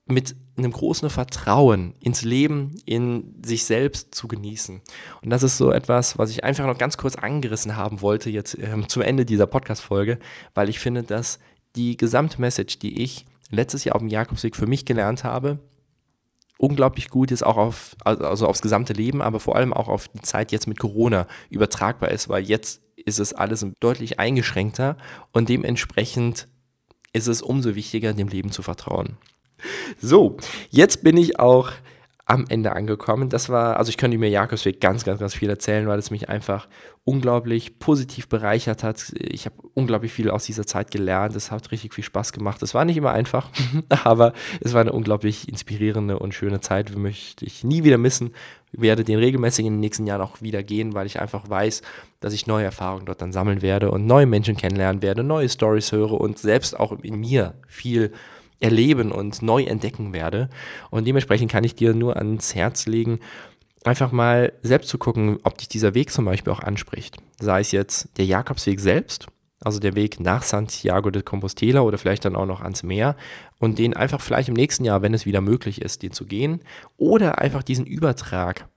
mit 0.05 0.35
einem 0.55 0.71
großen 0.71 1.09
Vertrauen 1.09 1.95
ins 1.99 2.21
Leben, 2.21 2.75
in 2.85 3.33
sich 3.43 3.65
selbst 3.65 4.13
zu 4.13 4.27
genießen. 4.27 4.81
Und 5.23 5.29
das 5.31 5.41
ist 5.41 5.57
so 5.57 5.71
etwas, 5.71 6.19
was 6.19 6.29
ich 6.29 6.43
einfach 6.43 6.67
noch 6.67 6.77
ganz 6.77 6.97
kurz 6.97 7.15
angerissen 7.15 7.75
haben 7.75 8.01
wollte, 8.01 8.29
jetzt 8.29 8.55
ähm, 8.59 8.87
zum 8.87 9.01
Ende 9.01 9.25
dieser 9.25 9.47
Podcast-Folge, 9.47 10.19
weil 10.53 10.69
ich 10.69 10.77
finde, 10.77 11.01
dass 11.01 11.39
die 11.75 11.97
gesamte 11.97 12.39
Message, 12.39 12.77
die 12.77 13.01
ich 13.01 13.25
letztes 13.49 13.83
Jahr 13.83 13.95
auf 13.95 14.01
dem 14.01 14.09
Jakobsweg 14.09 14.55
für 14.55 14.67
mich 14.67 14.85
gelernt 14.85 15.23
habe, 15.23 15.57
unglaublich 16.59 17.09
gut 17.09 17.31
ist, 17.31 17.43
auch 17.43 17.57
auf, 17.57 17.95
also 18.03 18.47
aufs 18.47 18.61
gesamte 18.61 18.93
Leben, 18.93 19.23
aber 19.23 19.39
vor 19.39 19.55
allem 19.55 19.73
auch 19.73 19.87
auf 19.87 20.07
die 20.09 20.21
Zeit 20.21 20.51
jetzt 20.51 20.67
mit 20.67 20.77
Corona 20.77 21.27
übertragbar 21.49 22.11
ist, 22.11 22.29
weil 22.29 22.43
jetzt 22.43 22.84
ist 23.05 23.19
es 23.19 23.33
alles 23.33 23.65
deutlich 23.79 24.19
eingeschränkter 24.19 24.97
und 25.31 25.49
dementsprechend 25.49 26.47
ist 27.13 27.27
es 27.27 27.41
umso 27.41 27.75
wichtiger, 27.75 28.13
dem 28.13 28.27
Leben 28.27 28.51
zu 28.51 28.61
vertrauen. 28.61 29.17
So, 30.01 30.37
jetzt 30.69 31.03
bin 31.03 31.15
ich 31.15 31.39
auch 31.39 31.71
am 32.25 32.45
Ende 32.49 32.71
angekommen. 32.73 33.29
Das 33.29 33.49
war, 33.49 33.77
also 33.77 33.89
ich 33.89 33.97
könnte 33.97 34.17
mir 34.17 34.29
Jakobsweg 34.29 34.81
ganz, 34.81 35.03
ganz, 35.03 35.19
ganz 35.19 35.35
viel 35.35 35.49
erzählen, 35.49 35.87
weil 35.87 35.99
es 35.99 36.09
mich 36.09 36.27
einfach 36.27 36.67
unglaublich 37.03 37.77
positiv 37.77 38.27
bereichert 38.27 38.83
hat. 38.83 39.13
Ich 39.15 39.45
habe 39.45 39.55
unglaublich 39.75 40.11
viel 40.11 40.31
aus 40.31 40.45
dieser 40.45 40.65
Zeit 40.65 40.89
gelernt. 40.89 41.35
Es 41.35 41.51
hat 41.51 41.71
richtig 41.71 41.93
viel 41.93 42.03
Spaß 42.03 42.33
gemacht. 42.33 42.63
Es 42.63 42.73
war 42.73 42.83
nicht 42.83 42.97
immer 42.97 43.11
einfach, 43.11 43.51
aber 44.03 44.33
es 44.59 44.73
war 44.73 44.81
eine 44.81 44.91
unglaublich 44.91 45.47
inspirierende 45.47 46.17
und 46.17 46.33
schöne 46.33 46.61
Zeit. 46.61 46.97
Möchte 46.97 47.45
ich 47.45 47.63
nie 47.63 47.83
wieder 47.83 47.99
missen. 47.99 48.33
Ich 48.71 48.81
werde 48.81 49.03
den 49.03 49.19
regelmäßig 49.19 49.67
in 49.67 49.73
den 49.73 49.79
nächsten 49.79 50.07
Jahren 50.07 50.21
auch 50.21 50.41
wieder 50.41 50.63
gehen, 50.63 50.95
weil 50.95 51.05
ich 51.05 51.21
einfach 51.21 51.47
weiß, 51.47 51.83
dass 52.21 52.33
ich 52.33 52.47
neue 52.47 52.65
Erfahrungen 52.65 53.05
dort 53.05 53.21
dann 53.21 53.33
sammeln 53.33 53.61
werde 53.61 53.91
und 53.91 54.07
neue 54.07 54.25
Menschen 54.25 54.57
kennenlernen 54.57 55.03
werde, 55.03 55.23
neue 55.23 55.47
Stories 55.47 55.91
höre 55.91 56.19
und 56.19 56.39
selbst 56.39 56.77
auch 56.77 56.91
in 57.03 57.19
mir 57.19 57.53
viel 57.67 58.11
erleben 58.59 59.11
und 59.11 59.41
neu 59.41 59.63
entdecken 59.63 60.13
werde. 60.13 60.49
Und 60.89 61.05
dementsprechend 61.07 61.51
kann 61.51 61.63
ich 61.63 61.75
dir 61.75 61.93
nur 61.93 62.17
ans 62.17 62.55
Herz 62.55 62.85
legen, 62.85 63.19
einfach 63.83 64.11
mal 64.11 64.53
selbst 64.61 64.89
zu 64.89 64.97
gucken, 64.97 65.37
ob 65.43 65.57
dich 65.57 65.67
dieser 65.67 65.93
Weg 65.93 66.11
zum 66.11 66.25
Beispiel 66.25 66.51
auch 66.51 66.59
anspricht. 66.59 67.17
Sei 67.39 67.59
es 67.59 67.71
jetzt 67.71 68.09
der 68.17 68.25
Jakobsweg 68.25 68.79
selbst, 68.79 69.27
also 69.61 69.79
der 69.79 69.95
Weg 69.95 70.19
nach 70.19 70.43
Santiago 70.43 71.09
de 71.09 71.21
Compostela 71.21 71.81
oder 71.81 71.97
vielleicht 71.97 72.25
dann 72.25 72.35
auch 72.35 72.45
noch 72.45 72.61
ans 72.61 72.83
Meer 72.83 73.15
und 73.59 73.79
den 73.79 73.95
einfach 73.95 74.21
vielleicht 74.21 74.49
im 74.49 74.55
nächsten 74.55 74.85
Jahr, 74.85 75.01
wenn 75.01 75.13
es 75.13 75.25
wieder 75.25 75.41
möglich 75.41 75.81
ist, 75.81 76.03
den 76.03 76.11
zu 76.11 76.25
gehen 76.25 76.61
oder 76.97 77.39
einfach 77.39 77.63
diesen 77.63 77.85
Übertrag 77.85 78.67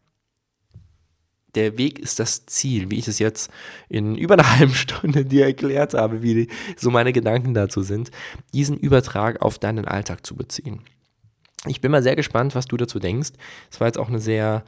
der 1.54 1.78
Weg 1.78 1.98
ist 1.98 2.18
das 2.18 2.46
Ziel, 2.46 2.90
wie 2.90 2.98
ich 2.98 3.08
es 3.08 3.18
jetzt 3.18 3.50
in 3.88 4.16
über 4.16 4.34
einer 4.34 4.50
halben 4.58 4.74
Stunde 4.74 5.24
dir 5.24 5.46
erklärt 5.46 5.94
habe, 5.94 6.22
wie 6.22 6.48
so 6.76 6.90
meine 6.90 7.12
Gedanken 7.12 7.54
dazu 7.54 7.82
sind, 7.82 8.10
diesen 8.54 8.76
Übertrag 8.76 9.42
auf 9.42 9.58
deinen 9.58 9.86
Alltag 9.86 10.24
zu 10.26 10.36
beziehen. 10.36 10.80
Ich 11.66 11.80
bin 11.80 11.90
mal 11.90 12.02
sehr 12.02 12.16
gespannt, 12.16 12.54
was 12.54 12.66
du 12.66 12.76
dazu 12.76 12.98
denkst. 12.98 13.30
Es 13.70 13.80
war 13.80 13.88
jetzt 13.88 13.98
auch 13.98 14.08
eine 14.08 14.20
sehr 14.20 14.64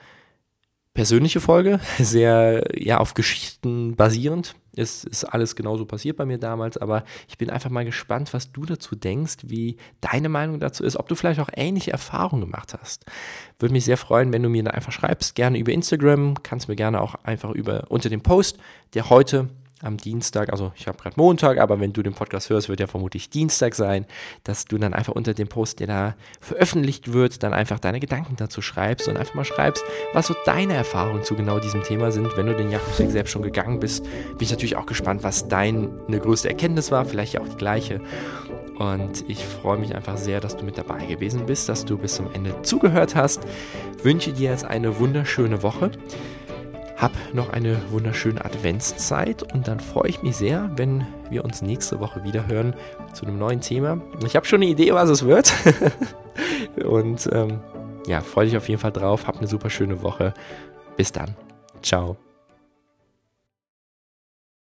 persönliche 0.94 1.40
Folge, 1.40 1.80
sehr 1.98 2.64
ja 2.76 2.98
auf 2.98 3.14
Geschichten 3.14 3.96
basierend. 3.96 4.54
Es 4.80 5.04
ist 5.04 5.24
alles 5.24 5.56
genauso 5.56 5.84
passiert 5.84 6.16
bei 6.16 6.24
mir 6.24 6.38
damals, 6.38 6.76
aber 6.78 7.04
ich 7.28 7.38
bin 7.38 7.50
einfach 7.50 7.70
mal 7.70 7.84
gespannt, 7.84 8.32
was 8.32 8.52
du 8.52 8.64
dazu 8.64 8.96
denkst, 8.96 9.38
wie 9.44 9.76
deine 10.00 10.28
Meinung 10.28 10.58
dazu 10.60 10.84
ist, 10.84 10.96
ob 10.96 11.08
du 11.08 11.14
vielleicht 11.14 11.40
auch 11.40 11.50
ähnliche 11.54 11.92
Erfahrungen 11.92 12.42
gemacht 12.42 12.74
hast. 12.80 13.04
Würde 13.58 13.72
mich 13.72 13.84
sehr 13.84 13.96
freuen, 13.96 14.32
wenn 14.32 14.42
du 14.42 14.48
mir 14.48 14.64
da 14.64 14.70
einfach 14.70 14.92
schreibst, 14.92 15.34
gerne 15.34 15.58
über 15.58 15.72
Instagram, 15.72 16.42
kannst 16.42 16.68
mir 16.68 16.76
gerne 16.76 17.00
auch 17.00 17.14
einfach 17.24 17.50
über 17.50 17.84
unter 17.88 18.08
dem 18.08 18.22
Post, 18.22 18.58
der 18.94 19.10
heute 19.10 19.48
am 19.82 19.96
Dienstag, 19.96 20.50
also 20.50 20.72
ich 20.76 20.86
habe 20.86 20.98
gerade 20.98 21.14
Montag, 21.16 21.58
aber 21.58 21.80
wenn 21.80 21.92
du 21.92 22.02
den 22.02 22.12
Podcast 22.12 22.50
hörst, 22.50 22.68
wird 22.68 22.80
ja 22.80 22.86
vermutlich 22.86 23.30
Dienstag 23.30 23.74
sein, 23.74 24.06
dass 24.44 24.66
du 24.66 24.78
dann 24.78 24.94
einfach 24.94 25.14
unter 25.14 25.34
dem 25.34 25.48
Post, 25.48 25.80
der 25.80 25.86
da 25.86 26.14
veröffentlicht 26.40 27.12
wird, 27.12 27.42
dann 27.42 27.54
einfach 27.54 27.78
deine 27.78 28.00
Gedanken 28.00 28.36
dazu 28.36 28.60
schreibst 28.62 29.08
und 29.08 29.16
einfach 29.16 29.34
mal 29.34 29.44
schreibst, 29.44 29.84
was 30.12 30.26
so 30.26 30.34
deine 30.44 30.74
Erfahrungen 30.74 31.24
zu 31.24 31.34
genau 31.34 31.58
diesem 31.60 31.82
Thema 31.82 32.12
sind. 32.12 32.36
Wenn 32.36 32.46
du 32.46 32.54
den 32.54 32.70
Jakobsweg 32.70 33.10
selbst 33.10 33.30
schon 33.30 33.42
gegangen 33.42 33.80
bist, 33.80 34.04
bin 34.04 34.40
ich 34.40 34.50
natürlich 34.50 34.76
auch 34.76 34.86
gespannt, 34.86 35.22
was 35.22 35.48
deine 35.48 35.88
größte 36.08 36.48
Erkenntnis 36.48 36.90
war, 36.90 37.04
vielleicht 37.04 37.38
auch 37.38 37.48
die 37.48 37.56
gleiche. 37.56 38.00
Und 38.78 39.28
ich 39.28 39.44
freue 39.44 39.76
mich 39.76 39.94
einfach 39.94 40.16
sehr, 40.16 40.40
dass 40.40 40.56
du 40.56 40.64
mit 40.64 40.78
dabei 40.78 41.04
gewesen 41.04 41.44
bist, 41.44 41.68
dass 41.68 41.84
du 41.84 41.98
bis 41.98 42.14
zum 42.14 42.32
Ende 42.32 42.62
zugehört 42.62 43.14
hast. 43.14 43.42
Wünsche 44.02 44.32
dir 44.32 44.50
jetzt 44.50 44.64
eine 44.64 44.98
wunderschöne 44.98 45.62
Woche. 45.62 45.90
Hab 47.00 47.12
noch 47.32 47.50
eine 47.50 47.78
wunderschöne 47.90 48.44
Adventszeit 48.44 49.42
und 49.54 49.68
dann 49.68 49.80
freue 49.80 50.08
ich 50.08 50.22
mich 50.22 50.36
sehr, 50.36 50.70
wenn 50.76 51.06
wir 51.30 51.44
uns 51.44 51.62
nächste 51.62 51.98
Woche 51.98 52.24
wieder 52.24 52.46
hören 52.46 52.74
zu 53.14 53.24
einem 53.24 53.38
neuen 53.38 53.62
Thema. 53.62 54.00
Ich 54.26 54.36
habe 54.36 54.44
schon 54.44 54.60
eine 54.60 54.70
Idee, 54.70 54.92
was 54.92 55.08
es 55.08 55.24
wird. 55.24 55.52
und 56.84 57.28
ähm, 57.32 57.60
ja, 58.06 58.20
freue 58.20 58.46
dich 58.46 58.56
auf 58.56 58.68
jeden 58.68 58.80
Fall 58.80 58.92
drauf. 58.92 59.26
Hab 59.26 59.38
eine 59.38 59.46
super 59.46 59.70
schöne 59.70 60.02
Woche. 60.02 60.34
Bis 60.96 61.10
dann. 61.10 61.34
Ciao. 61.82 62.16